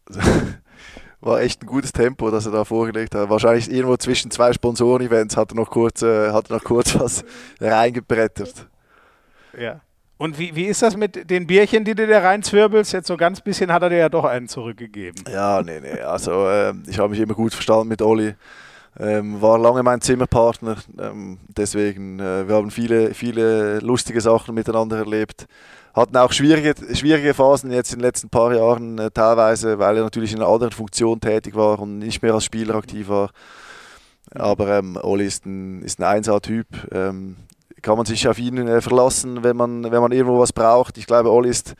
[1.25, 3.29] war echt ein gutes Tempo, das er da vorgelegt hat.
[3.29, 7.23] Wahrscheinlich irgendwo zwischen zwei Sponsoren-Events hat er noch kurz, äh, hat er noch kurz was
[7.59, 8.67] reingebrettert.
[9.57, 9.79] Ja.
[10.17, 12.93] Und wie, wie ist das mit den Bierchen, die du da reinzwirbelst?
[12.93, 15.23] Jetzt so ganz bisschen hat er dir ja doch einen zurückgegeben.
[15.29, 15.99] Ja, nee, nee.
[16.01, 18.35] Also äh, ich habe mich immer gut verstanden mit Olli.
[18.99, 20.77] Ähm, war lange mein Zimmerpartner.
[20.99, 25.47] Ähm, deswegen, äh, wir haben viele, viele lustige Sachen miteinander erlebt
[25.93, 30.03] hatten auch schwierige, schwierige Phasen jetzt in den letzten paar Jahren äh, teilweise, weil er
[30.03, 33.29] natürlich in einer anderen Funktion tätig war und nicht mehr als Spieler aktiv war.
[34.33, 36.67] Aber ähm, Oli ist ein, ist ein Einser-Typ.
[36.91, 37.35] Ähm,
[37.81, 40.97] kann man sich auf ihn äh, verlassen, wenn man, wenn man irgendwo was braucht.
[40.97, 41.75] Ich glaube, Oli ist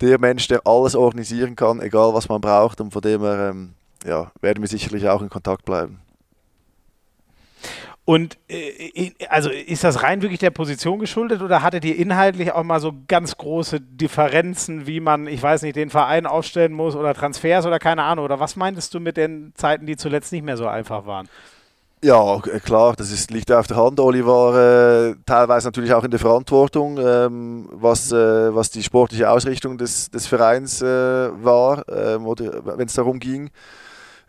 [0.00, 2.80] der Mensch, der alles organisieren kann, egal was man braucht.
[2.80, 3.70] Und von dem her ähm,
[4.04, 6.00] ja, werden wir sicherlich auch in Kontakt bleiben.
[8.08, 12.62] Und äh, also ist das rein wirklich der Position geschuldet oder hattet ihr inhaltlich auch
[12.62, 17.12] mal so ganz große Differenzen, wie man, ich weiß nicht, den Verein aufstellen muss oder
[17.12, 18.24] Transfers oder keine Ahnung?
[18.24, 21.28] Oder was meintest du mit den Zeiten, die zuletzt nicht mehr so einfach waren?
[22.02, 24.00] Ja, klar, das ist, liegt auf der Hand.
[24.00, 29.28] Oli war äh, teilweise natürlich auch in der Verantwortung, ähm, was, äh, was die sportliche
[29.28, 33.50] Ausrichtung des, des Vereins äh, war, ähm, wenn es darum ging.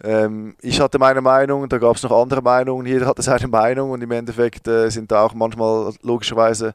[0.03, 3.91] Ähm, ich hatte meine Meinung, da gab es noch andere Meinungen, jeder hatte seine Meinung
[3.91, 6.73] und im Endeffekt äh, sind da auch manchmal logischerweise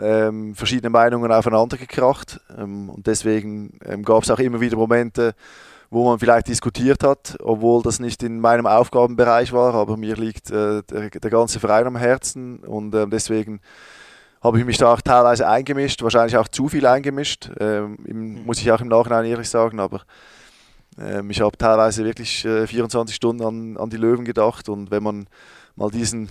[0.00, 2.40] ähm, verschiedene Meinungen aufeinander gekracht.
[2.56, 5.34] Ähm, und deswegen ähm, gab es auch immer wieder Momente,
[5.90, 10.50] wo man vielleicht diskutiert hat, obwohl das nicht in meinem Aufgabenbereich war, aber mir liegt
[10.50, 13.60] äh, der, der, ganze Verein am Herzen und äh, deswegen
[14.42, 18.60] habe ich mich da auch teilweise eingemischt, wahrscheinlich auch zu viel eingemischt, ähm, im, muss
[18.60, 20.02] ich auch im Nachhinein ehrlich sagen, aber
[21.28, 25.26] ich habe teilweise wirklich äh, 24 Stunden an, an die Löwen gedacht und wenn man
[25.76, 26.28] mal diesen,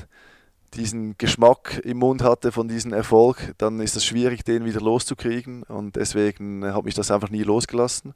[0.74, 5.64] diesen Geschmack im Mund hatte von diesem Erfolg, dann ist es schwierig, den wieder loszukriegen
[5.64, 8.14] und deswegen hat mich das einfach nie losgelassen.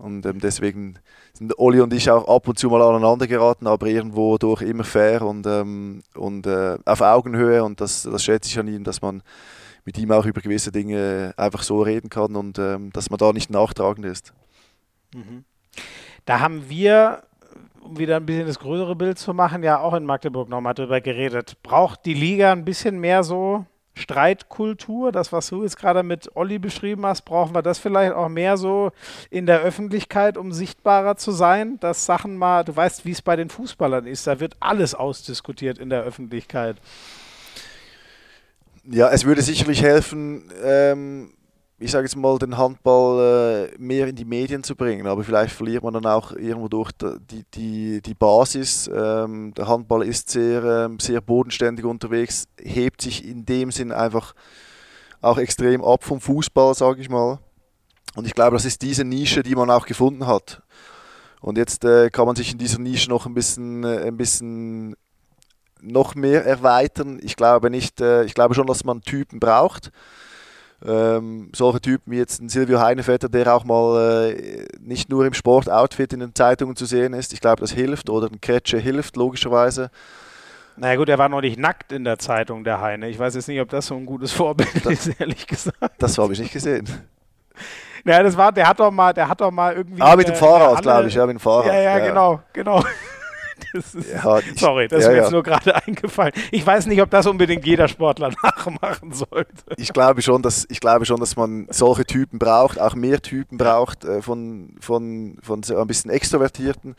[0.00, 0.98] Und ähm, deswegen
[1.34, 4.84] sind Olli und ich auch ab und zu mal aneinander geraten, aber irgendwo durch immer
[4.84, 7.62] fair und, ähm, und äh, auf Augenhöhe.
[7.62, 9.22] Und das, das schätze ich an ihm, dass man
[9.84, 13.32] mit ihm auch über gewisse Dinge einfach so reden kann und ähm, dass man da
[13.32, 14.32] nicht nachtragend ist.
[15.14, 15.44] Mhm.
[16.24, 17.22] Da haben wir,
[17.80, 21.00] um wieder ein bisschen das größere Bild zu machen, ja auch in Magdeburg nochmal drüber
[21.00, 21.56] geredet.
[21.62, 23.64] Braucht die Liga ein bisschen mehr so
[23.94, 28.28] Streitkultur, das, was du jetzt gerade mit Olli beschrieben hast, brauchen wir das vielleicht auch
[28.28, 28.92] mehr so
[29.30, 33.36] in der Öffentlichkeit, um sichtbarer zu sein, dass Sachen mal, du weißt, wie es bei
[33.36, 36.76] den Fußballern ist, da wird alles ausdiskutiert in der Öffentlichkeit.
[38.84, 41.34] Ja, es würde sicherlich helfen, ähm,
[41.82, 45.06] ich sage jetzt mal, den Handball äh, mehr in die Medien zu bringen.
[45.06, 48.88] Aber vielleicht verliert man dann auch irgendwo durch die, die, die Basis.
[48.94, 54.34] Ähm, der Handball ist sehr, ähm, sehr bodenständig unterwegs, hebt sich in dem Sinn einfach
[55.22, 57.38] auch extrem ab vom Fußball, sage ich mal.
[58.14, 60.62] Und ich glaube, das ist diese Nische, die man auch gefunden hat.
[61.40, 64.96] Und jetzt äh, kann man sich in dieser Nische noch ein bisschen, äh, ein bisschen
[65.80, 67.18] noch mehr erweitern.
[67.22, 69.90] Ich glaube nicht, ich glaube schon, dass man Typen braucht
[70.86, 75.34] ähm, solche Typen wie jetzt ein Silvio Heinevetter, der auch mal äh, nicht nur im
[75.34, 77.32] Sportoutfit in den Zeitungen zu sehen ist.
[77.32, 78.08] Ich glaube, das hilft.
[78.08, 79.90] Oder ein Kretsche hilft, logischerweise.
[80.76, 83.08] Naja gut, er war noch nicht nackt in der Zeitung, der Heine.
[83.08, 85.94] Ich weiß jetzt nicht, ob das so ein gutes Vorbild das, ist, ehrlich gesagt.
[85.98, 86.88] Das habe ich nicht gesehen.
[88.04, 90.00] Ja, das war, der hat doch mal, der hat doch mal irgendwie.
[90.00, 91.66] Ah, mit dem Fahrrad, glaube ich, ja, mit dem Fahrrad.
[91.66, 92.06] Ja, ja, ja.
[92.06, 92.82] genau, genau.
[93.72, 96.32] Das ist, ja, ich, sorry, das ja, ist mir jetzt nur gerade eingefallen.
[96.50, 99.54] Ich weiß nicht, ob das unbedingt jeder Sportler nachmachen sollte.
[99.76, 103.58] Ich glaube schon, dass, ich glaube schon, dass man solche Typen braucht, auch mehr Typen
[103.58, 106.96] braucht äh, von, von, von so ein bisschen Extrovertierten.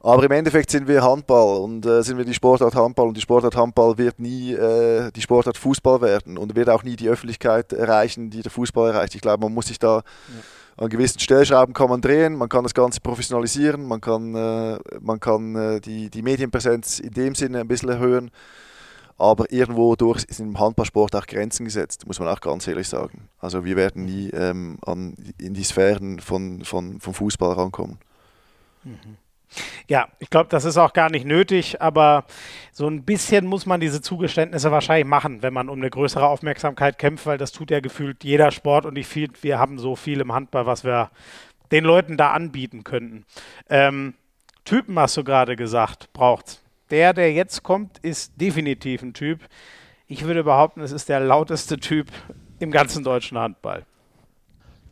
[0.00, 3.20] Aber im Endeffekt sind wir Handball und äh, sind wir die Sportart Handball und die
[3.20, 7.72] Sportart Handball wird nie äh, die Sportart Fußball werden und wird auch nie die Öffentlichkeit
[7.72, 9.16] erreichen, die der Fußball erreicht.
[9.16, 10.02] Ich glaube, man muss sich da ja
[10.76, 15.20] an gewissen Stellschrauben kann man drehen, man kann das Ganze professionalisieren, man kann, äh, man
[15.20, 18.30] kann äh, die, die Medienpräsenz in dem Sinne ein bisschen erhöhen.
[19.18, 23.28] Aber irgendwo durch sind im Handballsport auch Grenzen gesetzt, muss man auch ganz ehrlich sagen.
[23.38, 27.96] Also wir werden nie ähm, an, in die Sphären von, von, vom Fußball rankommen.
[28.84, 29.16] Mhm.
[29.88, 32.24] Ja, ich glaube, das ist auch gar nicht nötig, aber
[32.72, 36.98] so ein bisschen muss man diese Zugeständnisse wahrscheinlich machen, wenn man um eine größere Aufmerksamkeit
[36.98, 40.20] kämpft, weil das tut ja gefühlt jeder Sport und ich finde, wir haben so viel
[40.20, 41.10] im Handball, was wir
[41.72, 43.24] den Leuten da anbieten könnten.
[43.68, 44.14] Ähm,
[44.64, 46.62] Typen hast du gerade gesagt, braucht's.
[46.90, 49.40] Der, der jetzt kommt, ist definitiv ein Typ.
[50.06, 52.08] Ich würde behaupten, es ist der lauteste Typ
[52.58, 53.84] im ganzen deutschen Handball.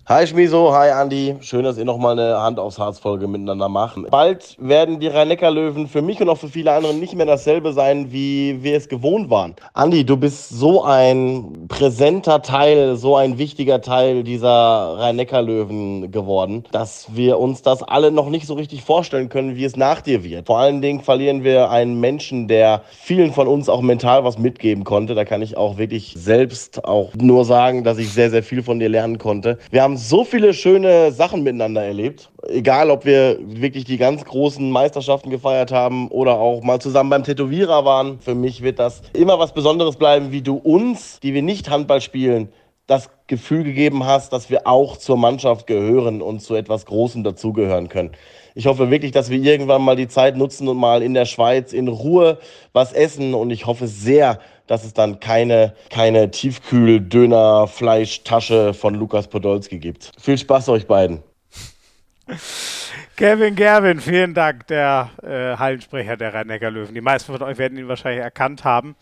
[0.07, 1.37] Hi Schmiso, hi Andi.
[1.41, 3.97] Schön, dass ihr nochmal eine Hand aufs Harz-Folge miteinander macht.
[4.11, 8.13] Bald werden die Rhein-Neckar-Löwen für mich und auch für viele andere nicht mehr dasselbe sein,
[8.13, 9.55] wie wir es gewohnt waren.
[9.73, 14.51] Andi, du bist so ein präsenter Teil, so ein wichtiger Teil dieser
[14.99, 19.75] Rhein-Neckar-Löwen geworden, dass wir uns das alle noch nicht so richtig vorstellen können, wie es
[19.75, 20.49] nach dir wird.
[20.49, 24.85] Vor allen Dingen verlieren wir einen Menschen, der vielen von uns auch mental was mitgeben
[24.85, 25.15] konnte.
[25.15, 28.79] Da kann ich auch wirklich selbst auch nur sagen, dass ich sehr, sehr viel von
[28.79, 29.57] dir lernen konnte.
[29.71, 32.29] Wir haben haben so viele schöne Sachen miteinander erlebt.
[32.49, 37.23] Egal, ob wir wirklich die ganz großen Meisterschaften gefeiert haben oder auch mal zusammen beim
[37.23, 38.19] Tätowierer waren.
[38.19, 42.01] Für mich wird das immer was Besonderes bleiben, wie du uns, die wir nicht Handball
[42.01, 42.49] spielen,
[42.89, 47.89] das Gefühl gegeben hast, dass wir auch zur Mannschaft gehören und zu etwas Großem dazugehören
[47.89, 48.11] können.
[48.57, 51.73] Ich hoffe wirklich, dass wir irgendwann mal die Zeit nutzen und mal in der Schweiz
[51.73, 52.39] in Ruhe
[52.73, 53.35] was essen.
[53.35, 60.13] Und ich hoffe sehr, dass es dann keine, keine Tiefkühl-Döner-Fleischtasche von Lukas Podolski gibt.
[60.19, 61.23] Viel Spaß euch beiden.
[63.17, 66.95] Kevin Gerwin, vielen Dank, der äh, Hallensprecher der Rhein-Neckar-Löwen.
[66.95, 68.97] Die meisten von euch werden ihn wahrscheinlich erkannt haben.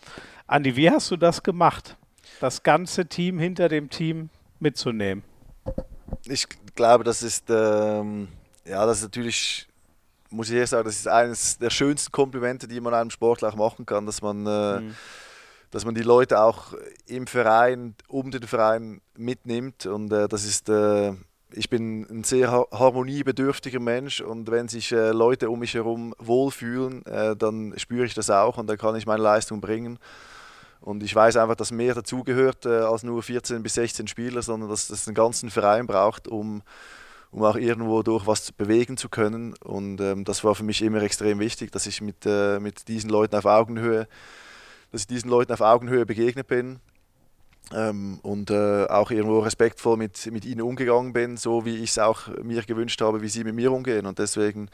[0.45, 1.97] Andi, wie hast du das gemacht?
[2.39, 4.29] Das ganze Team hinter dem Team
[4.59, 5.23] mitzunehmen?
[6.25, 6.45] Ich
[6.75, 8.27] glaube, das ist, ähm,
[8.65, 9.67] ja, das ist natürlich,
[10.29, 13.55] muss ich ehrlich sagen, das ist eines der schönsten Komplimente, die man einem Sportler auch
[13.55, 14.95] machen kann, dass man, äh, mhm.
[15.73, 16.75] Dass man die Leute auch
[17.07, 21.13] im Verein, um den Verein mitnimmt und äh, das ist, äh,
[21.51, 27.03] ich bin ein sehr harmoniebedürftiger Mensch und wenn sich äh, Leute um mich herum wohlfühlen,
[27.07, 29.97] äh, dann spüre ich das auch und dann kann ich meine Leistung bringen.
[30.79, 34.69] Und ich weiß einfach, dass mehr dazugehört äh, als nur 14 bis 16 Spieler, sondern
[34.69, 36.61] dass es einen ganzen Verein braucht, um,
[37.31, 39.55] um auch irgendwo durch was bewegen zu können.
[39.63, 43.09] Und ähm, das war für mich immer extrem wichtig, dass ich mit, äh, mit diesen
[43.09, 44.07] Leuten auf Augenhöhe,
[44.93, 46.79] dass ich diesen Leuten auf Augenhöhe begegnet bin.
[47.73, 51.99] Ähm, und äh, auch irgendwo respektvoll mit, mit ihnen umgegangen bin, so wie ich es
[51.99, 54.05] auch mir gewünscht habe, wie sie mit mir umgehen.
[54.05, 54.69] Und deswegen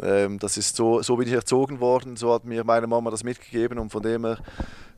[0.00, 3.24] ähm, das ist so, so bin ich erzogen worden, so hat mir meine Mama das
[3.24, 4.38] mitgegeben und von dem her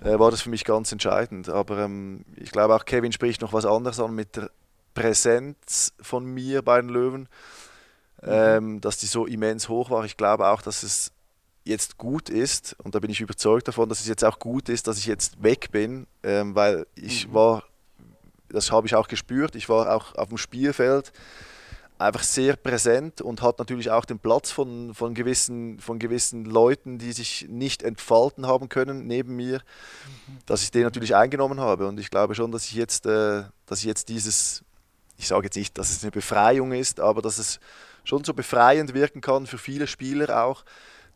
[0.02, 1.48] äh, war das für mich ganz entscheidend.
[1.48, 4.50] Aber ähm, ich glaube auch Kevin spricht noch was anderes an mit der
[4.94, 7.28] Präsenz von mir bei den Löwen,
[8.22, 8.28] mhm.
[8.28, 10.04] ähm, dass die so immens hoch war.
[10.04, 11.12] Ich glaube auch, dass es
[11.68, 14.86] jetzt gut ist und da bin ich überzeugt davon, dass es jetzt auch gut ist,
[14.86, 17.34] dass ich jetzt weg bin, ähm, weil ich mhm.
[17.34, 17.64] war,
[18.48, 21.12] das habe ich auch gespürt, ich war auch auf dem Spielfeld
[21.98, 26.98] einfach sehr präsent und hat natürlich auch den Platz von, von, gewissen, von gewissen Leuten,
[26.98, 29.60] die sich nicht entfalten haben können neben mir,
[30.46, 31.88] dass ich den natürlich eingenommen habe.
[31.88, 34.62] Und ich glaube schon, dass ich jetzt, äh, dass ich jetzt dieses,
[35.16, 37.58] ich sage jetzt nicht, dass es eine Befreiung ist, aber dass es
[38.04, 40.64] schon so befreiend wirken kann für viele Spieler auch,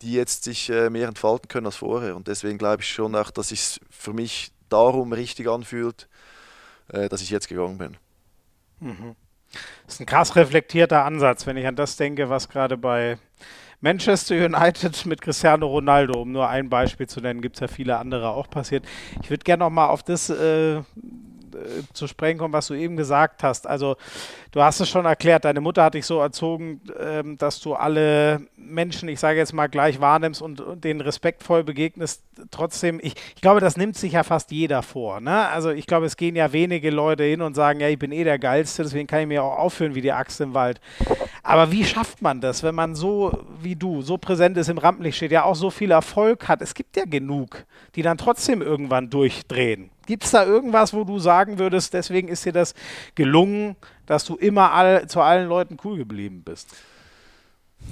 [0.02, 2.16] die jetzt sich äh, mehr entfalten können als vorher.
[2.16, 6.08] Und deswegen glaube ich schon auch, dass es für mich darum richtig anfühlt,
[6.92, 7.96] äh, dass ich jetzt gegangen bin.
[8.80, 9.16] Mhm.
[9.86, 13.18] Das ist ein krass reflektierter Ansatz, wenn ich an das denke, was gerade bei
[13.80, 17.98] Manchester United mit Cristiano Ronaldo, um nur ein Beispiel zu nennen, gibt es ja viele
[17.98, 18.86] andere auch passiert.
[19.22, 20.82] Ich würde gerne noch mal auf das äh,
[21.92, 23.66] zu sprechen kommen, was du eben gesagt hast.
[23.66, 23.96] Also
[24.50, 28.42] du hast es schon erklärt, deine Mutter hat dich so erzogen, ähm, dass du alle
[28.56, 32.22] Menschen, ich sage jetzt mal, gleich wahrnimmst und, und denen respektvoll begegnest.
[32.50, 35.20] Trotzdem, ich, ich glaube, das nimmt sich ja fast jeder vor.
[35.20, 35.48] Ne?
[35.48, 38.24] Also ich glaube, es gehen ja wenige Leute hin und sagen, ja, ich bin eh
[38.24, 40.80] der Geilste, deswegen kann ich mir auch aufführen wie die Axt im Wald.
[41.42, 45.16] Aber wie schafft man das, wenn man so wie du, so präsent ist, im Rampenlicht
[45.16, 46.62] steht, ja auch so viel Erfolg hat?
[46.62, 47.64] Es gibt ja genug,
[47.94, 49.90] die dann trotzdem irgendwann durchdrehen.
[50.06, 52.74] Gibt es da irgendwas, wo du sagen würdest, deswegen ist dir das
[53.14, 53.76] gelungen,
[54.06, 56.68] dass du immer all, zu allen Leuten cool geblieben bist?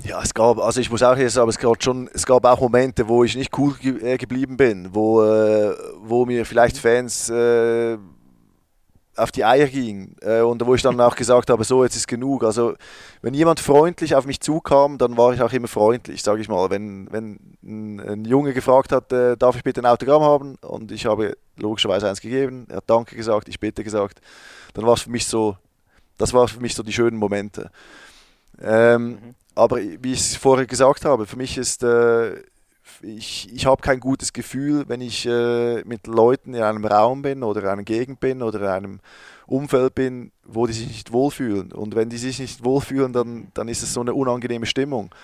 [0.04, 2.60] Ja, es gab, also ich muss auch hier sagen, es gab schon, es gab auch
[2.60, 7.28] Momente, wo ich nicht cool ge äh, geblieben bin, wo, äh, wo mir vielleicht Fans
[7.28, 7.98] äh,
[9.20, 12.08] auf die Eier ging äh, und wo ich dann auch gesagt habe, so jetzt ist
[12.08, 12.42] genug.
[12.42, 12.74] Also
[13.22, 16.70] wenn jemand freundlich auf mich zukam, dann war ich auch immer freundlich, sage ich mal.
[16.70, 20.90] Wenn, wenn ein, ein Junge gefragt hat, äh, darf ich bitte ein Autogramm haben und
[20.92, 24.20] ich habe logischerweise eins gegeben, er hat Danke gesagt, ich bitte gesagt,
[24.74, 25.56] dann war es für mich so,
[26.18, 27.70] das war für mich so die schönen Momente.
[28.60, 29.34] Ähm, mhm.
[29.54, 32.42] Aber wie ich es vorher gesagt habe, für mich ist äh,
[33.02, 37.42] ich, ich habe kein gutes Gefühl, wenn ich äh, mit Leuten in einem Raum bin
[37.42, 39.00] oder in einer Gegend bin oder in einem
[39.46, 41.72] Umfeld bin, wo die sich nicht wohlfühlen.
[41.72, 45.14] Und wenn die sich nicht wohlfühlen, dann, dann ist es so eine unangenehme Stimmung.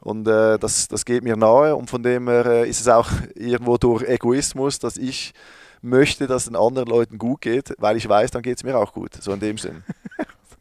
[0.00, 3.10] Und äh, das, das geht mir nahe und von dem her äh, ist es auch
[3.34, 5.34] irgendwo durch Egoismus, dass ich
[5.82, 8.76] möchte, dass es den anderen Leuten gut geht, weil ich weiß, dann geht es mir
[8.76, 9.14] auch gut.
[9.20, 9.82] So in dem Sinn.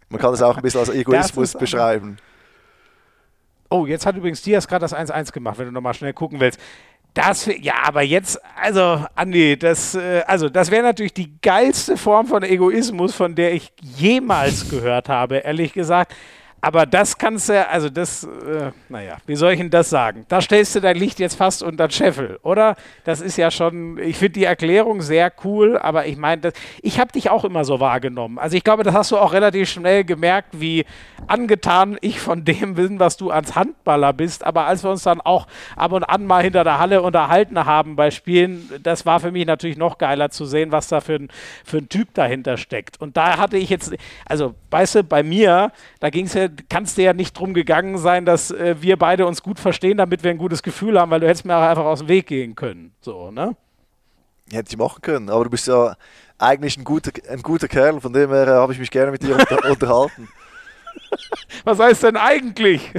[0.09, 2.17] Man kann es auch ein bisschen als Egoismus beschreiben.
[3.69, 6.59] Oh, jetzt hat übrigens Diaz gerade das 1-1 gemacht, wenn du nochmal schnell gucken willst.
[7.13, 12.27] Das, ja, aber jetzt, also, Andi, das, äh, also, das wäre natürlich die geilste Form
[12.27, 16.13] von Egoismus, von der ich jemals gehört habe, ehrlich gesagt.
[16.61, 20.25] Aber das kannst du, also das, äh, naja, wie soll ich denn das sagen?
[20.27, 22.75] Da stellst du dein Licht jetzt fast unter den Scheffel, oder?
[23.05, 27.11] Das ist ja schon, ich finde die Erklärung sehr cool, aber ich meine, ich habe
[27.13, 28.39] dich auch immer so wahrgenommen.
[28.39, 30.85] Also ich glaube, das hast du auch relativ schnell gemerkt, wie
[31.27, 34.43] angetan ich von dem bin, was du als Handballer bist.
[34.43, 37.95] Aber als wir uns dann auch ab und an mal hinter der Halle unterhalten haben
[37.95, 41.29] bei Spielen, das war für mich natürlich noch geiler zu sehen, was da für ein,
[41.63, 42.99] für ein Typ dahinter steckt.
[42.99, 43.93] Und da hatte ich jetzt,
[44.25, 47.53] also weißt du, bei mir, da ging es ja kann es dir ja nicht drum
[47.53, 51.11] gegangen sein, dass äh, wir beide uns gut verstehen, damit wir ein gutes Gefühl haben,
[51.11, 52.93] weil du hättest mir auch einfach aus dem Weg gehen können.
[53.01, 53.55] So, ne?
[54.51, 55.95] Hätte ich machen können, aber du bist ja
[56.37, 59.21] eigentlich ein guter, ein guter Kerl, von dem her äh, habe ich mich gerne mit
[59.21, 60.27] dir unter unterhalten.
[61.63, 62.93] Was heißt denn eigentlich?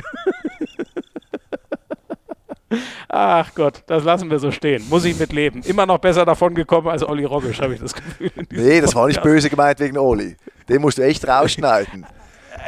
[3.09, 4.89] Ach Gott, das lassen wir so stehen.
[4.89, 5.63] Muss ich mitleben.
[5.65, 8.31] Immer noch besser davon gekommen als Olli Rogisch, habe ich das Gefühl.
[8.51, 10.37] Nee, das war nicht böse gemeint wegen Olli.
[10.69, 12.07] Den musst du echt rausschneiden.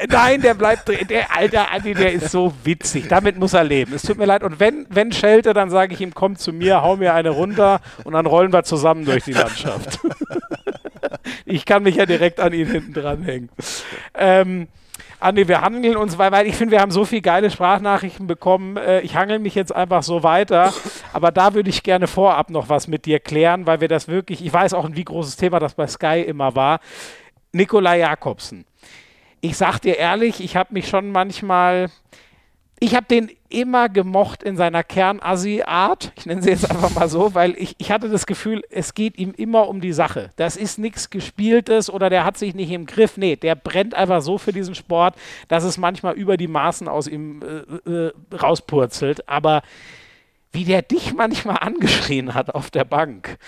[0.09, 1.07] Nein, der bleibt drin.
[1.09, 3.09] Der alte Andi, der ist so witzig.
[3.09, 3.95] Damit muss er leben.
[3.95, 4.43] Es tut mir leid.
[4.43, 7.81] Und wenn, wenn schelte, dann sage ich ihm, komm zu mir, hau mir eine runter
[8.05, 10.01] und dann rollen wir zusammen durch die Landschaft.
[11.45, 13.51] ich kann mich ja direkt an ihn hinten dranhängen.
[14.15, 14.69] Ähm,
[15.21, 18.77] Andi, wir handeln uns, weil, weil ich finde, wir haben so viele geile Sprachnachrichten bekommen.
[18.77, 20.73] Äh, ich hangel mich jetzt einfach so weiter.
[21.13, 24.45] Aber da würde ich gerne vorab noch was mit dir klären, weil wir das wirklich,
[24.45, 26.81] ich weiß auch, wie großes Thema das bei Sky immer war.
[27.53, 28.65] Nikolai Jakobsen
[29.43, 31.89] ich sag dir ehrlich, ich habe mich schon manchmal,
[32.79, 36.13] ich habe den immer gemocht in seiner Kernassi-Art.
[36.17, 39.19] Ich nenne sie jetzt einfach mal so, weil ich, ich hatte das Gefühl, es geht
[39.19, 40.31] ihm immer um die Sache.
[40.37, 43.17] Das ist nichts Gespieltes oder der hat sich nicht im Griff.
[43.17, 45.17] Nee, der brennt einfach so für diesen Sport,
[45.49, 49.29] dass es manchmal über die Maßen aus ihm äh, äh, rauspurzelt.
[49.29, 49.63] Aber
[50.53, 53.39] wie der dich manchmal angeschrien hat auf der Bank.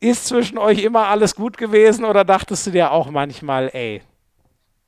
[0.00, 4.02] Ist zwischen euch immer alles gut gewesen oder dachtest du dir auch manchmal, ey,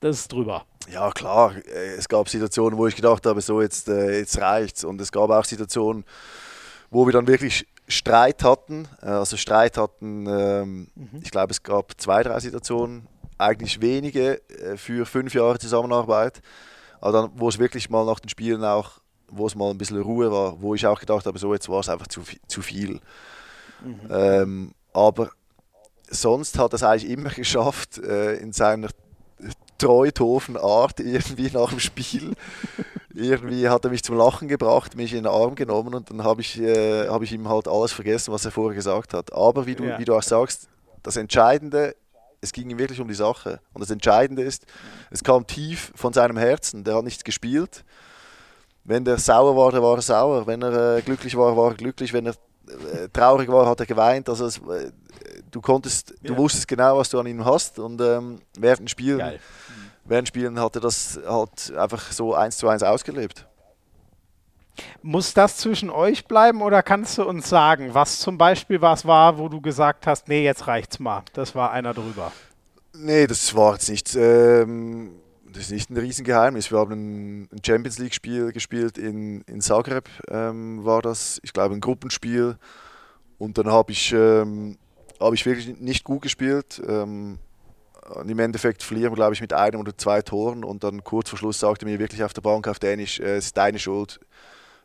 [0.06, 0.64] das ist drüber.
[0.92, 1.54] Ja, klar.
[1.56, 4.84] Äh, es gab Situationen, wo ich gedacht habe, so jetzt, äh, jetzt reicht's.
[4.84, 6.04] Und es gab auch Situationen,
[6.90, 8.88] wo wir dann wirklich Streit hatten.
[9.02, 11.20] Äh, also Streit hatten, ähm, mhm.
[11.22, 13.06] ich glaube, es gab zwei, drei Situationen,
[13.38, 14.40] eigentlich wenige
[14.76, 16.40] für fünf Jahre Zusammenarbeit.
[17.02, 18.92] Aber dann, wo es wirklich mal nach den Spielen auch,
[19.28, 21.80] wo es mal ein bisschen Ruhe war, wo ich auch gedacht habe, so jetzt war
[21.80, 22.98] es einfach zu, zu viel.
[23.84, 24.00] Mhm.
[24.08, 25.28] Ähm, aber
[26.08, 28.88] sonst hat er es eigentlich immer geschafft, in seiner
[29.78, 32.34] Treuthofen-Art irgendwie nach dem Spiel.
[33.14, 36.42] irgendwie hat er mich zum Lachen gebracht, mich in den Arm genommen und dann habe
[36.42, 39.32] ich, äh, hab ich ihm halt alles vergessen, was er vorher gesagt hat.
[39.32, 39.98] Aber wie du, ja.
[39.98, 40.68] wie du auch sagst,
[41.02, 41.96] das Entscheidende,
[42.40, 43.60] es ging ihm wirklich um die Sache.
[43.72, 44.66] Und das Entscheidende ist,
[45.10, 46.84] es kam tief von seinem Herzen.
[46.84, 47.84] Der hat nicht gespielt.
[48.84, 50.46] Wenn der sauer war, der war er sauer.
[50.46, 52.12] Wenn er äh, glücklich war, war er glücklich.
[52.12, 52.34] Wenn er
[53.12, 54.28] traurig war, hat er geweint.
[54.28, 54.90] Also es, äh,
[55.50, 56.30] du konntest, ja.
[56.30, 57.78] du wusstest genau, was du an ihm hast.
[57.78, 59.40] Und ähm, während dem Spiel Geil
[60.08, 63.46] während Spielen hat er das halt einfach so eins zu eins ausgelebt.
[65.02, 69.38] Muss das zwischen euch bleiben oder kannst du uns sagen, was zum Beispiel was war,
[69.38, 71.22] wo du gesagt hast, nee, jetzt reicht's mal.
[71.32, 72.30] Das war einer drüber.
[72.92, 75.12] Nee, das war jetzt nicht, ähm,
[75.56, 76.70] das ist nicht ein Riesengeheimnis.
[76.70, 81.80] Wir haben ein Champions League-Spiel gespielt in, in Zagreb, ähm, war das, ich glaube, ein
[81.80, 82.58] Gruppenspiel.
[83.38, 84.76] Und dann habe ich, ähm,
[85.18, 86.82] hab ich wirklich nicht gut gespielt.
[86.86, 87.38] Ähm,
[88.14, 90.62] und im Endeffekt verlieren wir, glaube ich, mit einem oder zwei Toren.
[90.62, 93.46] Und dann kurz vor Schluss sagte mir wirklich auf der Bank auf Dänisch, äh, es
[93.46, 94.20] ist deine Schuld,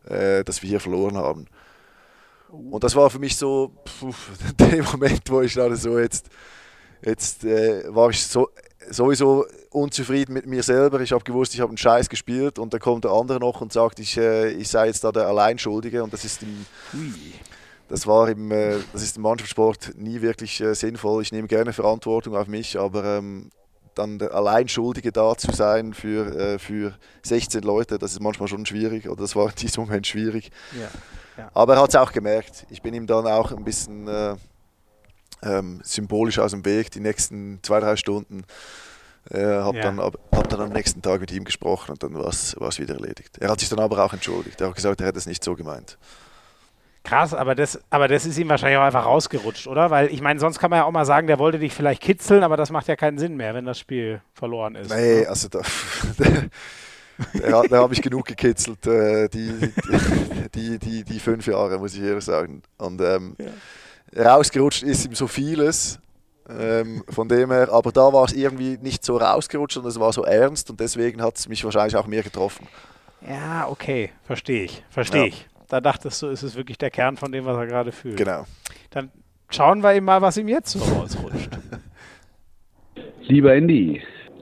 [0.06, 1.48] äh, dass wir hier verloren haben.
[2.48, 6.30] Und das war für mich so pf, der Moment, wo ich dachte, so jetzt,
[7.04, 8.50] jetzt äh, war ich so,
[8.90, 11.00] sowieso unzufrieden mit mir selber.
[11.02, 13.72] Ich habe gewusst, ich habe einen Scheiß gespielt und dann kommt der andere noch und
[13.72, 16.04] sagt, ich, äh, ich sei jetzt da der Alleinschuldige.
[16.04, 16.66] Und das ist im,
[17.88, 21.22] das war im, äh, das ist im Mannschaftssport nie wirklich äh, sinnvoll.
[21.22, 23.52] Ich nehme gerne Verantwortung auf mich, aber ähm,
[23.96, 26.94] dann der Alleinschuldige da zu sein für, äh, für
[27.24, 30.52] 16 Leute, das ist manchmal schon schwierig oder das war in diesem Moment schwierig.
[30.74, 30.88] Ja,
[31.38, 31.52] ja.
[31.54, 32.66] Aber er hat es auch gemerkt.
[32.70, 34.36] Ich bin ihm dann auch ein bisschen äh,
[35.44, 38.44] ähm, symbolisch aus dem Weg die nächsten zwei, drei Stunden.
[39.30, 39.84] Äh, habe ja.
[39.84, 43.38] dann, hab dann am nächsten Tag mit ihm gesprochen und dann war es wieder erledigt.
[43.40, 44.60] Er hat sich dann aber auch entschuldigt.
[44.62, 45.98] Er hat gesagt, er hätte es nicht so gemeint.
[47.04, 49.90] Krass, aber das, aber das ist ihm wahrscheinlich auch einfach rausgerutscht, oder?
[49.90, 52.44] Weil ich meine, sonst kann man ja auch mal sagen, der wollte dich vielleicht kitzeln,
[52.44, 54.92] aber das macht ja keinen Sinn mehr, wenn das Spiel verloren ist.
[54.92, 55.28] Nee, ne?
[55.28, 55.62] also da,
[57.42, 59.74] da, da habe ich genug gekitzelt, äh, die,
[60.54, 62.62] die, die, die, fünf Jahre, muss ich ehrlich sagen.
[62.78, 63.48] Und ähm, ja.
[64.16, 66.00] Rausgerutscht ist ihm so vieles.
[66.50, 70.12] Ähm, von dem her, aber da war es irgendwie nicht so rausgerutscht und es war
[70.12, 72.68] so ernst und deswegen hat es mich wahrscheinlich auch mehr getroffen.
[73.26, 75.28] Ja, okay, verstehe ich, verstehe ja.
[75.28, 78.18] ich da dachtest du, ist es wirklich der Kern von dem, was er gerade fühlt.
[78.18, 78.46] Genau.
[78.90, 79.10] Dann
[79.50, 81.58] schauen wir ihm mal, was ihm jetzt so rausrutscht.
[83.28, 84.02] Lieber Andy,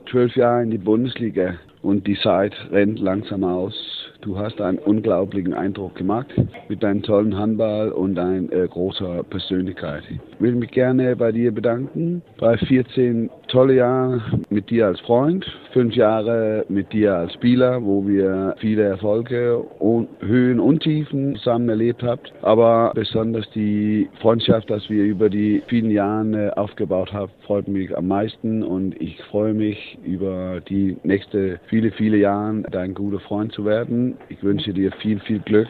[0.09, 3.98] zwölf Jahre in die Bundesliga und die Zeit rennt langsam aus.
[4.21, 6.27] Du hast einen unglaublichen Eindruck gemacht
[6.67, 10.03] mit deinem tollen Handball und deiner äh, großer Persönlichkeit.
[10.09, 12.21] Ich will mich gerne bei dir bedanken.
[12.37, 18.05] Bei 14 tolle Jahre mit dir als Freund, fünf Jahre mit dir als Spieler, wo
[18.05, 22.33] wir viele Erfolge und Höhen und Tiefen zusammen erlebt habt.
[22.41, 26.09] Aber besonders die Freundschaft, dass wir über die vielen Jahre
[26.47, 31.91] äh, aufgebaut haben, freut mich am meisten und ich freue mich über die nächste viele,
[31.91, 35.69] viele Jahre dein guter Freund zu werden ich wünsche dir viel, viel Glück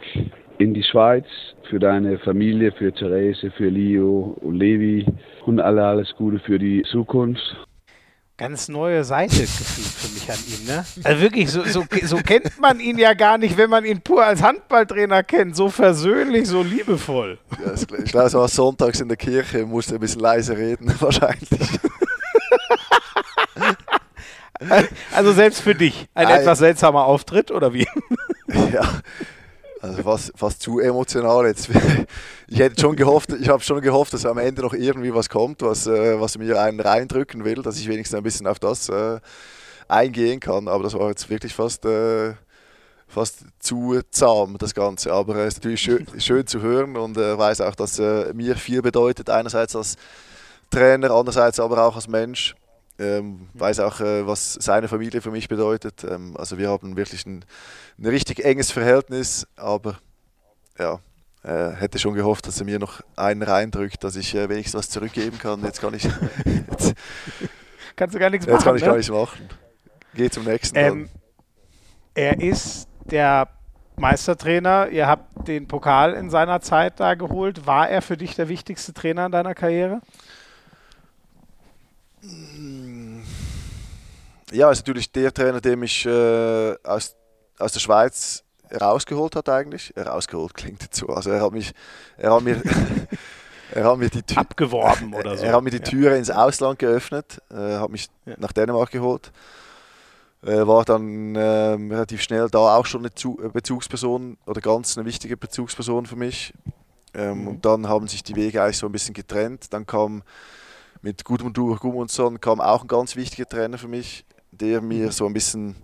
[0.57, 1.25] in die Schweiz,
[1.69, 5.05] für deine Familie, für Therese, für Leo und Levi
[5.45, 7.41] und alle alles Gute für die Zukunft.
[8.37, 10.65] ganz neue Seite gefühlt für mich an ihm.
[10.65, 10.85] Ne?
[11.03, 14.23] Also wirklich, so, so, so kennt man ihn ja gar nicht, wenn man ihn pur
[14.25, 15.55] als Handballtrainer kennt.
[15.55, 17.37] So versöhnlich, so liebevoll.
[17.63, 21.49] Ja, ich glaube, so sonntags in der Kirche musste ein bisschen leise reden, wahrscheinlich.
[25.13, 26.41] Also selbst für dich ein Nein.
[26.41, 27.87] etwas seltsamer Auftritt, oder wie?
[28.73, 29.01] Ja,
[29.81, 31.69] also fast, fast zu emotional jetzt.
[32.51, 35.61] Ich hätte schon gehofft, ich habe schon gehofft, dass am Ende noch irgendwie was kommt,
[35.61, 39.19] was, äh, was mir einen reindrücken will, dass ich wenigstens ein bisschen auf das äh,
[39.87, 40.67] eingehen kann.
[40.67, 42.33] Aber das war jetzt wirklich fast, äh,
[43.07, 45.13] fast zu zahm, das Ganze.
[45.13, 48.55] Aber es ist natürlich schön, schön zu hören und äh, weiß auch, dass äh, mir
[48.55, 49.95] viel bedeutet, einerseits als
[50.71, 52.55] Trainer, andererseits aber auch als Mensch.
[52.99, 56.03] Ähm, weiß auch, äh, was seine Familie für mich bedeutet.
[56.03, 57.45] Ähm, also wir haben wirklich ein,
[57.97, 59.99] ein richtig enges Verhältnis, aber
[60.77, 60.99] ja,
[61.43, 64.89] äh, hätte schon gehofft, dass er mir noch einen reindrückt, dass ich äh, wenigstens was
[64.89, 65.63] zurückgeben kann.
[65.63, 66.03] Jetzt kann ich,
[66.71, 66.93] jetzt,
[67.95, 68.65] Kannst du gar nichts jetzt machen.
[68.65, 68.87] kann ich ne?
[68.87, 69.49] gar nichts machen.
[70.13, 70.77] Geh zum nächsten.
[70.77, 71.09] Ähm,
[72.13, 73.47] er ist der
[73.95, 74.89] Meistertrainer.
[74.89, 77.65] Ihr habt den Pokal in seiner Zeit da geholt.
[77.65, 80.01] War er für dich der wichtigste Trainer in deiner Karriere?
[84.51, 87.15] Ja, ist natürlich der Trainer, der mich äh, aus,
[87.59, 88.43] aus der Schweiz
[88.79, 89.95] rausgeholt hat eigentlich.
[89.95, 91.07] Äh, Rausgeholt klingt jetzt so.
[91.07, 91.71] Also er hat mich,
[92.17, 92.61] er hat mir,
[93.73, 95.45] er hat mir die Tür, Abgeworben oder so.
[95.45, 95.83] Er hat mir die Ja.
[95.83, 98.35] Türe ins Ausland geöffnet, äh, hat mich Ja.
[98.37, 99.31] nach Dänemark geholt.
[100.41, 104.97] Äh, war dann ähm, relativ schnell da auch schon eine Zu äh, Bezugsperson oder ganz
[104.97, 106.53] eine wichtige Bezugsperson für mich.
[107.13, 107.47] Ähm, Mhm.
[107.47, 109.73] Und dann haben sich die Wege eigentlich so ein bisschen getrennt.
[109.73, 110.23] Dann kam
[111.01, 115.33] mit Gudmundur Gudmundsson kam auch ein ganz wichtiger Trainer für mich, der mir so ein
[115.33, 115.75] bisschen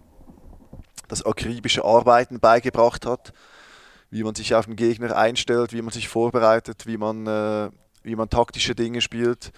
[1.07, 3.33] das akribische Arbeiten beigebracht hat,
[4.09, 7.69] wie man sich auf den Gegner einstellt, wie man sich vorbereitet, wie man, äh,
[8.03, 9.51] wie man taktische Dinge spielt.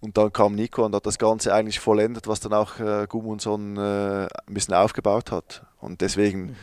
[0.00, 3.76] Und dann kam Nico und hat das Ganze eigentlich vollendet, was dann auch äh, Gudmundsson
[3.76, 5.64] äh, ein bisschen aufgebaut hat.
[5.80, 6.56] Und deswegen,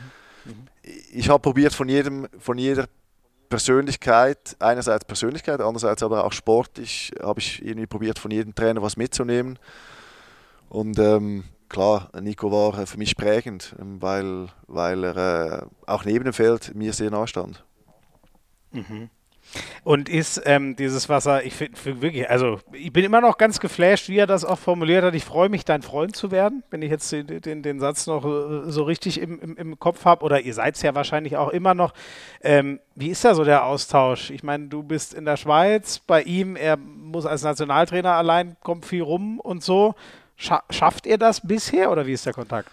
[1.12, 2.88] ich habe probiert von jedem, von jeder
[3.50, 8.96] Persönlichkeit, einerseits Persönlichkeit, andererseits aber auch sportlich, habe ich irgendwie probiert von jedem Trainer was
[8.96, 9.58] mitzunehmen.
[10.70, 16.06] Und ähm, klar, Nico war äh, für mich prägend, ähm, weil, weil er äh, auch
[16.06, 17.64] neben dem Feld mir sehr nahe stand.
[19.84, 24.10] Und ist ähm, dieses Wasser, ich finde wirklich, also ich bin immer noch ganz geflasht,
[24.10, 25.16] wie er das auch formuliert hat.
[25.16, 28.26] Ich freue mich, dein Freund zu werden, wenn ich jetzt den, den, den Satz noch
[28.26, 30.24] äh, so richtig im, im, im Kopf habe.
[30.24, 31.94] Oder ihr seid es ja wahrscheinlich auch immer noch.
[32.42, 34.30] Ähm, wie ist da so der Austausch?
[34.30, 38.86] Ich meine, du bist in der Schweiz, bei ihm, er muss als Nationaltrainer allein, kommt
[38.86, 39.96] viel rum und so.
[40.36, 42.70] Scha schafft ihr das bisher oder wie ist der Kontakt?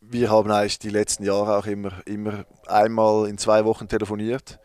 [0.00, 4.58] Wir haben eigentlich die letzten Jahre auch immer, immer einmal in zwei Wochen telefoniert.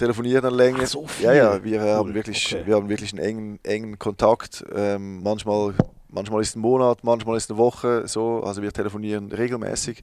[0.00, 0.78] Telefonieren dann länger.
[0.82, 1.06] Ach, so?
[1.20, 2.66] Ja, ja, wir Cool, haben wirklich, okay.
[2.66, 4.64] wir haben wirklich einen engen, engen Kontakt.
[4.74, 5.74] Ähm, manchmal,
[6.08, 8.42] manchmal ist ein Monat, manchmal ist eine Woche so.
[8.42, 10.02] Also wir telefonieren regelmäßig.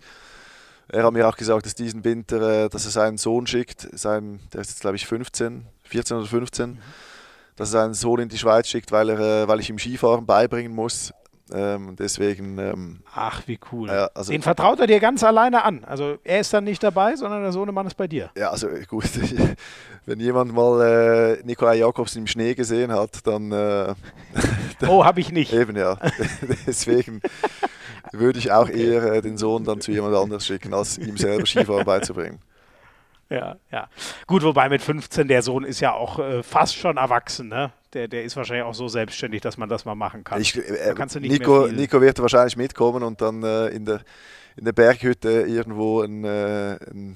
[0.89, 4.39] Er hat mir auch gesagt, dass diesen Winter, äh, dass er seinen Sohn schickt, sein,
[4.53, 6.77] der ist jetzt glaube ich 15, 14 oder 15, Mhm.
[7.55, 10.27] dass er seinen Sohn in die Schweiz schickt, weil, er, äh, weil ich ihm Skifahren
[10.27, 11.11] beibringen muss.
[11.53, 13.87] Ähm, deswegen, ähm, Ach, wie cool.
[13.89, 15.83] Ja, also- Den vertraut er dir ganz alleine an.
[15.85, 18.29] Also er ist dann nicht dabei, sondern der Sohnemann ist bei dir.
[18.37, 19.05] ja, also gut,
[20.05, 23.93] wenn jemand mal äh, Nikolai Jakobsen im Schnee gesehen hat, dann äh,
[24.87, 25.53] Oh, habe ich nicht.
[25.53, 25.97] eben ja.
[26.67, 27.21] Deswegen
[28.11, 31.45] würde ich auch eher äh, den Sohn dann zu jemand anderes schicken, als ihm selber
[31.45, 32.39] Skifahren beizubringen.
[33.29, 33.89] Ja, ja.
[34.25, 37.71] Gut, wobei mit 15 der Sohn ist ja auch äh, fast schon erwachsen, ne?
[37.97, 40.39] Der, der ist wahrscheinlich auch so selbstständig, dass man das mal machen kann.
[40.39, 41.65] Ich, äh, nicht Nico.
[41.65, 44.01] Nico wird wahrscheinlich mitkommen und dann äh, in, der,
[44.55, 47.15] in der Berghütte irgendwo ein, äh, ein,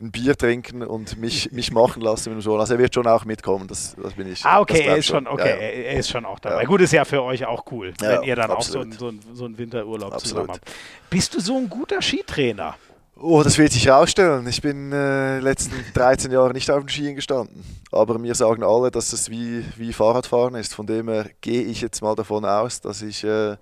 [0.00, 2.58] ein Bier trinken und mich, mich machen lassen mit dem Sohn.
[2.58, 4.42] Also er wird schon auch mitkommen, das, das bin ich.
[4.46, 5.60] Ah, okay, er ist schon, okay, Ja, ja.
[5.60, 6.62] Er, ist schon auch dabei.
[6.62, 6.68] Ja.
[6.68, 9.02] Gut, ist ja für euch auch cool, wenn ihr dann auch so, absolut.
[9.02, 10.46] einen- so, so einen Winterurlaub Absolut.
[10.46, 10.70] zusammen habt.
[11.10, 12.76] Bist du so ein guter Skitrainer?
[13.16, 14.46] Oh, das wird sich herausstellen.
[14.48, 17.64] Ich bin äh, letzten 13 Jahre nicht auf den Skien gestanden.
[17.92, 20.74] Aber mir sagen alle, dass es wie, wie Fahrradfahren ist.
[20.74, 23.56] Von dem her gehe ich jetzt mal davon aus, dass ich, äh,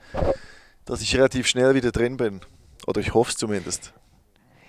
[0.87, 2.41] dass ich relativ schnell wieder drin bin.
[2.87, 3.93] Oder ich hoffe es zumindest.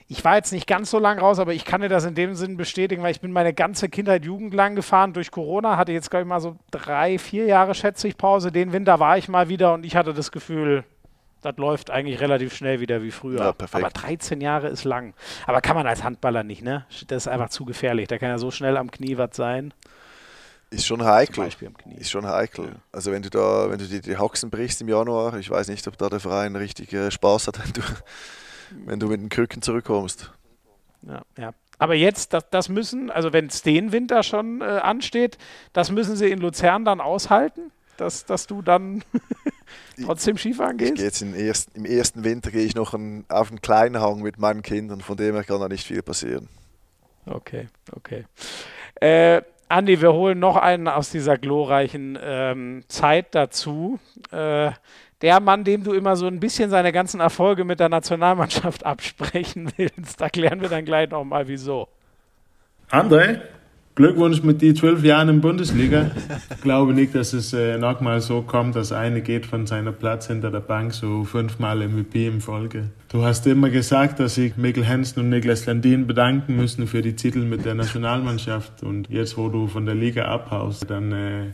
[0.09, 2.35] Ich war jetzt nicht ganz so lang raus, aber ich kann dir das in dem
[2.35, 5.13] Sinn bestätigen, weil ich bin meine ganze Kindheit, Jugend lang gefahren.
[5.13, 8.51] Durch Corona hatte jetzt, glaube ich, mal so drei, vier Jahre, schätze ich, Pause.
[8.51, 10.83] Den Winter war ich mal wieder und ich hatte das Gefühl,
[11.43, 13.39] das läuft eigentlich relativ schnell wieder wie früher.
[13.39, 13.55] Ja.
[13.71, 15.13] Aber 13 Jahre ist lang.
[15.45, 16.85] Aber kann man als Handballer nicht, ne?
[17.07, 18.07] Das ist einfach zu gefährlich.
[18.07, 19.73] Da kann ja so schnell am Knie was sein.
[20.73, 21.47] Ist schon heikel.
[21.97, 22.71] Ist schon heikel.
[22.91, 25.87] Also wenn du da, wenn du dir die Haxen brichst im Januar, ich weiß nicht,
[25.87, 27.81] ob da der Verein richtig äh, Spaß hat, wenn du,
[28.85, 30.31] wenn du mit den Krücken zurückkommst.
[31.03, 31.53] Ja, ja.
[31.77, 35.37] Aber jetzt, das, das müssen, also wenn es den Winter schon äh, ansteht,
[35.73, 37.71] das müssen sie in Luzern dann aushalten?
[37.97, 39.03] Dass, dass du dann
[40.05, 40.91] trotzdem Skifahren gehst?
[40.91, 44.21] Ich gehe jetzt ersten, Im ersten Winter gehe ich noch ein, auf einen kleinen Hang
[44.21, 46.49] mit meinen Kindern, von dem her kann da nicht viel passieren.
[47.25, 48.25] Okay, okay.
[48.95, 53.99] Äh, Andi, wir holen noch einen aus dieser glorreichen ähm, Zeit dazu.
[54.31, 54.71] Äh,
[55.23, 59.71] der Mann, dem du immer so ein bisschen seine ganzen Erfolge mit der Nationalmannschaft absprechen
[59.77, 60.19] willst.
[60.21, 61.87] Da klären wir dann gleich nochmal, wieso.
[62.91, 63.41] André,
[63.95, 66.09] Glückwunsch mit die zwölf Jahren in Bundesliga.
[66.49, 70.27] Ich glaube nicht, dass es äh, nochmal so kommt, dass einer geht von seiner Platz
[70.27, 72.89] hinter der Bank so fünfmal MVP in Folge.
[73.09, 77.15] Du hast immer gesagt, dass sich Mikkel Hansen und Niklas Landin bedanken müssen für die
[77.15, 78.81] Titel mit der Nationalmannschaft.
[78.81, 81.53] Und jetzt, wo du von der Liga abhaust, dann äh,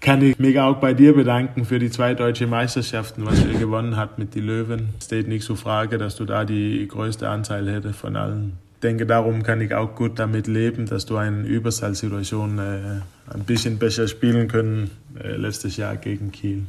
[0.00, 3.96] kann ich mich auch bei dir bedanken für die zwei deutsche Meisterschaften, was ihr gewonnen
[3.96, 4.90] habt mit den Löwen.
[5.00, 9.06] Es steht nicht so Frage, dass du da die größte Anzahl hättest von allen denke,
[9.06, 14.08] darum kann ich auch gut damit leben, dass du eine Überzahlsituation äh, ein bisschen besser
[14.08, 16.64] spielen können äh, letztes Jahr gegen Kiel.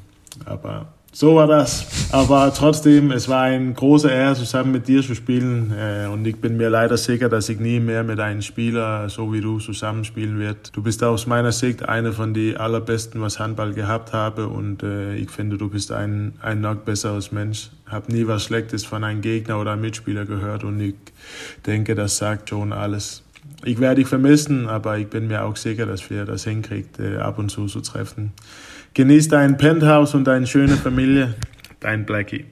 [0.45, 1.88] Aber so war das.
[2.11, 5.73] Aber trotzdem, es war ein großer Ehre, zusammen mit dir zu spielen.
[5.76, 9.34] Äh, und ich bin mir leider sicher, dass ich nie mehr mit einem Spieler so
[9.34, 10.60] wie du zusammenspielen werde.
[10.73, 14.48] Du bist aus meiner Sicht einer von den allerbesten, was Handball gehabt habe.
[14.48, 17.72] Und äh, ich finde, du bist ein, ein noch besseres Mensch.
[17.88, 20.64] Hab nie was Schlechtes von einem Gegner oder einem Mitspieler gehört.
[20.64, 20.94] Und ich
[21.65, 23.23] denke, das sagt schon alles.
[23.65, 27.18] Ich werde dich vermissen, aber ich bin mir auch sicher, dass wir das hinkriegt, äh,
[27.18, 28.34] ab und zu zu treffen.
[28.97, 31.35] Genieß dein Penthouse und deine schöne Familie.
[31.79, 32.47] Dein Blackie.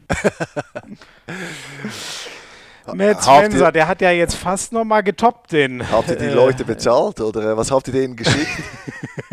[2.93, 5.91] Matt Spencer, der hat ja jetzt fast nochmal getoppt den.
[5.91, 8.61] Habt ihr die Leute bezahlt oder was habt ihr denen geschickt?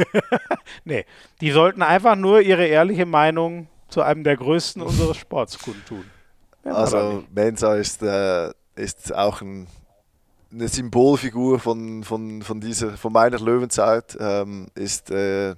[0.86, 1.04] nee,
[1.42, 6.04] die sollten einfach nur ihre ehrliche Meinung zu einem der größten unseres Sports kundtun.
[6.64, 9.66] Ja, also Mensa ist, äh, ist auch ein,
[10.50, 14.16] eine Symbolfigur von, von, von, dieser, von meiner Löwenzeit.
[14.18, 15.56] Ähm, ist äh,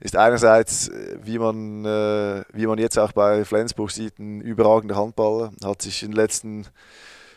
[0.00, 4.96] ist einerseits, äh, wie man, äh, wie man jetzt auch bei Flensburg sieht, ein überragender
[4.96, 5.50] Handballer.
[5.64, 6.66] Hat sich in den letzten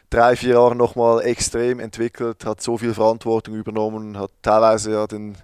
[0.09, 5.37] drei, vier Jahren nochmal extrem entwickelt, hat so viel Verantwortung übernommen, hat teilweise ja den,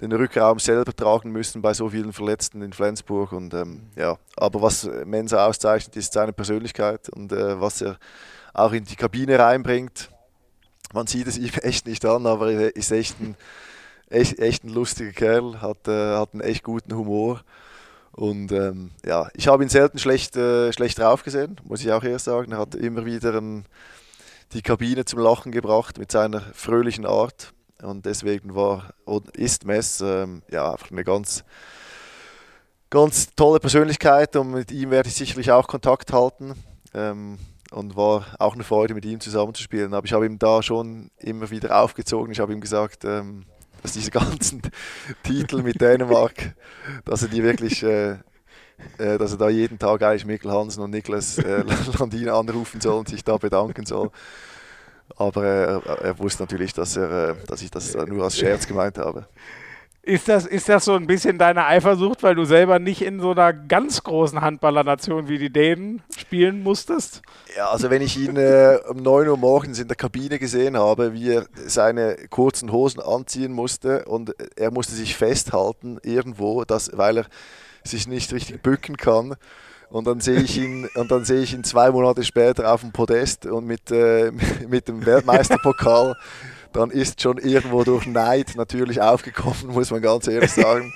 [0.00, 3.32] den Rückraum selber tragen müssen bei so vielen Verletzten in Flensburg.
[3.32, 4.16] Und, ähm, ja.
[4.36, 7.98] Aber was Mensa auszeichnet, ist seine Persönlichkeit und äh, was er
[8.52, 10.10] auch in die Kabine reinbringt.
[10.92, 13.36] Man sieht es ihm echt nicht an, aber er ist echt ein
[14.10, 17.40] echt, echt ein lustiger Kerl, hat, äh, hat einen echt guten Humor.
[18.12, 22.02] Und ähm, ja, ich habe ihn selten schlecht, äh, schlecht drauf gesehen, muss ich auch
[22.02, 22.52] eher sagen.
[22.52, 23.64] Er hat immer wieder ein,
[24.52, 27.52] die Kabine zum Lachen gebracht mit seiner fröhlichen Art.
[27.82, 31.44] Und deswegen war und ist Mess ähm, ja, einfach eine ganz,
[32.90, 36.54] ganz tolle Persönlichkeit und mit ihm werde ich sicherlich auch Kontakt halten.
[36.92, 37.38] Ähm,
[37.70, 39.94] und war auch eine Freude, mit ihm zusammenzuspielen.
[39.94, 42.32] Aber ich habe ihm da schon immer wieder aufgezogen.
[42.32, 43.44] Ich habe ihm gesagt, ähm,
[43.82, 44.62] dass diese ganzen
[45.22, 46.54] Titel mit Dänemark,
[47.04, 48.12] dass er die wirklich, äh,
[48.98, 51.64] äh, dass er da jeden Tag eigentlich Mikkel Hansen und Niklas äh,
[51.98, 54.10] Landin anrufen soll und sich da bedanken soll.
[55.16, 58.98] Aber er, er wusste natürlich, dass, er, äh, dass ich das nur als Scherz gemeint
[58.98, 59.26] habe.
[60.02, 63.32] Ist das, ist das so ein bisschen deine Eifersucht, weil du selber nicht in so
[63.32, 67.20] einer ganz großen Handballernation wie die Dänen spielen musstest?
[67.54, 71.12] Ja, also wenn ich ihn äh, um 9 Uhr morgens in der Kabine gesehen habe,
[71.12, 77.18] wie er seine kurzen Hosen anziehen musste und er musste sich festhalten irgendwo, dass, weil
[77.18, 77.26] er
[77.84, 79.36] sich nicht richtig bücken kann.
[79.90, 82.92] Und dann sehe ich ihn, und dann sehe ich ihn zwei Monate später auf dem
[82.92, 84.30] Podest und mit, äh,
[84.68, 86.16] mit dem Weltmeisterpokal
[86.72, 90.92] dann ist schon irgendwo durch Neid natürlich aufgekommen, muss man ganz ehrlich sagen.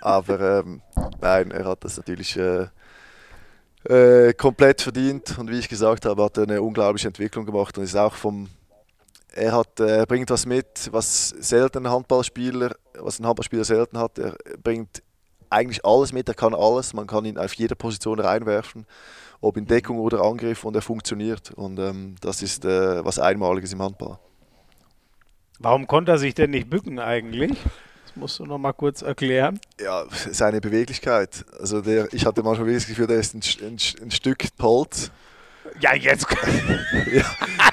[0.00, 0.82] Aber ähm,
[1.20, 2.66] nein, er hat das natürlich äh,
[3.84, 7.84] äh, komplett verdient und wie ich gesagt habe, hat er eine unglaubliche Entwicklung gemacht und
[7.84, 8.48] ist auch vom
[9.32, 14.18] er hat, er bringt was mit, was selten ein Handballspieler, was ein Handballspieler selten hat.
[14.18, 15.04] Er bringt
[15.48, 18.86] eigentlich alles mit, er kann alles, man kann ihn auf jeder Position reinwerfen,
[19.40, 23.72] ob in Deckung oder Angriff und er funktioniert und ähm, das ist äh, was Einmaliges
[23.72, 24.18] im Handball.
[25.62, 27.50] Warum konnte er sich denn nicht bücken eigentlich?
[28.06, 29.60] Das musst du noch mal kurz erklären.
[29.78, 31.44] Ja, seine Beweglichkeit.
[31.60, 35.10] Also der, ich hatte manchmal wirklich das Gefühl, der ist ein, ein, ein Stück Holz.
[35.78, 36.26] Ja, jetzt.
[37.12, 37.24] ja.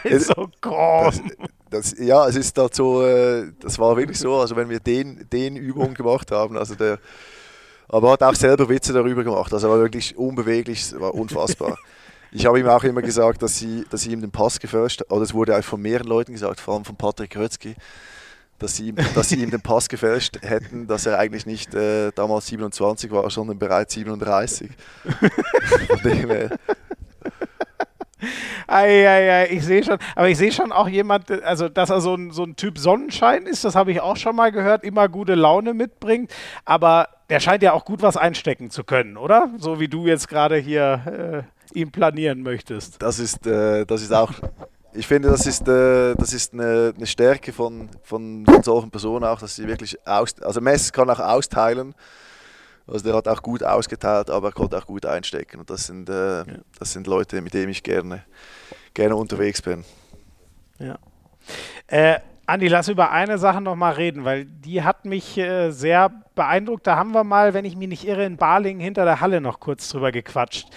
[0.04, 1.22] Also groß.
[1.70, 4.82] Das, das, ja, es ist halt so, äh, das war wirklich so, also wenn wir
[4.82, 7.00] den, den Übungen gemacht haben, also der,
[7.88, 11.16] aber er hat auch selber Witze darüber gemacht, also er war wirklich unbeweglich, es war
[11.16, 11.78] unfassbar.
[12.32, 15.22] Ich habe ihm auch immer gesagt, dass sie, dass sie ihm den Pass gefälscht oder
[15.22, 17.76] es wurde auch von mehreren Leuten gesagt, vor allem von Patrick Rötzky,
[18.60, 22.12] dass sie, ihm, dass sie ihm den Pass gefälscht hätten, dass er eigentlich nicht äh,
[22.14, 24.72] damals 27 war, sondern bereits 37.
[28.66, 32.02] Ei, ei, ei, ich sehe schon, aber ich sehe schon auch jemand, also dass er
[32.02, 35.08] so ein, so ein Typ Sonnenschein ist, das habe ich auch schon mal gehört, immer
[35.08, 36.34] gute Laune mitbringt,
[36.66, 39.52] aber der scheint ja auch gut was einstecken zu können, oder?
[39.58, 43.02] So wie du jetzt gerade hier äh, ihm planieren möchtest.
[43.02, 44.32] Das ist, äh, das ist auch,
[44.94, 49.26] ich finde, das ist, äh, das ist eine, eine Stärke von, von, von, solchen Personen
[49.26, 51.94] auch, dass sie wirklich aus, also Mess kann auch austeilen.
[52.88, 55.60] Also der hat auch gut ausgeteilt, aber er konnte auch gut einstecken.
[55.60, 56.46] Und das sind, äh, ja.
[56.80, 58.24] das sind Leute, mit denen ich gerne,
[58.94, 59.84] gerne unterwegs bin.
[60.80, 60.98] Ja.
[61.88, 66.10] Äh, Andi, lass über eine Sache noch mal reden, weil die hat mich äh, sehr
[66.34, 66.88] beeindruckt.
[66.88, 69.60] Da haben wir mal, wenn ich mich nicht irre, in Balingen hinter der Halle noch
[69.60, 70.70] kurz drüber gequatscht.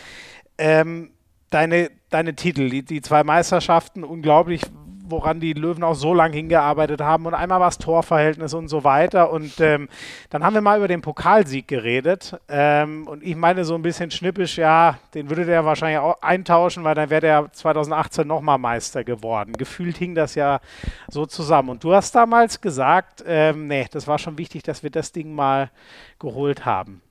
[0.60, 1.10] Ähm,
[1.48, 4.62] deine, deine Titel, die, die zwei Meisterschaften, unglaublich,
[5.10, 8.84] woran die Löwen auch so lange hingearbeitet haben und einmal war es Torverhältnis und so
[8.84, 9.32] weiter.
[9.32, 9.88] Und ähm,
[10.28, 12.38] dann haben wir mal über den Pokalsieg geredet.
[12.48, 16.84] Ähm, und ich meine so ein bisschen schnippisch, ja, den würde der wahrscheinlich auch eintauschen,
[16.84, 19.54] weil dann wäre der 2018 nochmal Meister geworden.
[19.54, 20.60] Gefühlt hing das ja
[21.08, 21.70] so zusammen.
[21.70, 25.34] Und du hast damals gesagt, ähm, nee, das war schon wichtig, dass wir das Ding
[25.34, 25.70] mal
[26.18, 27.02] geholt haben.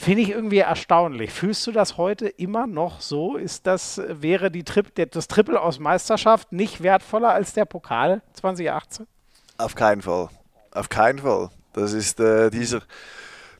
[0.00, 1.30] Finde ich irgendwie erstaunlich.
[1.30, 3.36] Fühlst du das heute immer noch so?
[3.36, 9.06] Ist das, wäre die Tri das Triple aus Meisterschaft nicht wertvoller als der Pokal 2018?
[9.58, 10.30] Auf keinen Fall.
[10.70, 11.50] Auf keinen Fall.
[11.74, 12.80] Das ist äh, dieser,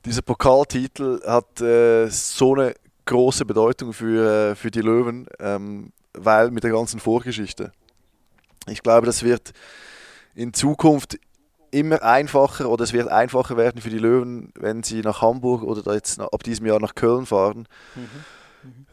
[0.03, 2.73] dieser Pokaltitel hat äh, so eine
[3.05, 7.71] große Bedeutung für, äh, für die Löwen, ähm, weil mit der ganzen Vorgeschichte.
[8.65, 9.51] Ich glaube, das wird
[10.33, 11.19] in Zukunft
[11.71, 15.93] immer einfacher oder es wird einfacher werden für die Löwen, wenn sie nach Hamburg oder
[15.93, 18.09] jetzt ab diesem Jahr nach Köln fahren mhm.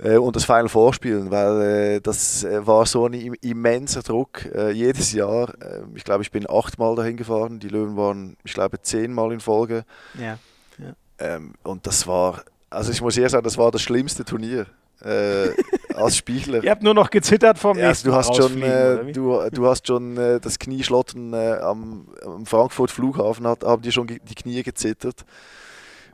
[0.03, 4.71] Äh, und das Final vorspielen, weil äh, das äh, war so ein immenser Druck äh,
[4.71, 5.53] jedes Jahr.
[5.61, 9.41] Ähm, ich glaube, ich bin achtmal dahin gefahren, die Löwen waren, ich glaube, zehnmal in
[9.41, 9.85] Folge.
[10.15, 10.39] Ja.
[10.79, 10.95] ja.
[11.19, 14.67] Ähm, und das war, also ich muss eher sagen, das war das schlimmste Turnier
[15.03, 15.49] äh,
[15.99, 16.63] als Spieler.
[16.65, 19.87] Ihr habt nur noch gezittert vom ja, nächsten du hast schon, äh, du, du hast
[19.87, 24.35] schon äh, das Knie schlottern äh, am, am, Frankfurt Flughafen, hat, haben dir schon die
[24.35, 25.25] Knie gezittert,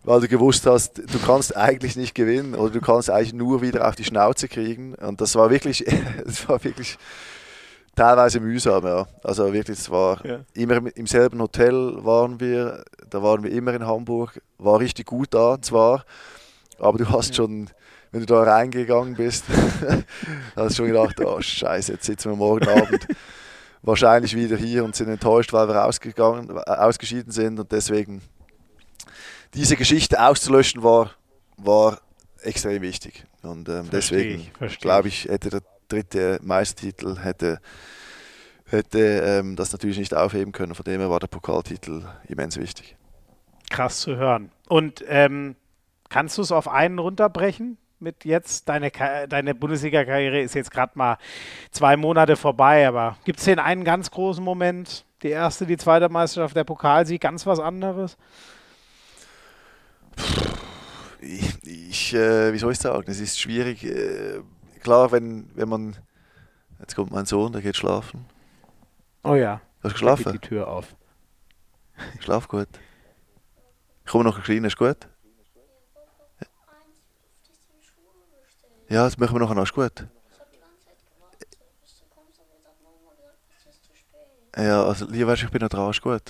[0.02, 3.88] weil du gewusst hast, du kannst eigentlich nicht gewinnen oder du kannst eigentlich nur wieder
[3.88, 4.94] auf die Schnauze kriegen.
[4.94, 5.84] Und das war wirklich,
[6.24, 6.98] das war wirklich
[7.94, 9.06] teilweise mühsam, ja.
[9.22, 10.40] Also wirklich, es war ja.
[10.54, 15.28] immer im selben Hotel waren wir, da waren wir immer in Hamburg, war richtig gut
[15.30, 16.04] da zwar,
[16.78, 17.34] aber du hast ja.
[17.36, 17.70] schon
[18.14, 19.44] wenn du da reingegangen bist,
[20.56, 23.08] hast du schon gedacht, oh Scheiße, jetzt sitzen wir morgen Abend
[23.82, 28.22] wahrscheinlich wieder hier und sind enttäuscht, weil wir ausgegangen, äh, ausgeschieden sind und deswegen
[29.52, 31.10] diese Geschichte auszulöschen war,
[31.56, 32.00] war
[32.40, 34.48] extrem wichtig und ähm, deswegen
[34.80, 37.58] glaube ich, hätte der dritte Meistertitel hätte
[38.66, 40.76] hätte ähm, das natürlich nicht aufheben können.
[40.76, 42.96] Von dem her war der Pokaltitel immens wichtig.
[43.70, 44.52] Krass zu hören.
[44.68, 45.56] Und ähm,
[46.10, 47.76] kannst du es auf einen runterbrechen?
[48.00, 48.68] Mit jetzt?
[48.68, 51.18] Deine, deine Bundesliga-Karriere ist jetzt gerade mal
[51.70, 55.04] zwei Monate vorbei, aber gibt es den einen ganz großen Moment?
[55.22, 58.16] Die erste, die zweite Meisterschaft, der Pokalsieg, ganz was anderes?
[61.20, 63.84] Ich, ich äh, wie soll ich sagen, es ist schwierig.
[63.84, 64.40] Äh,
[64.82, 65.96] klar, wenn, wenn man.
[66.78, 68.26] Jetzt kommt mein Sohn, der geht schlafen.
[69.22, 69.62] Oh ja.
[69.76, 70.32] Hast du geschlafen?
[70.32, 70.94] die Tür auf.
[72.20, 72.68] Schlaf gut.
[74.04, 75.08] Ich komme noch kleiner, ist gut?
[78.94, 79.64] Ja, das machen wir nachher noch.
[79.64, 80.06] Ist gut.
[84.56, 86.22] Ja, also lieber wärst ich bin noch dran, ist gut.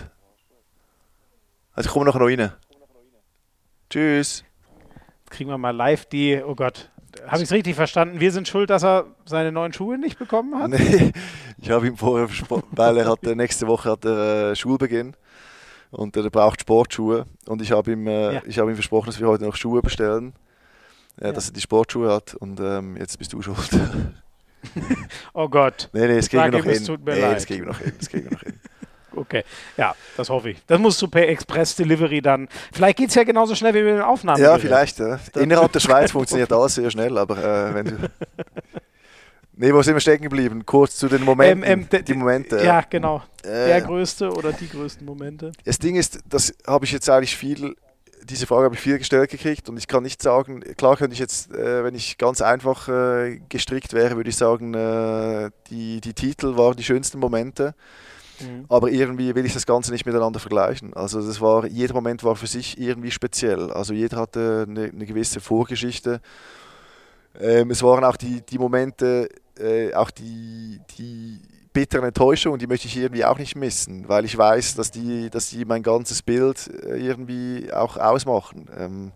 [1.75, 2.53] Also ich komme nachher noch rein.
[3.91, 4.45] Tschüss.
[5.19, 6.91] Jetzt kriegen wir mal live die, oh Gott,
[7.27, 8.19] habe ich es richtig verstanden?
[8.19, 10.71] Wir sind schuld, dass er seine neuen Schuhe nicht bekommen hat?
[10.71, 11.13] Nee,
[11.59, 15.15] ich habe ihm vorher versprochen, weil er hat, nächste Woche hat er äh, Schulbeginn
[15.91, 18.41] und er braucht Sportschuhe und ich habe ihm, äh, ja.
[18.41, 20.33] hab ihm versprochen, dass wir heute noch Schuhe bestellen
[21.21, 21.33] ja.
[21.33, 23.71] dass er die Sportschuhe hat und ähm, jetzt bist du schuld.
[25.35, 25.91] oh Gott.
[25.93, 26.85] Nee, nee, es wir noch hin.
[26.85, 27.37] Tut mir nee, leid.
[27.37, 27.93] das kriegen wir noch hin.
[27.99, 28.55] Kriegen wir noch hin.
[29.17, 29.45] Okay,
[29.77, 30.63] ja, das hoffe ich.
[30.67, 32.49] Das musst du per Express Delivery dann.
[32.73, 34.43] Vielleicht geht es ja genauso schnell wie mit den Aufnahmen.
[34.43, 34.99] Ja, vielleicht.
[34.99, 35.21] Ja.
[35.37, 37.97] Innerhalb der Schweiz funktioniert alles sehr schnell, aber äh, wenn du.
[39.57, 40.67] Nee, wo sind wir stecken geblieben?
[40.67, 41.63] Kurz zu den Momenten.
[41.65, 42.65] Ähm, ähm, die Momente.
[42.65, 43.23] Ja, genau.
[43.45, 45.53] Äh, der größte oder die größten Momente.
[45.65, 47.77] Das Ding ist, das habe ich jetzt eigentlich viel
[48.25, 51.21] diese Frage habe ich viel gestellt gekriegt und ich kann nicht sagen, klar könnte ich
[51.21, 56.15] jetzt, äh, wenn ich ganz einfach äh, gestrickt wäre, würde ich sagen, äh, die, die
[56.15, 57.75] Titel waren die schönsten Momente.
[58.41, 58.65] Mhm.
[58.69, 60.95] Aber irgendwie will ich das Ganze nicht miteinander vergleichen.
[60.95, 63.71] Also das war, jeder Moment war für sich irgendwie speziell.
[63.71, 66.21] Also jeder hatte eine, eine gewisse Vorgeschichte.
[67.39, 69.29] Ähm, es waren auch die, die Momente,
[69.59, 71.41] äh, auch die, die
[71.75, 75.51] bitteren Enttäuschungen, die möchte ich irgendwie auch nicht missen, weil ich weiß, dass die, dass
[75.51, 78.71] die mein ganzes Bild äh, irgendwie auch ausmachen.
[78.79, 79.13] Ähm,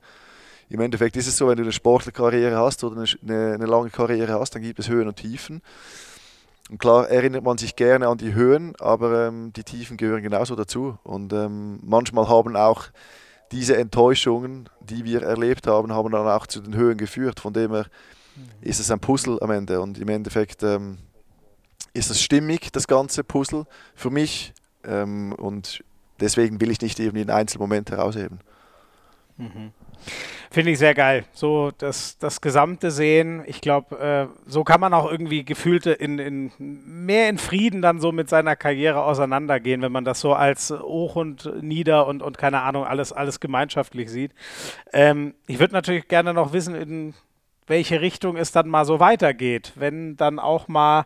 [0.69, 4.39] im Endeffekt ist es so, wenn du eine Sportlerkarriere hast oder eine, eine lange Karriere
[4.39, 5.63] hast, dann gibt es Höhen und Tiefen.
[6.69, 10.55] Und klar erinnert man sich gerne an die Höhen, aber ähm, die Tiefen gehören genauso
[10.55, 10.99] dazu.
[11.05, 12.85] Und ähm, manchmal haben auch
[13.53, 17.41] diese Enttäuschungen, die wir erlebt haben, haben dann auch zu den Höhen geführt.
[17.41, 17.87] Von dem her
[18.61, 19.81] ist es ein Puzzle am Ende.
[19.81, 20.99] Und im Endeffekt ähm,
[21.93, 24.53] ist es stimmig, das ganze Puzzle, für mich.
[24.85, 25.83] Ähm, und
[26.21, 28.41] deswegen will ich nicht irgendwie einen Einzelmoment herausheben.
[29.37, 29.73] Mhm.
[30.51, 31.25] Finde ich sehr geil.
[31.33, 33.43] So das, das gesamte Sehen.
[33.47, 38.01] Ich glaube, äh, so kann man auch irgendwie gefühlte in, in mehr in Frieden dann
[38.01, 42.39] so mit seiner Karriere auseinandergehen, wenn man das so als hoch und nieder und, und
[42.39, 44.33] keine Ahnung, alles, alles gemeinschaftlich sieht.
[44.93, 47.15] Ähm, ich würde natürlich gerne noch wissen, in
[47.67, 51.05] welche Richtung es dann mal so weitergeht, wenn dann auch mal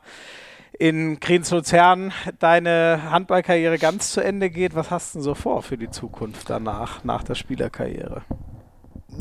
[0.79, 4.75] in Kriens-Luzern deine Handballkarriere ganz zu Ende geht.
[4.75, 8.23] Was hast du denn so vor für die Zukunft danach, nach der Spielerkarriere?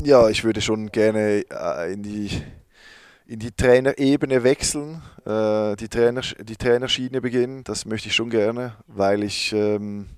[0.02, 2.30] ja, ich würde schon gerne äh, in die
[3.26, 7.64] in die Trainerebene wechseln, äh, die, Trainer, die Trainerschiene beginnen.
[7.64, 10.08] Das möchte ich schon gerne, weil ich ähm,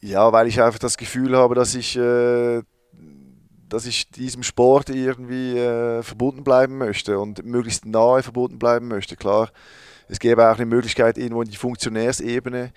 [0.00, 2.62] ja, weil ich einfach das Gefühl habe, dass ich äh,
[3.74, 9.16] dass ich diesem Sport irgendwie äh, verbunden bleiben möchte und möglichst nahe verbunden bleiben möchte.
[9.16, 9.50] Klar,
[10.08, 12.72] es gäbe auch eine Möglichkeit irgendwo in die Funktionärsebene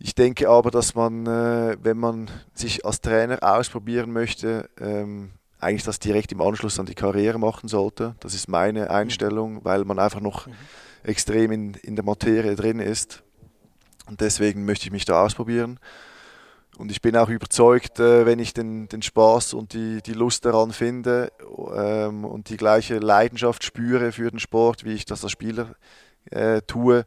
[0.00, 5.82] ich denke aber, dass man, äh, wenn man sich als Trainer ausprobieren möchte, ähm, eigentlich
[5.82, 8.14] das direkt im Anschluss an die Karriere machen sollte.
[8.20, 8.90] Das ist meine mhm.
[8.90, 10.52] Einstellung, weil man einfach noch mhm.
[11.02, 13.24] extrem in, in der Materie drin ist.
[14.06, 15.80] Und deswegen möchte ich mich da ausprobieren.
[16.78, 20.44] Und ich bin auch überzeugt, äh, wenn ich den, den Spaß und die, die Lust
[20.44, 21.32] daran finde
[21.74, 25.74] ähm, und die gleiche Leidenschaft spüre für den Sport, wie ich das als Spieler
[26.30, 27.04] äh, tue,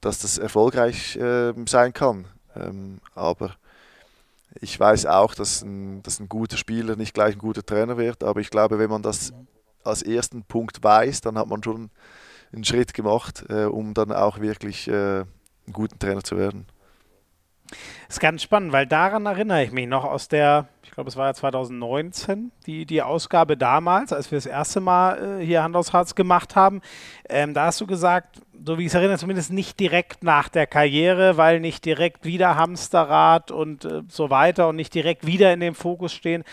[0.00, 2.26] dass das erfolgreich äh, sein kann.
[2.56, 3.54] Ähm, aber
[4.60, 8.24] ich weiß auch, dass ein, dass ein guter Spieler nicht gleich ein guter Trainer wird.
[8.24, 9.32] Aber ich glaube, wenn man das
[9.84, 11.90] als ersten Punkt weiß, dann hat man schon
[12.52, 16.66] einen Schritt gemacht, äh, um dann auch wirklich äh, einen guten Trainer zu werden.
[18.08, 21.26] Ist ganz spannend, weil daran erinnere ich mich noch aus der, ich glaube, es war
[21.26, 25.92] ja 2019, die, die Ausgabe damals, als wir das erste Mal äh, hier Hand aus
[25.92, 26.80] Harz gemacht haben.
[27.28, 30.66] Ähm, da hast du gesagt, so wie ich es erinnere, zumindest nicht direkt nach der
[30.66, 35.60] Karriere, weil nicht direkt wieder Hamsterrad und äh, so weiter und nicht direkt wieder in
[35.60, 36.44] dem Fokus stehen.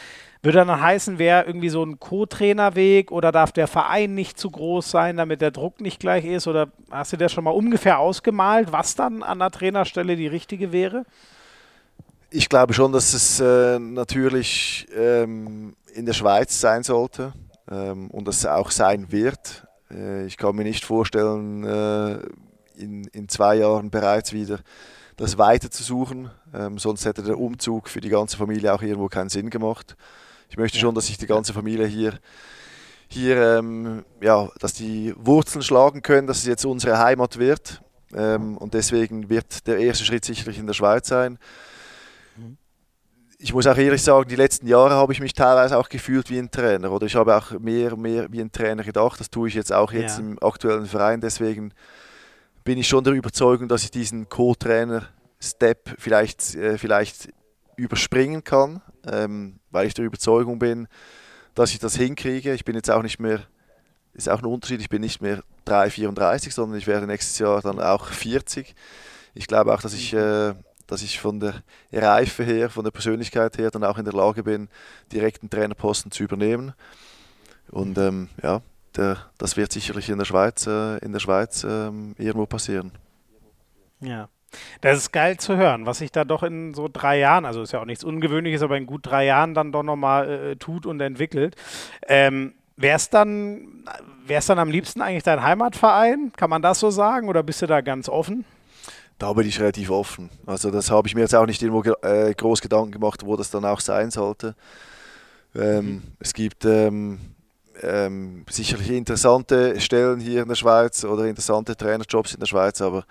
[0.41, 4.89] Würde dann heißen, wäre irgendwie so ein Co-Trainerweg oder darf der Verein nicht zu groß
[4.89, 6.47] sein, damit der Druck nicht gleich ist?
[6.47, 10.71] Oder hast du dir schon mal ungefähr ausgemalt, was dann an der Trainerstelle die richtige
[10.71, 11.03] wäre?
[12.29, 17.33] Ich glaube schon, dass es äh, natürlich ähm, in der Schweiz sein sollte
[17.69, 19.67] ähm, und dass es auch sein wird.
[19.91, 22.19] Äh, ich kann mir nicht vorstellen, äh,
[22.77, 24.59] in, in zwei Jahren bereits wieder
[25.17, 26.31] das weiter zu suchen.
[26.53, 29.97] Ähm, sonst hätte der Umzug für die ganze Familie auch irgendwo keinen Sinn gemacht.
[30.49, 32.19] Ich möchte schon, dass sich die ganze Familie hier,
[33.07, 37.81] hier ähm, ja, dass die Wurzeln schlagen können, dass es jetzt unsere Heimat wird.
[38.13, 41.37] Ähm, und deswegen wird der erste Schritt sicherlich in der Schweiz sein
[43.41, 46.37] ich muss auch ehrlich sagen, die letzten Jahre habe ich mich teilweise auch gefühlt wie
[46.37, 49.19] ein Trainer oder ich habe auch mehr und mehr wie ein Trainer gedacht.
[49.19, 50.25] Das tue ich jetzt auch jetzt ja.
[50.25, 51.21] im aktuellen Verein.
[51.21, 51.73] Deswegen
[52.65, 57.29] bin ich schon der Überzeugung, dass ich diesen Co-Trainer-Step vielleicht, äh, vielleicht
[57.77, 60.87] überspringen kann, ähm, weil ich der Überzeugung bin,
[61.55, 62.53] dass ich das hinkriege.
[62.53, 63.41] Ich bin jetzt auch nicht mehr,
[64.13, 67.61] ist auch ein Unterschied, ich bin nicht mehr 3, 34, sondern ich werde nächstes Jahr
[67.61, 68.75] dann auch 40.
[69.33, 70.19] Ich glaube auch, dass ich mhm.
[70.19, 70.53] äh,
[70.89, 71.61] dass ich von der
[71.93, 74.69] Reife her, von der Persönlichkeit her dann auch in der Lage bin,
[75.11, 76.73] direkt einen Trainerposten zu übernehmen.
[77.69, 78.61] Und ähm, ja,
[78.95, 82.91] der, das wird sicherlich in der Schweiz, äh, in der Schweiz ähm, irgendwo passieren.
[83.99, 84.29] Ja.
[84.81, 87.71] Das ist geil zu hören, was sich da doch in so drei Jahren, also ist
[87.71, 90.99] ja auch nichts Ungewöhnliches, aber in gut drei Jahren dann doch nochmal äh, tut und
[91.01, 91.55] entwickelt.
[92.07, 93.83] Ähm, Wäre es dann,
[94.27, 96.31] dann am liebsten eigentlich dein Heimatverein?
[96.37, 98.45] Kann man das so sagen oder bist du da ganz offen?
[99.19, 100.29] da bin ich relativ offen.
[100.45, 103.51] Also das habe ich mir jetzt auch nicht irgendwo äh, groß Gedanken gemacht, wo das
[103.51, 104.55] dann auch sein sollte.
[105.53, 106.01] Ähm, mhm.
[106.19, 107.19] Es gibt ähm,
[107.83, 113.03] ähm, sicherlich interessante Stellen hier in der Schweiz oder interessante Trainerjobs in der Schweiz, aber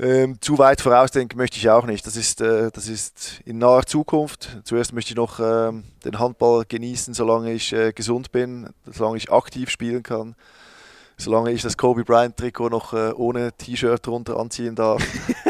[0.00, 2.06] ähm, zu weit vorausdenken möchte ich auch nicht.
[2.06, 4.58] Das ist, äh, das ist in naher Zukunft.
[4.64, 9.30] Zuerst möchte ich noch ähm, den Handball genießen, solange ich äh, gesund bin, solange ich
[9.30, 10.34] aktiv spielen kann
[11.20, 15.02] solange ich das Kobe Bryant Trikot noch äh, ohne T-Shirt drunter anziehen darf.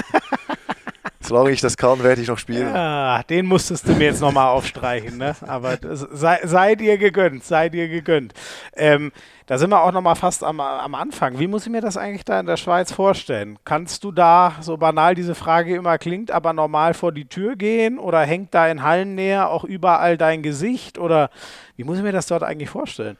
[1.30, 2.74] Solange ich das kann, werde ich noch spielen.
[2.74, 5.36] Ja, den musstest du mir jetzt nochmal aufstreichen, ne?
[5.46, 5.78] Aber
[6.10, 8.34] sei, sei, dir gegönnt, sei dir gegönnt.
[8.74, 9.12] Ähm,
[9.46, 11.38] da sind wir auch nochmal fast am, am Anfang.
[11.38, 13.60] Wie muss ich mir das eigentlich da in der Schweiz vorstellen?
[13.64, 18.00] Kannst du da, so banal diese Frage immer klingt, aber normal vor die Tür gehen
[18.00, 20.98] oder hängt da in Hallennähe auch überall dein Gesicht?
[20.98, 21.30] Oder
[21.76, 23.16] wie muss ich mir das dort eigentlich vorstellen?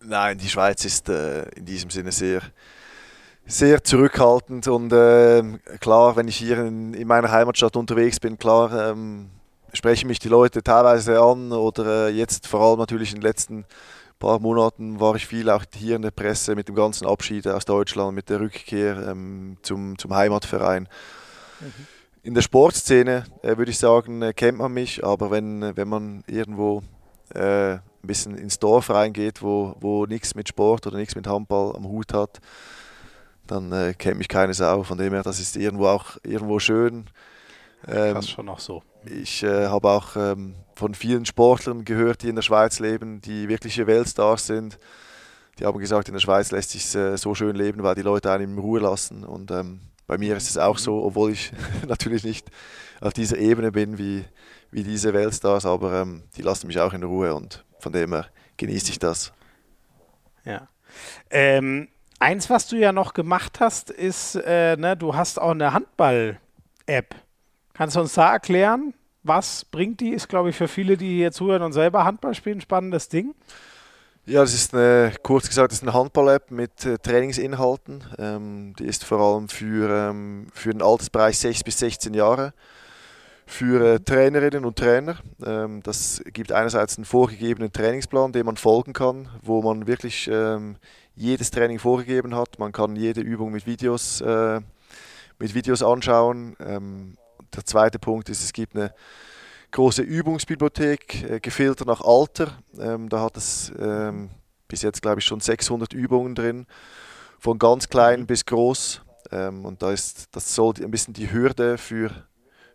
[0.00, 2.42] Nein, die Schweiz ist äh, in diesem Sinne sehr
[3.46, 5.42] sehr zurückhaltend und äh,
[5.80, 9.30] klar, wenn ich hier in, in, meiner Heimatstadt unterwegs bin, klar ähm,
[9.72, 13.64] sprechen mich die Leute teilweise an oder äh, jetzt vor allem natürlich in den letzten
[14.18, 17.64] paar Monaten war ich viel auch hier in der Presse mit dem ganzen Abschied aus
[17.64, 20.88] Deutschland, mit der Rückkehr ähm, zum, zum Heimatverein.
[21.60, 21.86] Mhm.
[22.22, 26.22] In der Sportszene äh, würde ich sagen, äh, kennt man mich, aber wenn, wenn man
[26.28, 26.84] irgendwo
[27.34, 31.74] äh, ein bisschen ins Dorf reingeht, wo, wo nichts mit Sport oder nichts mit Handball
[31.74, 32.38] am Hut hat,
[33.46, 34.82] dann äh, kennt mich keine Sau.
[34.82, 37.06] Von dem her, das ist irgendwo auch irgendwo schön.
[37.86, 38.82] Ähm, das schon auch so.
[39.04, 43.48] Ich äh, habe auch ähm, von vielen Sportlern gehört, die in der Schweiz leben, die
[43.48, 44.78] wirkliche Weltstars sind.
[45.58, 48.30] Die haben gesagt, in der Schweiz lässt sich äh, so schön leben, weil die Leute
[48.30, 49.24] einen in Ruhe lassen.
[49.24, 51.52] Und ähm, bei mir ist es auch so, obwohl ich
[51.86, 52.50] natürlich nicht
[53.00, 54.24] auf dieser Ebene bin wie,
[54.70, 58.26] wie diese Weltstars, aber ähm, die lassen mich auch in Ruhe und von dem her
[58.56, 59.32] genieße ich das.
[60.44, 60.68] Ja.
[61.30, 61.88] Ähm,
[62.22, 67.16] Eins, was du ja noch gemacht hast, ist, äh, ne, du hast auch eine Handball-App.
[67.74, 68.94] Kannst du uns da erklären,
[69.24, 70.10] was bringt die?
[70.10, 73.34] Ist, glaube ich, für viele, die hier zuhören und selber Handball spielen, ein spannendes Ding.
[74.24, 78.04] Ja, das ist eine, kurz gesagt, das ist eine Handball-App mit äh, Trainingsinhalten.
[78.18, 82.54] Ähm, die ist vor allem für, ähm, für den Altersbereich 6 bis 16 Jahre
[83.52, 85.18] für äh, Trainerinnen und Trainer.
[85.44, 90.76] Ähm, das gibt einerseits einen vorgegebenen Trainingsplan, dem man folgen kann, wo man wirklich ähm,
[91.14, 92.58] jedes Training vorgegeben hat.
[92.58, 94.60] Man kann jede Übung mit Videos, äh,
[95.38, 96.56] mit Videos anschauen.
[96.60, 97.18] Ähm,
[97.54, 98.94] der zweite Punkt ist, es gibt eine
[99.70, 102.58] große Übungsbibliothek, äh, gefiltert nach Alter.
[102.74, 103.70] Da hat es
[104.66, 106.66] bis jetzt, glaube ich, schon 600 Übungen drin,
[107.38, 108.26] von ganz klein mhm.
[108.26, 109.02] bis groß.
[109.30, 112.10] Und da ist, das soll ein bisschen die Hürde für,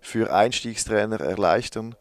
[0.02, 1.96] für Einstiegstrainer erleichtern.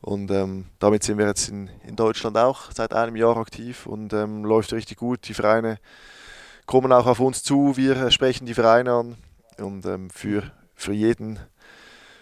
[0.00, 4.12] Und ähm, damit sind wir jetzt in, in Deutschland auch seit einem Jahr aktiv und
[4.12, 5.26] ähm, läuft richtig gut.
[5.28, 5.78] Die Vereine
[6.66, 9.16] kommen auch auf uns zu, wir sprechen die Vereine an
[9.58, 11.38] und ähm, für, für, jeden,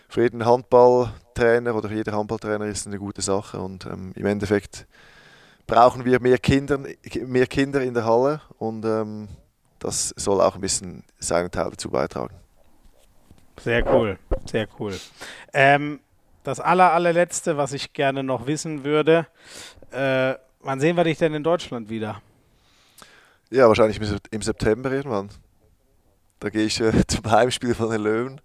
[0.08, 4.86] für jeden Handballtrainer oder jeder Handballtrainer ist eine gute Sache und ähm, im Endeffekt
[5.66, 6.78] brauchen wir mehr Kinder,
[7.26, 9.28] mehr Kinder in der Halle und ähm,
[9.78, 12.34] das soll auch ein bisschen seinen Teil dazu beitragen.
[13.60, 14.98] Sehr cool, sehr cool.
[15.52, 16.00] Ähm,
[16.42, 19.26] das aller, allerletzte, was ich gerne noch wissen würde.
[19.90, 22.20] Äh, wann sehen wir dich denn in Deutschland wieder?
[23.50, 24.00] Ja, wahrscheinlich
[24.30, 25.30] im September irgendwann.
[26.40, 28.40] Da gehe ich äh, zum Heimspiel von den Löwen.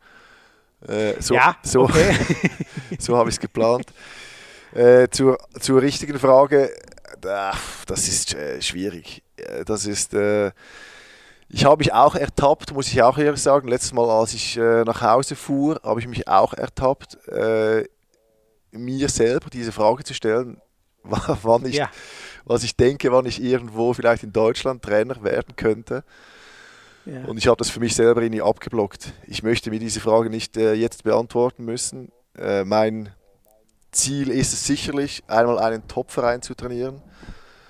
[0.88, 2.16] Äh, so ja, so, okay.
[3.00, 3.88] so habe ich es geplant.
[4.74, 7.52] Äh, zur, zur richtigen Frage, äh,
[7.88, 9.24] das ist äh, schwierig.
[9.66, 10.14] Das ist
[11.50, 13.68] ich habe mich auch ertappt, muss ich auch ehrlich sagen.
[13.68, 17.86] Letztes Mal, als ich äh, nach Hause fuhr, habe ich mich auch ertappt, äh,
[18.72, 20.62] mir selber diese Frage zu stellen,
[21.04, 21.90] wann ich, ja.
[22.46, 26.04] was ich denke, wann ich irgendwo vielleicht in Deutschland Trainer werden könnte.
[27.06, 27.26] Ja.
[27.26, 29.14] Und ich habe das für mich selber irgendwie abgeblockt.
[29.26, 32.12] Ich möchte mir diese Frage nicht äh, jetzt beantworten müssen.
[32.38, 33.10] Äh, mein
[33.92, 37.02] Ziel ist es sicherlich, einmal einen Top-Verein zu trainieren.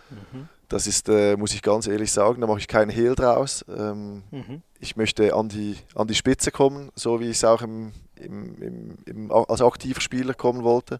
[0.09, 0.49] Mhm.
[0.69, 3.65] Das ist, äh, muss ich ganz ehrlich sagen, da mache ich keinen Hehl draus.
[3.67, 4.61] Ähm, mhm.
[4.79, 8.55] Ich möchte an die, an die Spitze kommen, so wie ich es auch im, im,
[8.61, 10.99] im, im, als aktiver Spieler kommen wollte.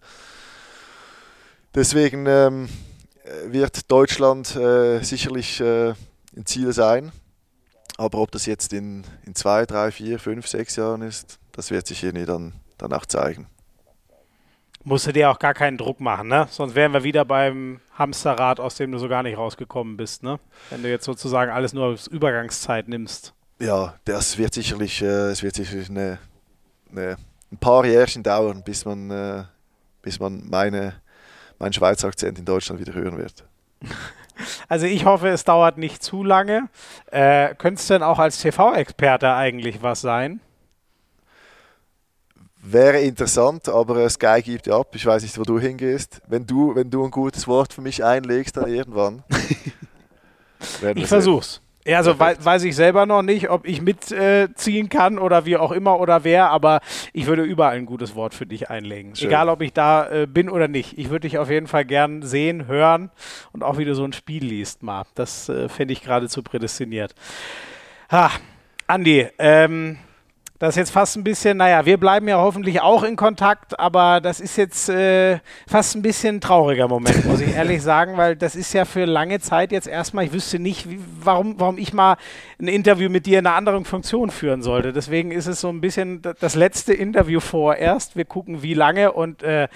[1.76, 2.68] Deswegen ähm,
[3.46, 5.94] wird Deutschland äh, sicherlich äh,
[6.36, 7.12] ein Ziel sein.
[7.98, 11.86] Aber ob das jetzt in, in zwei, drei, vier, fünf, sechs Jahren ist, das wird
[11.86, 13.48] sich irgendwie dann, dann auch zeigen
[14.90, 16.48] musst du dir auch gar keinen Druck machen, ne?
[16.50, 20.40] Sonst wären wir wieder beim Hamsterrad, aus dem du so gar nicht rausgekommen bist, ne?
[20.72, 23.34] Wenn du jetzt sozusagen alles nur als Übergangszeit nimmst.
[23.60, 26.18] Ja, das wird sicherlich, äh, es wird sicherlich eine,
[26.92, 27.18] eine,
[27.52, 29.44] ein paar Jährchen dauern, bis man, äh,
[30.02, 30.96] bis man meine,
[31.60, 33.46] meinen Schweizer Akzent in Deutschland wieder hören wird.
[34.70, 36.70] Also ich hoffe, es dauert nicht zu lange.
[37.12, 40.40] Äh, Könntest du denn auch als TV-Experte eigentlich was sein?
[42.62, 44.90] Wäre interessant, aber Sky gibt ja ab.
[44.94, 46.22] Ich weiß nicht, wo du hingehst.
[46.28, 49.24] Wenn du, wenn du ein gutes Wort für mich einlegst, dann irgendwann.
[50.96, 51.62] ich versuch's.
[51.86, 55.56] Ja, also we weiß ich selber noch nicht, ob ich mitziehen äh, kann oder wie
[55.56, 56.82] auch immer oder wer, aber
[57.14, 59.16] ich würde überall ein gutes Wort für dich einlegen.
[59.16, 59.30] Schön.
[59.30, 61.00] Egal, ob ich da äh, bin oder nicht.
[61.00, 63.10] Ich würde dich auf jeden Fall gern sehen, hören
[63.54, 65.04] und auch wie du so ein Spiel liest, mal.
[65.16, 67.16] Das äh, fände ich geradezu prädestiniert.
[68.12, 68.30] Ha,
[68.86, 69.98] Andi, ähm,
[70.60, 74.20] Das ist jetzt fast ein bisschen, naja, wir bleiben ja hoffentlich auch in Kontakt, aber
[74.20, 78.36] das ist jetzt äh, fast ein bisschen ein trauriger Moment, muss ich ehrlich sagen, weil
[78.36, 81.94] das ist ja für lange Zeit jetzt erstmal, ich wüsste nicht, wie, warum, warum ich
[81.94, 82.18] mal
[82.60, 84.92] ein Interview mit dir in einer anderen Funktion führen sollte.
[84.92, 88.18] Deswegen ist es so ein bisschen das letzte Interview vorerst.
[88.18, 89.70] Wir gucken, wie lange und äh,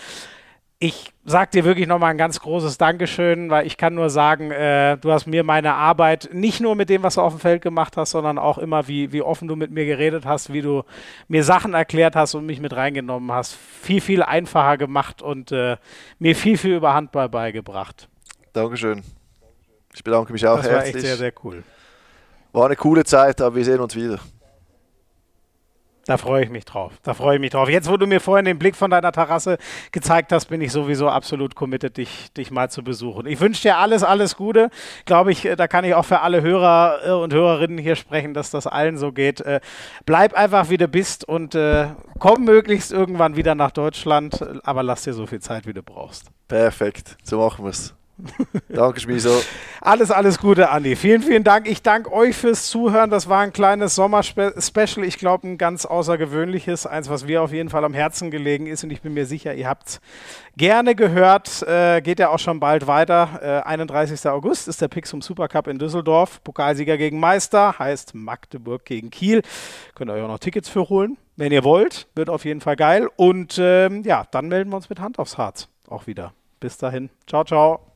[0.83, 4.97] ich sag dir wirklich nochmal ein ganz großes Dankeschön, weil ich kann nur sagen, äh,
[4.97, 7.95] du hast mir meine Arbeit nicht nur mit dem, was du auf dem Feld gemacht
[7.95, 10.83] hast, sondern auch immer, wie, wie offen du mit mir geredet hast, wie du
[11.29, 15.77] mir Sachen erklärt hast und mich mit reingenommen hast, viel, viel einfacher gemacht und äh,
[16.19, 18.09] mir viel, viel über Handball beigebracht.
[18.51, 19.03] Dankeschön.
[19.95, 20.95] Ich bedanke mich auch das herzlich.
[20.95, 21.63] Das war echt sehr, sehr cool.
[22.51, 24.19] War eine coole Zeit, aber wir sehen uns wieder.
[26.05, 26.91] Da freue ich mich drauf.
[27.03, 27.69] Da freue ich mich drauf.
[27.69, 29.57] Jetzt, wo du mir vorhin den Blick von deiner Terrasse
[29.93, 33.25] gezeigt hast, bin ich sowieso absolut committed, dich, dich mal zu besuchen.
[33.25, 34.69] Ich wünsche dir alles, alles Gute.
[35.05, 38.33] Glaube ich, äh, da kann ich auch für alle Hörer äh, und Hörerinnen hier sprechen,
[38.33, 39.39] dass das allen so geht.
[39.41, 39.61] Äh,
[40.05, 41.57] bleib einfach, wie du bist und
[42.19, 46.31] komm möglichst irgendwann wieder nach Deutschland, aber lass dir so viel Zeit, wie du brauchst.
[46.47, 47.15] Perfekt.
[47.23, 47.93] So machen wir es.
[48.69, 49.41] Danke, Schmiso.
[49.81, 50.95] Alles, alles Gute, Andi.
[50.95, 51.67] Vielen, vielen Dank.
[51.67, 53.09] Ich danke euch fürs Zuhören.
[53.09, 55.05] Das war ein kleines Sommer-Special.
[55.05, 56.85] Ich glaube, ein ganz außergewöhnliches.
[56.85, 58.83] Eins, was mir auf jeden Fall am Herzen gelegen ist.
[58.83, 60.01] Und ich bin mir sicher, ihr habt es
[60.55, 61.63] gerne gehört.
[61.63, 63.63] Äh, geht ja auch schon bald weiter.
[63.65, 64.29] Äh, 31.
[64.29, 66.43] August ist der Pixum Supercup in Düsseldorf.
[66.43, 67.77] Pokalsieger gegen Meister.
[67.79, 69.41] Heißt Magdeburg gegen Kiel.
[69.95, 71.17] Könnt ihr euch auch noch Tickets für holen.
[71.35, 72.07] Wenn ihr wollt.
[72.15, 73.09] Wird auf jeden Fall geil.
[73.15, 76.33] Und ähm, ja, dann melden wir uns mit Hand aufs Harz auch wieder.
[76.59, 77.09] Bis dahin.
[77.27, 77.92] Ciao, ciao.